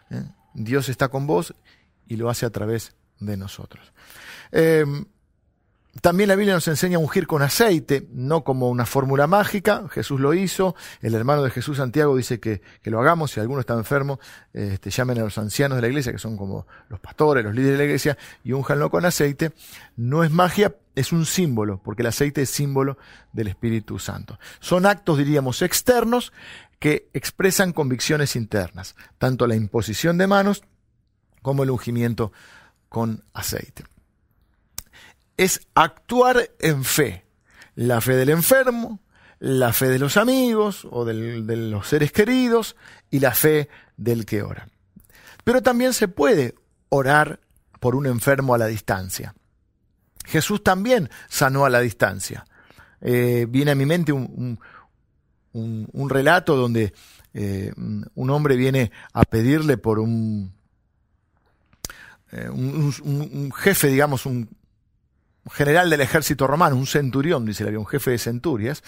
¿eh? 0.10 0.24
Dios 0.54 0.90
está 0.90 1.10
con 1.10 1.28
vos 1.28 1.54
y 2.08 2.16
lo 2.16 2.30
hace 2.30 2.46
a 2.46 2.50
través 2.50 2.96
de 3.20 3.38
nosotros. 3.38 3.94
Em, 4.52 5.06
también 6.02 6.30
la 6.30 6.36
Biblia 6.36 6.54
nos 6.54 6.68
enseña 6.68 6.98
a 6.98 7.00
ungir 7.00 7.28
con 7.28 7.42
aceite, 7.42 8.08
no 8.12 8.44
como 8.44 8.70
una 8.70 8.86
fórmula 8.86 9.26
mágica. 9.28 9.88
Jesús 9.90 10.20
lo 10.20 10.34
hizo. 10.34 10.76
El 11.02 11.14
hermano 11.16 11.44
de 11.44 11.50
Jesús, 11.50 11.78
Santiago, 11.78 12.16
dice 12.16 12.40
que, 12.40 12.62
lo 12.84 13.00
hagamos. 13.00 13.32
Si 13.32 13.40
alguno 13.40 13.62
está 13.62 13.74
enfermo, 13.74 14.20
este, 14.54 14.90
llamen 14.90 15.20
a 15.20 15.22
los 15.22 15.38
ancianos 15.38 15.78
de 15.78 15.82
la 15.82 15.88
iglesia, 15.88 16.12
que 16.12 16.20
son 16.20 16.36
como 16.36 16.68
los 16.90 17.00
pastores, 17.00 17.44
los 17.44 17.54
líderes 17.54 17.74
de 17.74 17.78
la 17.78 17.86
iglesia, 17.86 18.18
y 18.44 18.54
únjanlo 18.54 18.90
con 18.90 19.06
aceite. 19.06 19.54
No 19.96 20.24
es 20.24 20.32
magia, 20.32 20.76
es 20.96 21.12
un 21.12 21.26
símbolo, 21.26 21.82
porque 21.82 22.02
el 22.02 22.08
aceite 22.08 22.42
es 22.42 22.50
símbolo 22.50 22.98
del 23.32 23.48
Espíritu 23.48 24.00
Santo. 24.00 24.40
Son 24.60 24.86
actos, 24.86 25.18
diríamos, 25.18 25.62
externos 25.62 26.34
que 26.80 27.10
expresan 27.14 27.74
convicciones 27.74 28.36
internas, 28.36 28.96
tanto 29.18 29.48
la 29.48 29.56
imposición 29.56 30.18
de 30.18 30.28
manos 30.28 30.64
como 31.42 31.64
el 31.64 31.72
ungimiento 31.72 32.32
con 32.90 33.24
aceite. 33.34 33.84
Es 35.38 35.68
actuar 35.76 36.50
en 36.60 36.84
fe, 36.84 37.26
la 37.76 38.02
fe 38.02 38.16
del 38.16 38.30
enfermo, 38.30 39.00
la 39.40 39.72
fe 39.72 39.88
de 39.88 40.00
los 40.00 40.18
amigos 40.18 40.88
o 40.90 41.06
de 41.06 41.14
los 41.56 41.88
seres 41.88 42.12
queridos 42.12 42.76
y 43.12 43.20
la 43.20 43.34
fe 43.34 43.70
del 43.96 44.26
que 44.26 44.42
ora. 44.42 44.68
Pero 45.44 45.62
también 45.62 45.94
se 45.94 46.08
puede 46.08 46.56
orar 46.90 47.40
por 47.80 47.96
un 47.96 48.08
enfermo 48.08 48.56
a 48.56 48.58
la 48.58 48.66
distancia. 48.68 49.36
Jesús 50.26 50.64
también 50.64 51.10
sanó 51.30 51.66
a 51.66 51.70
la 51.70 51.80
distancia. 51.80 52.46
Eh, 53.00 53.46
viene 53.48 53.72
a 53.72 53.76
mi 53.76 53.86
mente 53.86 54.12
un, 54.12 54.60
un, 55.54 56.10
relato 56.10 56.56
donde 56.56 56.94
eh, 57.34 57.72
un 57.76 58.30
hombre 58.30 58.56
viene 58.56 58.92
a 59.14 59.24
pedirle 59.24 59.78
por 59.78 60.00
un, 60.00 60.54
eh, 62.32 62.50
un, 62.50 63.52
jefe, 63.56 63.88
digamos, 63.88 64.26
un 64.26 64.50
general 65.50 65.90
del 65.90 66.02
ejército 66.02 66.48
romano, 66.48 66.76
un 66.76 66.88
centurión, 66.88 67.46
dice 67.46 67.70
la 67.70 67.78
un 67.78 67.86
jefe 67.86 68.12
de 68.12 68.18
centurias, 68.18 68.84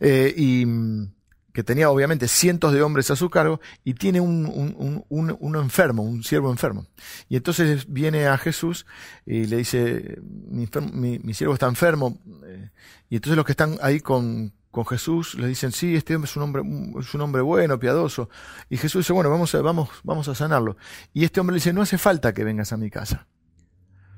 eh, 0.00 0.32
y 0.36 0.66
mm, 0.66 1.08
que 1.52 1.64
tenía 1.64 1.90
obviamente 1.90 2.28
cientos 2.28 2.72
de 2.72 2.82
hombres 2.82 3.10
a 3.10 3.16
su 3.16 3.28
cargo 3.28 3.60
y 3.84 3.94
tiene 3.94 4.20
un, 4.20 5.56
enfermo, 5.56 6.02
un 6.02 6.22
siervo 6.22 6.50
enfermo. 6.50 6.86
Y 7.28 7.36
entonces 7.36 7.86
viene 7.88 8.26
a 8.26 8.38
Jesús 8.38 8.86
y 9.26 9.46
le 9.46 9.56
dice, 9.56 10.20
mi, 10.22 11.34
siervo 11.34 11.54
está 11.54 11.66
enfermo. 11.66 12.18
Y 13.08 13.16
entonces 13.16 13.36
los 13.36 13.44
que 13.44 13.52
están 13.52 13.78
ahí 13.82 14.00
con, 14.00 14.52
Jesús, 14.88 15.34
le 15.34 15.48
dicen, 15.48 15.72
sí, 15.72 15.96
este 15.96 16.14
hombre 16.14 16.30
es 16.30 16.36
un 16.36 16.42
hombre, 16.44 16.62
es 17.00 17.12
un 17.12 17.20
hombre 17.20 17.42
bueno, 17.42 17.78
piadoso. 17.80 18.30
Y 18.68 18.76
Jesús 18.76 19.00
dice, 19.00 19.12
bueno, 19.12 19.28
vamos 19.28 19.52
a, 19.54 19.60
vamos 19.62 20.28
a 20.28 20.34
sanarlo. 20.34 20.76
Y 21.12 21.24
este 21.24 21.40
hombre 21.40 21.54
le 21.54 21.58
dice, 21.58 21.72
no 21.72 21.82
hace 21.82 21.98
falta 21.98 22.32
que 22.32 22.44
vengas 22.44 22.72
a 22.72 22.76
mi 22.76 22.88
casa. 22.88 23.26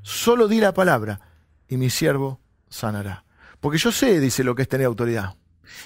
Solo 0.03 0.49
di 0.49 0.61
la 0.61 0.75
palabra 0.75 1.32
y 1.73 1.79
mi 1.79 1.89
siervo 1.89 2.39
sanará. 2.69 3.25
Porque 3.59 3.79
yo 3.79 3.91
sé, 3.91 4.21
dice, 4.21 4.45
lo 4.45 4.55
que 4.55 4.63
es 4.63 4.69
tener 4.69 4.87
autoridad. 4.87 5.37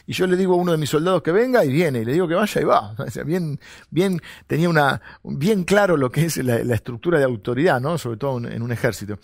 Y 0.04 0.14
yo 0.14 0.26
le 0.26 0.36
digo 0.36 0.54
a 0.54 0.56
uno 0.56 0.72
de 0.72 0.78
mis 0.78 0.90
soldados 0.90 1.22
que 1.22 1.30
venga 1.30 1.64
y 1.64 1.70
viene, 1.70 2.00
y 2.00 2.04
le 2.04 2.12
digo 2.12 2.26
que 2.26 2.34
vaya 2.34 2.60
y 2.60 2.64
va. 2.64 2.96
bien, 3.24 3.60
bien, 3.88 4.20
tenía 4.48 4.68
una, 4.68 5.00
bien 5.22 5.62
claro 5.62 5.96
lo 5.96 6.10
que 6.10 6.24
es 6.24 6.38
la, 6.38 6.64
la 6.64 6.74
estructura 6.74 7.20
de 7.20 7.24
autoridad, 7.24 7.80
¿no? 7.80 7.98
Sobre 7.98 8.16
todo 8.16 8.38
en 8.48 8.62
un 8.62 8.72
ejército. 8.72 9.20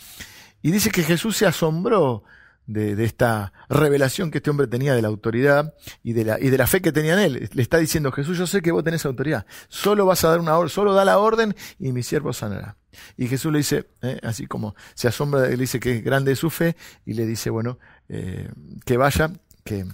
Y 0.62 0.70
dice 0.70 0.92
que 0.92 1.02
Jesús 1.02 1.36
se 1.36 1.46
asombró 1.46 2.22
de, 2.66 3.04
esta 3.04 3.52
revelación 3.68 4.30
que 4.30 4.38
este 4.38 4.50
hombre 4.50 4.66
tenía 4.66 4.94
de 4.94 5.02
la 5.02 5.08
autoridad 5.08 5.74
y 6.02 6.12
de 6.12 6.24
la, 6.24 6.40
y 6.40 6.50
de 6.50 6.58
la 6.58 6.66
fe 6.66 6.80
que 6.80 6.92
tenía 6.92 7.14
en 7.14 7.20
él. 7.20 7.50
Le 7.52 7.62
está 7.62 7.78
diciendo, 7.78 8.12
Jesús, 8.12 8.38
yo 8.38 8.46
sé 8.46 8.62
que 8.62 8.72
vos 8.72 8.84
tenés 8.84 9.04
autoridad. 9.04 9.46
Solo 9.68 10.06
vas 10.06 10.24
a 10.24 10.28
dar 10.28 10.40
una 10.40 10.56
orden, 10.56 10.70
solo 10.70 10.94
da 10.94 11.04
la 11.04 11.18
orden 11.18 11.54
y 11.78 11.92
mi 11.92 12.02
siervo 12.02 12.32
sanará. 12.32 12.76
Y 13.16 13.26
Jesús 13.26 13.52
le 13.52 13.58
dice, 13.58 13.88
eh, 14.02 14.18
así 14.22 14.46
como 14.46 14.74
se 14.94 15.08
asombra, 15.08 15.48
le 15.48 15.56
dice 15.56 15.80
que 15.80 15.96
es 15.96 16.04
grande 16.04 16.36
su 16.36 16.50
fe 16.50 16.76
y 17.04 17.14
le 17.14 17.26
dice, 17.26 17.50
bueno, 17.50 17.78
eh, 18.08 18.50
que 18.84 18.96
vaya, 18.96 19.32
que, 19.64 19.86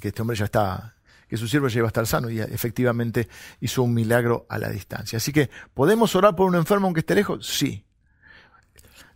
que 0.00 0.08
este 0.08 0.22
hombre 0.22 0.36
ya 0.36 0.46
está, 0.46 0.96
que 1.28 1.36
su 1.36 1.46
siervo 1.46 1.68
iba 1.68 1.84
a 1.84 1.88
estar 1.88 2.06
sano 2.06 2.30
y 2.30 2.40
efectivamente 2.40 3.28
hizo 3.60 3.82
un 3.82 3.94
milagro 3.94 4.46
a 4.48 4.58
la 4.58 4.68
distancia. 4.68 5.18
Así 5.18 5.32
que, 5.32 5.50
¿podemos 5.74 6.16
orar 6.16 6.34
por 6.34 6.48
un 6.48 6.56
enfermo 6.56 6.86
aunque 6.86 7.00
esté 7.00 7.14
lejos? 7.14 7.46
Sí. 7.46 7.84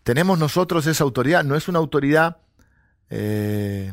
Tenemos 0.02 0.38
nosotros 0.38 0.86
esa 0.86 1.02
autoridad, 1.02 1.42
no 1.42 1.56
es 1.56 1.66
una 1.66 1.78
autoridad 1.78 2.43
eh, 3.10 3.92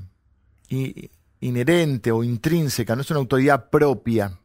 inherente 1.39 2.11
o 2.11 2.23
intrínseca, 2.23 2.95
no 2.95 3.01
es 3.01 3.11
una 3.11 3.19
autoridad 3.19 3.69
propia, 3.69 4.37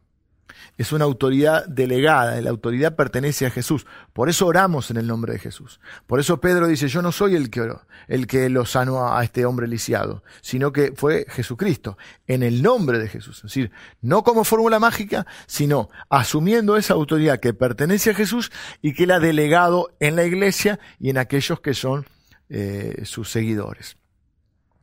es 0.77 0.91
una 0.91 1.05
autoridad 1.05 1.65
delegada, 1.67 2.39
la 2.41 2.49
autoridad 2.49 2.95
pertenece 2.95 3.45
a 3.45 3.49
Jesús. 3.49 3.85
Por 4.13 4.29
eso 4.29 4.45
oramos 4.45 4.91
en 4.91 4.97
el 4.97 5.07
nombre 5.07 5.33
de 5.33 5.39
Jesús. 5.39 5.79
Por 6.05 6.19
eso 6.19 6.39
Pedro 6.39 6.67
dice, 6.67 6.87
yo 6.87 7.01
no 7.01 7.11
soy 7.11 7.35
el 7.35 7.49
que, 7.49 7.71
el 8.07 8.27
que 8.27 8.49
lo 8.49 8.65
sanó 8.65 9.11
a 9.13 9.23
este 9.23 9.45
hombre 9.45 9.67
lisiado, 9.67 10.23
sino 10.41 10.71
que 10.71 10.93
fue 10.95 11.25
Jesucristo, 11.29 11.97
en 12.27 12.43
el 12.43 12.61
nombre 12.61 12.99
de 12.99 13.07
Jesús. 13.07 13.37
Es 13.37 13.43
decir, 13.43 13.71
no 14.01 14.23
como 14.23 14.43
fórmula 14.43 14.79
mágica, 14.79 15.25
sino 15.47 15.89
asumiendo 16.09 16.77
esa 16.77 16.93
autoridad 16.93 17.39
que 17.39 17.53
pertenece 17.53 18.11
a 18.11 18.15
Jesús 18.15 18.51
y 18.81 18.93
que 18.93 19.03
él 19.05 19.11
ha 19.11 19.19
delegado 19.19 19.95
en 19.99 20.15
la 20.15 20.25
iglesia 20.25 20.79
y 20.99 21.09
en 21.09 21.17
aquellos 21.17 21.59
que 21.59 21.73
son 21.73 22.05
eh, 22.49 23.01
sus 23.03 23.29
seguidores. 23.31 23.97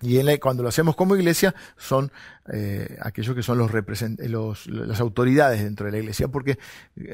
Y 0.03 0.39
cuando 0.39 0.63
lo 0.63 0.69
hacemos 0.69 0.97
como 0.97 1.17
iglesia 1.17 1.55
son 1.77 2.13
eh, 2.53 2.99
aquellos 3.01 3.35
que 3.35 3.43
son 3.43 3.59
las 3.59 5.01
autoridades 5.01 5.63
dentro 5.63 5.87
de 5.87 5.93
la 5.93 5.99
iglesia, 5.99 6.29
porque 6.29 6.59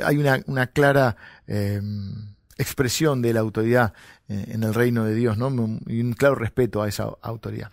hay 0.04 0.16
una, 0.16 0.40
una 0.46 0.66
clara 0.68 1.16
em, 1.46 2.34
expresión 2.58 3.22
de 3.22 3.32
la 3.32 3.40
autoridad 3.40 3.92
eh, 4.28 4.46
en 4.48 4.62
el 4.62 4.74
reino 4.74 5.04
de 5.04 5.14
Dios, 5.14 5.38
¿no? 5.38 5.48
Y 5.86 6.00
un 6.00 6.14
claro 6.14 6.34
respeto 6.34 6.82
a 6.82 6.88
esa 6.88 7.10
autoridad. 7.22 7.70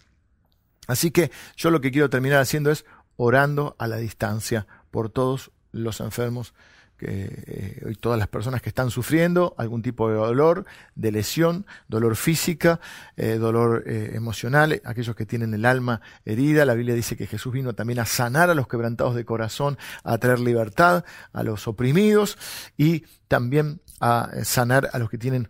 Así 0.88 1.12
que 1.12 1.32
yo 1.55 1.72
lo 1.72 1.82
que 1.82 1.91
quiero 1.91 2.10
terminar 2.10 2.39
haciendo 2.39 2.72
es 2.72 2.86
orando 3.18 3.76
a 3.80 3.88
la 3.88 3.97
distancia 3.97 4.68
por 4.91 5.10
todos 5.10 5.51
los 5.72 5.99
enfermos 5.99 6.53
eh, 7.00 7.93
todas 8.00 8.18
las 8.18 8.28
personas 8.28 8.62
que 8.62 8.70
están 8.70 8.89
sufriendo 8.89 9.54
algún 9.58 9.82
tipo 9.82 10.10
de 10.10 10.16
dolor, 10.16 10.66
de 10.95 11.12
lesión, 11.12 11.66
dolor 11.88 12.16
física, 12.16 12.80
eh, 13.16 13.36
dolor 13.36 13.84
eh, 13.86 14.12
emocional, 14.16 14.82
aquellos 14.84 15.16
que 15.16 15.26
tienen 15.26 15.54
el 15.54 15.66
alma 15.66 16.02
herida. 16.26 16.66
La 16.66 16.74
Biblia 16.74 16.95
dice 16.95 17.16
que 17.16 17.28
Jesús 17.28 17.54
vino 17.54 17.74
también 17.74 18.00
a 18.00 18.06
sanar 18.06 18.50
a 18.50 18.56
los 18.56 18.68
quebrantados 18.68 19.16
de 19.16 19.26
corazón, 19.26 19.78
a 20.04 20.18
traer 20.18 20.39
libertad 20.39 21.06
a 21.34 21.43
los 21.43 21.68
oprimidos 21.68 22.38
y 22.78 23.06
también 23.28 23.82
a 24.00 24.30
sanar 24.43 24.89
a 24.93 25.00
los 25.00 25.10
que 25.10 25.18
tienen 25.18 25.50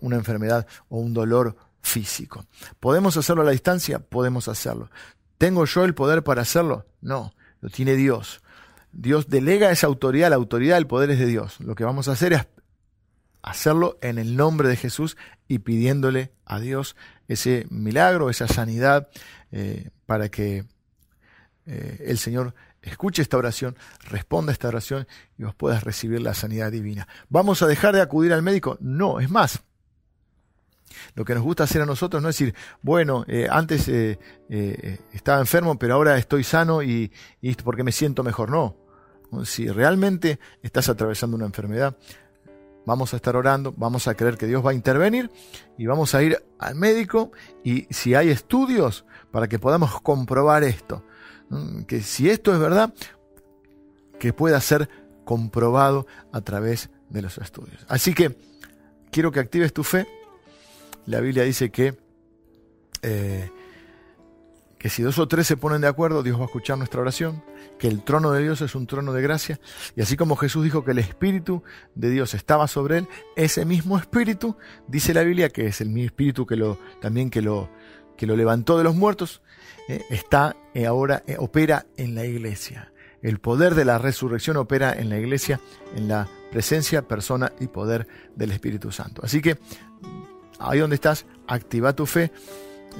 una 0.00 0.16
enfermedad 0.16 0.66
o 0.88 0.98
un 0.98 1.12
dolor 1.12 1.56
físico. 1.82 2.46
¿Podemos 2.80 3.16
hacerlo 3.16 3.42
a 3.42 3.44
la 3.44 3.50
distancia? 3.50 3.98
Podemos 3.98 4.48
hacerlo. 4.48 4.90
¿Tengo 5.36 5.64
yo 5.66 5.84
el 5.84 5.94
poder 5.94 6.24
para 6.24 6.42
hacerlo? 6.42 6.86
No, 7.00 7.34
lo 7.60 7.68
tiene 7.68 7.94
Dios. 7.94 8.40
Dios 8.92 9.28
delega 9.28 9.70
esa 9.70 9.86
autoridad, 9.86 10.30
la 10.30 10.36
autoridad, 10.36 10.78
el 10.78 10.86
poder 10.86 11.10
es 11.10 11.18
de 11.18 11.26
Dios. 11.26 11.60
Lo 11.60 11.74
que 11.74 11.84
vamos 11.84 12.08
a 12.08 12.12
hacer 12.12 12.32
es 12.32 12.46
hacerlo 13.42 13.98
en 14.02 14.18
el 14.18 14.36
nombre 14.36 14.68
de 14.68 14.76
Jesús 14.76 15.16
y 15.46 15.60
pidiéndole 15.60 16.32
a 16.44 16.60
Dios 16.60 16.96
ese 17.28 17.66
milagro, 17.70 18.30
esa 18.30 18.48
sanidad, 18.48 19.08
eh, 19.52 19.90
para 20.06 20.28
que 20.28 20.64
eh, 21.66 22.04
el 22.06 22.18
Señor 22.18 22.54
escuche 22.82 23.22
esta 23.22 23.36
oración, 23.36 23.76
responda 24.08 24.52
a 24.52 24.54
esta 24.54 24.68
oración 24.68 25.06
y 25.36 25.44
vos 25.44 25.54
puedas 25.54 25.84
recibir 25.84 26.20
la 26.20 26.34
sanidad 26.34 26.72
divina. 26.72 27.06
¿Vamos 27.28 27.62
a 27.62 27.66
dejar 27.66 27.94
de 27.94 28.00
acudir 28.00 28.32
al 28.32 28.42
médico? 28.42 28.78
No, 28.80 29.20
es 29.20 29.30
más. 29.30 29.62
Lo 31.14 31.24
que 31.24 31.34
nos 31.34 31.42
gusta 31.42 31.64
hacer 31.64 31.82
a 31.82 31.86
nosotros 31.86 32.22
no 32.22 32.28
es 32.28 32.38
decir, 32.38 32.54
bueno, 32.82 33.24
eh, 33.28 33.46
antes 33.50 33.88
estaba 33.88 35.40
enfermo, 35.40 35.78
pero 35.78 35.94
ahora 35.94 36.16
estoy 36.18 36.44
sano 36.44 36.82
y, 36.82 37.12
y 37.40 37.54
porque 37.54 37.84
me 37.84 37.92
siento 37.92 38.22
mejor. 38.22 38.50
No, 38.50 38.76
si 39.44 39.68
realmente 39.68 40.38
estás 40.62 40.88
atravesando 40.88 41.36
una 41.36 41.46
enfermedad, 41.46 41.96
vamos 42.88 43.12
a 43.12 43.16
estar 43.16 43.36
orando, 43.36 43.74
vamos 43.76 44.08
a 44.08 44.14
creer 44.14 44.38
que 44.38 44.46
Dios 44.46 44.64
va 44.64 44.70
a 44.70 44.74
intervenir 44.74 45.30
y 45.76 45.84
vamos 45.84 46.14
a 46.14 46.22
ir 46.22 46.42
al 46.58 46.74
médico 46.74 47.32
y 47.62 47.86
si 47.90 48.14
hay 48.14 48.30
estudios 48.30 49.04
para 49.30 49.46
que 49.46 49.58
podamos 49.58 50.00
comprobar 50.00 50.64
esto, 50.64 51.04
que 51.86 52.00
si 52.00 52.30
esto 52.30 52.52
es 52.52 52.58
verdad, 52.58 52.94
que 54.18 54.32
pueda 54.32 54.58
ser 54.62 54.88
comprobado 55.26 56.06
a 56.32 56.40
través 56.40 56.88
de 57.10 57.20
los 57.20 57.36
estudios. 57.36 57.84
Así 57.88 58.14
que 58.14 58.38
quiero 59.10 59.32
que 59.32 59.40
actives 59.40 59.74
tu 59.74 59.84
fe. 59.84 60.06
La 61.08 61.20
Biblia 61.20 61.44
dice 61.44 61.70
que, 61.70 61.96
eh, 63.00 63.50
que 64.78 64.90
si 64.90 65.02
dos 65.02 65.18
o 65.18 65.26
tres 65.26 65.46
se 65.46 65.56
ponen 65.56 65.80
de 65.80 65.86
acuerdo, 65.86 66.22
Dios 66.22 66.36
va 66.36 66.42
a 66.42 66.44
escuchar 66.44 66.76
nuestra 66.76 67.00
oración, 67.00 67.42
que 67.78 67.88
el 67.88 68.04
trono 68.04 68.30
de 68.32 68.42
Dios 68.42 68.60
es 68.60 68.74
un 68.74 68.86
trono 68.86 69.14
de 69.14 69.22
gracia, 69.22 69.58
y 69.96 70.02
así 70.02 70.18
como 70.18 70.36
Jesús 70.36 70.64
dijo 70.64 70.84
que 70.84 70.90
el 70.90 70.98
Espíritu 70.98 71.62
de 71.94 72.10
Dios 72.10 72.34
estaba 72.34 72.68
sobre 72.68 72.98
él, 72.98 73.08
ese 73.36 73.64
mismo 73.64 73.96
Espíritu, 73.96 74.58
dice 74.86 75.14
la 75.14 75.22
Biblia, 75.22 75.48
que 75.48 75.68
es 75.68 75.80
el 75.80 75.88
mismo 75.88 76.08
Espíritu 76.08 76.44
que 76.44 76.56
lo, 76.56 76.78
también 77.00 77.30
que 77.30 77.40
lo, 77.40 77.70
que 78.18 78.26
lo 78.26 78.36
levantó 78.36 78.76
de 78.76 78.84
los 78.84 78.94
muertos, 78.94 79.40
eh, 79.88 80.04
está 80.10 80.56
eh, 80.74 80.84
ahora, 80.84 81.22
opera 81.38 81.86
en 81.96 82.14
la 82.14 82.26
iglesia. 82.26 82.92
El 83.22 83.38
poder 83.40 83.74
de 83.74 83.86
la 83.86 83.96
resurrección 83.96 84.58
opera 84.58 84.92
en 84.92 85.08
la 85.08 85.18
iglesia, 85.18 85.58
en 85.96 86.06
la 86.06 86.28
presencia, 86.52 87.08
persona 87.08 87.50
y 87.60 87.68
poder 87.68 88.06
del 88.36 88.50
Espíritu 88.50 88.92
Santo. 88.92 89.22
Así 89.24 89.40
que 89.40 89.58
ahí 90.58 90.78
donde 90.78 90.94
estás, 90.96 91.26
activa 91.46 91.94
tu 91.94 92.06
fe 92.06 92.30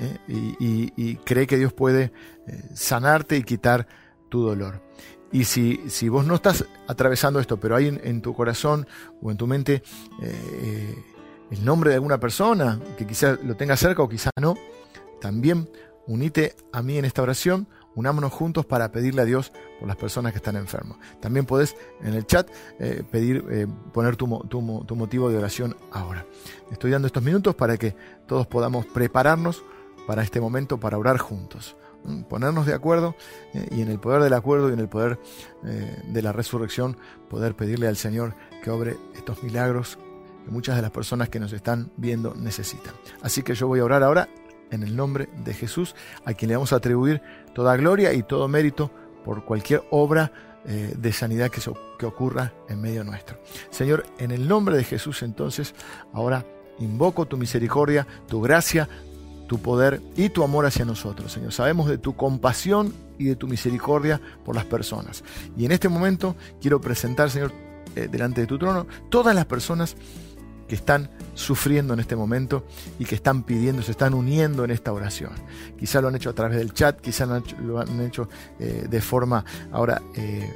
eh, 0.00 0.18
y, 0.28 1.16
cree 1.16 1.46
que 1.46 1.56
Dios 1.56 1.72
puede 1.72 2.12
eh, 2.46 2.62
sanarte 2.74 3.36
y 3.36 3.42
quitar 3.42 3.86
tu 4.28 4.42
dolor. 4.42 4.82
Y 5.30 5.44
si, 5.44 5.82
si, 5.88 6.09
vos 6.09 6.24
no 6.24 6.36
estás 6.36 6.64
atravesando 6.86 7.40
esto, 7.40 7.59
pero 7.59 7.76
hay 7.76 7.88
en, 8.02 8.22
tu 8.22 8.34
corazón 8.34 8.86
o 9.20 9.30
en 9.30 9.36
tu 9.36 9.46
mente 9.46 9.82
eh, 10.22 10.94
el 11.50 11.64
nombre 11.64 11.90
de 11.90 11.96
alguna 11.96 12.18
persona 12.18 12.80
que 12.96 13.06
quizás 13.06 13.38
lo 13.44 13.56
tenga 13.56 13.76
cerca 13.76 14.02
o 14.02 14.09
quizá 14.09 14.30
no, 14.40 14.54
también 15.20 15.68
unite 16.06 16.56
a 16.72 16.82
mí 16.82 16.96
en 16.96 17.04
esta 17.04 17.22
oración 17.22 17.68
unámonos 17.95 18.32
juntos 18.32 18.66
para 18.66 18.91
pedirle 18.93 19.22
a 19.22 19.24
Dios 19.24 19.53
por 19.78 19.89
las 19.89 19.97
personas 19.97 20.32
que 20.32 20.39
están 20.39 20.57
enfermos. 20.57 20.99
También 21.20 21.47
podés 21.47 21.76
en 22.03 22.14
el 22.14 22.26
chat 22.26 22.49
eh, 22.78 23.03
pedir, 23.11 23.45
eh, 23.51 23.66
poner 23.93 24.16
tu, 24.16 24.26
motivo 24.26 25.30
de 25.30 25.36
oración 25.36 25.76
ahora. 25.91 26.26
Estoy 26.70 26.91
dando 26.91 27.07
estos 27.07 27.22
minutos 27.22 27.55
para 27.55 27.76
que 27.76 27.95
todos 28.26 28.47
podamos 28.47 28.86
prepararnos 28.86 29.62
para 30.07 30.22
este 30.22 30.41
momento, 30.41 30.78
para 30.78 30.99
orar 30.99 31.18
juntos. 31.18 31.76
Ponernos 32.28 32.64
de 32.64 32.74
acuerdo 32.74 33.16
eh, 33.53 33.68
y 33.72 33.82
en 33.82 33.91
el 33.91 33.99
poder 33.99 34.22
del 34.22 34.32
acuerdo 34.32 34.70
y 34.70 34.72
en 34.72 34.78
el 34.78 34.89
poder 34.89 35.18
de 35.62 36.22
la 36.22 36.32
resurrección 36.32 36.97
poder 37.28 37.57
pedirle 37.57 37.89
al 37.89 37.97
Señor 37.97 38.34
que 38.62 38.70
obre 38.70 38.97
estos 39.16 39.43
milagros 39.43 39.99
que 40.45 40.51
muchas 40.53 40.76
de 40.76 40.82
las 40.82 40.93
personas 40.93 41.28
que 41.28 41.41
nos 41.41 41.53
están 41.53 41.91
viendo 41.97 42.34
necesitan. 42.34 42.95
Así 43.20 43.43
que 43.43 43.55
yo 43.55 43.66
voy 43.66 43.80
a 43.80 43.84
orar 43.84 44.05
ahora 44.05 44.28
en 44.71 44.83
el 44.83 44.97
nombre 44.97 45.29
de 45.45 45.55
Jesús, 45.55 45.95
a 46.25 46.35
quien 46.35 46.51
le 46.51 46.57
vamos 46.57 46.73
a 46.73 46.77
atribuir 46.77 47.23
toda 47.55 47.77
gloria 47.77 48.12
y 48.12 48.23
todo 48.23 48.49
mérito 48.49 48.91
por 49.25 49.45
cualquier 49.45 49.83
obra 49.91 50.33
eh, 50.66 50.95
de 50.97 51.12
sanidad 51.12 51.51
que, 51.51 51.61
ocurra 52.07 52.53
en 52.69 52.81
medio 52.81 53.05
nuestro. 53.05 53.41
Señor, 53.71 54.05
en 54.19 54.31
el 54.31 54.47
nombre 54.47 54.77
de 54.77 54.85
Jesús 54.85 55.23
entonces, 55.23 55.75
ahora 56.12 56.45
invoco 56.79 57.27
tu 57.27 57.37
misericordia, 57.37 58.07
tu 58.29 58.41
gracia, 58.41 58.89
tu 59.47 59.59
poder 59.61 60.01
y 60.16 60.29
tu 60.29 60.45
amor 60.45 60.66
hacia 60.66 60.85
nosotros, 60.85 61.33
Señor. 61.33 61.53
Sabemos 61.53 61.89
de 61.89 61.99
tu 61.99 62.14
compasión 62.14 62.93
y 63.19 63.25
de 63.25 63.37
tu 63.37 63.49
misericordia 63.49 64.21
por 64.45 64.55
las 64.55 64.64
personas. 64.64 65.25
Y 65.57 65.64
en 65.64 65.73
este 65.73 65.89
momento 65.89 66.37
quiero 66.61 66.81
presentar, 66.81 67.31
Señor, 67.31 67.53
eh, 67.97 68.09
delante 68.11 68.43
de 68.43 68.47
tu 68.47 68.59
trono, 68.59 68.87
todas 69.09 69.35
las 69.35 69.47
personas 69.47 69.97
que 70.69 70.75
están 70.75 71.11
sufriendo 71.35 71.95
en 71.95 72.01
este 72.01 72.14
momento 72.14 72.64
y 72.99 73.05
que 73.05 73.14
están 73.14 73.43
pidiendo, 73.43 73.83
se 73.83 73.93
están 73.93 74.14
uniendo 74.14 74.64
en 74.64 74.71
esta 74.71 74.93
oración. 74.93 75.33
Quizá 75.79 76.01
lo 76.01 76.09
han 76.09 76.16
hecho 76.16 76.31
a 76.31 76.35
través 76.35 76.59
del 76.59 76.73
chat, 76.73 77.01
quizá 77.01 77.27
lo 77.62 77.81
han 77.81 78.01
hecho, 78.03 78.29
eh, 78.61 78.87
de 78.89 79.01
forma 79.01 79.45
ahora 79.73 80.03
eh, 80.14 80.53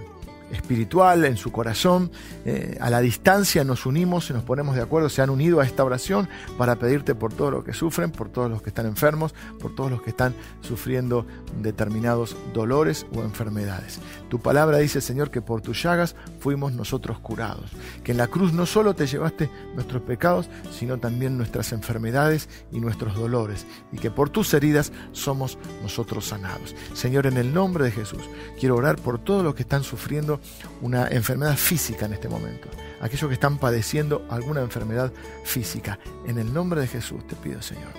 espiritual, 0.52 1.24
en 1.24 1.36
su 1.36 1.50
corazón. 1.50 2.10
Eh, 2.44 2.78
a 2.80 2.90
la 2.90 3.00
distancia 3.00 3.64
nos 3.64 3.86
unimos 3.86 4.30
y 4.30 4.32
nos 4.32 4.44
ponemos 4.44 4.76
de 4.76 4.82
acuerdo, 4.82 5.08
se 5.08 5.22
han 5.22 5.30
unido 5.30 5.60
a 5.60 5.64
esta 5.64 5.84
oración 5.84 6.28
para 6.58 6.76
pedirte 6.76 7.14
por 7.14 7.32
todo 7.32 7.50
lo 7.50 7.64
que 7.64 7.72
sufren, 7.72 8.12
por 8.12 8.28
todos 8.28 8.50
los 8.50 8.62
que 8.62 8.70
están 8.70 8.86
enfermos, 8.86 9.34
por 9.58 9.74
todos 9.74 9.90
los 9.90 10.02
que 10.02 10.10
están 10.10 10.34
sufriendo 10.60 11.26
determinados 11.60 12.36
dolores 12.52 13.06
o 13.14 13.22
enfermedades. 13.22 14.00
Tu 14.28 14.40
palabra 14.40 14.78
dice, 14.78 15.00
Señor, 15.00 15.30
que 15.30 15.42
por 15.42 15.60
tus 15.60 15.82
llagas 15.82 16.14
fuimos 16.38 16.72
nosotros 16.72 17.18
curados, 17.18 17.70
que 18.04 18.12
en 18.12 18.18
la 18.18 18.28
cruz 18.28 18.52
no 18.52 18.66
solo 18.66 18.94
te 18.94 19.06
llevaste 19.06 19.50
nuestros 19.74 20.02
pecados, 20.02 20.48
sino 20.70 20.98
también 20.98 21.36
nuestras 21.36 21.72
enfermedades 21.72 22.48
y 22.70 22.80
nuestros 22.80 23.14
dolores, 23.14 23.66
y 23.92 23.98
que 23.98 24.10
por 24.10 24.30
tus 24.30 24.52
heridas 24.54 24.92
somos 25.12 25.58
nosotros 25.82 26.26
sanados. 26.26 26.74
Señor, 26.94 27.26
en 27.26 27.36
el 27.36 27.54
nombre 27.54 27.84
de 27.84 27.90
Jesús, 27.90 28.22
quiero 28.58 28.76
orar 28.76 28.96
por 28.96 29.18
todos 29.18 29.42
los 29.42 29.54
que 29.54 29.62
están 29.62 29.84
sufriendo 29.84 30.40
una 30.80 31.08
enfermedad 31.08 31.56
física 31.56 32.06
en 32.06 32.14
este 32.14 32.28
momento. 32.28 32.68
Aquellos 33.00 33.28
que 33.28 33.34
están 33.34 33.58
padeciendo 33.58 34.26
alguna 34.30 34.60
enfermedad 34.60 35.12
física. 35.44 35.98
En 36.26 36.38
el 36.38 36.52
nombre 36.52 36.80
de 36.80 36.88
Jesús 36.88 37.26
te 37.26 37.36
pido, 37.36 37.62
Señor. 37.62 37.90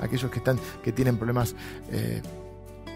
Aquellos 0.00 0.30
que, 0.30 0.38
están, 0.38 0.58
que 0.82 0.92
tienen 0.92 1.16
problemas 1.16 1.54
eh, 1.90 2.22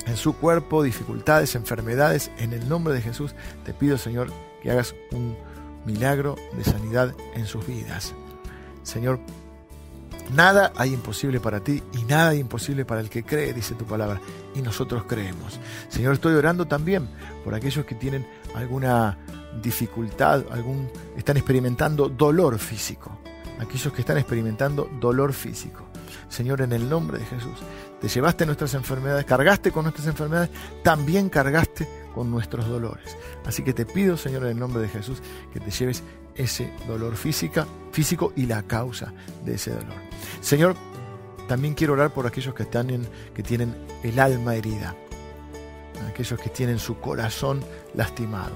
en 0.07 0.17
su 0.17 0.37
cuerpo, 0.37 0.83
dificultades, 0.83 1.55
enfermedades. 1.55 2.31
En 2.39 2.53
el 2.53 2.69
nombre 2.69 2.95
de 2.95 3.03
Jesús 3.03 3.35
te 3.65 3.75
pido, 3.75 3.99
Señor, 3.99 4.31
que 4.63 4.71
hagas 4.71 4.95
un 5.13 5.37
milagro 5.85 6.37
de 6.57 6.65
sanidad 6.65 7.15
en 7.35 7.47
sus 7.47 7.67
vidas. 7.67 8.15
Señor, 8.83 9.21
Nada 10.35 10.73
hay 10.77 10.93
imposible 10.93 11.41
para 11.41 11.61
ti 11.61 11.83
y 11.93 12.03
nada 12.05 12.31
hay 12.31 12.41
imposible 12.41 12.85
para 12.85 13.01
el 13.01 13.09
que 13.09 13.23
cree, 13.25 13.53
dice 13.53 13.75
tu 13.75 13.85
palabra. 13.85 14.21
Y 14.55 14.63
nosotros 14.63 15.05
creemos. 15.07 15.59
Señor, 15.89 16.15
estoy 16.15 16.35
orando 16.35 16.67
también 16.67 17.09
por 17.45 17.55
aquellos 17.55 17.85
que 17.85 17.95
tienen 17.95 18.27
alguna 18.55 19.19
dificultad, 19.63 20.45
algún, 20.51 20.91
están 21.17 21.37
experimentando 21.37 22.09
dolor 22.09 22.59
físico. 22.59 23.19
Aquellos 23.59 23.93
que 23.93 24.01
están 24.01 24.19
experimentando 24.19 24.91
dolor 25.01 25.33
físico. 25.33 25.87
Señor, 26.29 26.61
en 26.61 26.73
el 26.73 26.89
nombre 26.89 27.19
de 27.19 27.25
Jesús, 27.25 27.59
te 28.01 28.09
llevaste 28.09 28.45
nuestras 28.45 28.75
enfermedades, 28.75 29.25
cargaste 29.25 29.71
con 29.71 29.85
nuestras 29.85 30.09
enfermedades, 30.09 30.51
también 30.83 31.29
cargaste 31.29 31.89
con 32.15 32.31
nuestros 32.31 32.69
dolores. 32.69 33.17
Así 33.45 33.63
que 33.63 33.73
te 33.73 33.87
pido, 33.87 34.17
Señor, 34.17 34.43
en 34.45 34.51
el 34.51 34.59
nombre 34.59 34.83
de 34.83 34.89
Jesús, 34.89 35.23
que 35.53 35.61
te 35.61 35.71
lleves 35.71 36.03
ese 36.35 36.71
dolor 36.87 37.17
físico 37.17 38.33
y 38.37 38.47
la 38.47 38.63
causa 38.65 39.13
de 39.45 39.55
ese 39.55 39.71
dolor. 39.71 40.06
Señor, 40.41 40.77
también 41.49 41.75
quiero 41.75 41.93
orar 41.93 42.13
por 42.13 42.27
aquellos 42.27 42.55
que, 42.55 42.65
están 42.65 43.07
que 43.35 43.43
tienen 43.43 43.75
el 44.03 44.19
alma 44.19 44.55
herida, 44.55 44.95
aquellos 46.09 46.39
que 46.41 46.51
tienen 46.51 46.79
su 46.79 46.99
corazón 46.99 47.61
lastimado. 47.95 48.53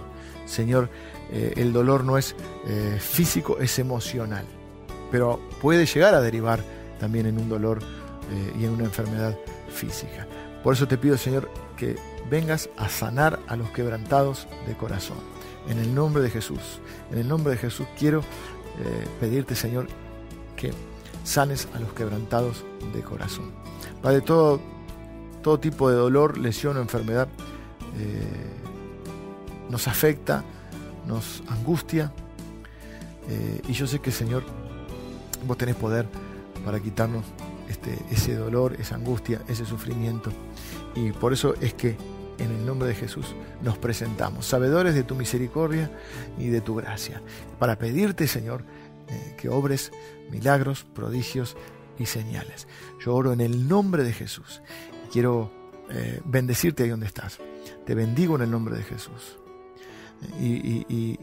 Señor, 0.47 0.89
eh, 1.31 1.55
el 1.57 1.73
dolor 1.73 2.05
no 2.05 2.19
es 2.19 2.35
eh, 2.67 2.99
físico, 3.01 3.59
es 3.61 3.79
emocional, 3.79 4.45
pero 5.11 5.41
puede 5.61 5.87
llegar 5.87 6.15
a 6.15 6.21
derivar 6.21 6.61
también 6.99 7.27
en 7.27 7.39
un 7.39 7.49
dolor 7.49 7.79
eh, 8.33 8.53
y 8.59 8.65
en 8.65 8.73
una 8.73 8.85
enfermedad 8.85 9.37
física. 9.73 10.27
Por 10.65 10.75
eso 10.75 10.89
te 10.89 10.99
pido, 10.99 11.17
Señor, 11.17 11.49
que 11.77 11.97
vengas 12.29 12.69
a 12.77 12.89
sanar 12.89 13.39
a 13.47 13.57
los 13.57 13.71
quebrantados 13.71 14.49
de 14.67 14.77
corazón. 14.77 15.19
En 15.69 15.79
el 15.79 15.95
nombre 15.95 16.23
de 16.23 16.31
Jesús, 16.31 16.81
en 17.13 17.19
el 17.19 17.29
nombre 17.29 17.53
de 17.53 17.59
Jesús 17.59 17.87
quiero 17.99 18.23
pedirte, 19.21 19.55
Señor, 19.55 19.89
que 20.57 20.73
sanes 21.25 21.69
a 21.75 21.81
los 21.81 21.93
quebrantados 21.93 22.65
de 22.93 23.03
corazón. 23.03 23.51
Padre, 24.03 24.21
todo, 24.21 24.61
todo 25.43 25.59
tipo 25.61 25.91
de 25.91 25.97
dolor, 25.97 26.39
lesión 26.39 26.77
o 26.77 26.81
enfermedad 26.81 27.29
eh, 27.99 28.51
nos 29.69 29.89
afecta, 29.89 30.45
nos 31.07 31.43
angustia. 31.49 32.13
Eh, 33.29 33.63
y 33.69 33.73
yo 33.73 33.87
sé 33.87 34.01
que, 34.01 34.11
Señor, 34.11 34.43
vos 35.47 35.57
tenés 35.57 35.77
poder 35.77 36.07
para 36.65 36.81
quitarnos 36.81 37.25
este, 37.69 37.97
ese 38.11 38.35
dolor, 38.35 38.77
esa 38.79 38.97
angustia, 38.97 39.41
ese 39.49 39.65
sufrimiento. 39.65 40.31
Y 40.95 41.13
por 41.13 41.33
eso 41.33 41.55
es 41.61 41.75
que 41.75 41.97
en 42.39 42.51
el 42.51 42.67
nombre 42.67 42.89
de 42.89 42.95
Jesús 42.95 43.27
nos 43.63 43.79
presentamos, 43.79 44.47
sabedores 44.47 44.95
de 44.95 45.03
tu 45.05 45.15
misericordia 45.15 45.91
y 46.39 46.49
de 46.49 46.61
tu 46.61 46.75
gracia, 46.75 47.23
para 47.59 47.77
pedirte, 47.77 48.27
Señor, 48.27 48.65
eh, 49.11 49.35
que 49.37 49.49
obres 49.49 49.93
milagros, 50.31 50.85
prodigios 50.85 51.57
y 51.99 52.07
señales. 52.07 52.67
Yo 53.05 53.15
oro 53.15 53.33
en 53.33 53.41
el 53.41 53.69
nombre 53.69 54.05
de 54.05 54.13
Jesús. 54.13 54.63
Quiero 55.13 55.51
eh, 55.91 56.21
bendecirte 56.25 56.85
ahí 56.85 56.91
donde 56.91 57.07
estás. 57.07 57.39
Te 57.85 57.95
bendigo 57.95 58.37
en 58.37 58.43
el 58.43 58.51
nombre 58.51 58.77
de 58.77 58.83
Jesús. 58.83 59.39
y 60.39 61.19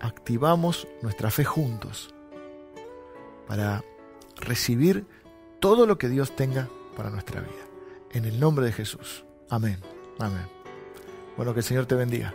activamos 0.00 0.86
nuestra 1.02 1.30
fe 1.30 1.44
juntos 1.44 2.14
para 3.46 3.82
recibir 4.36 5.06
todo 5.60 5.86
lo 5.86 5.98
que 5.98 6.08
Dios 6.08 6.34
tenga 6.36 6.68
para 6.96 7.10
nuestra 7.10 7.40
vida. 7.40 7.52
En 8.12 8.24
el 8.24 8.40
nombre 8.40 8.66
de 8.66 8.72
Jesús. 8.72 9.24
Amén. 9.50 9.78
Amén. 10.18 10.46
Bueno, 11.36 11.52
que 11.52 11.60
el 11.60 11.64
Señor 11.64 11.86
te 11.86 11.94
bendiga. 11.94 12.34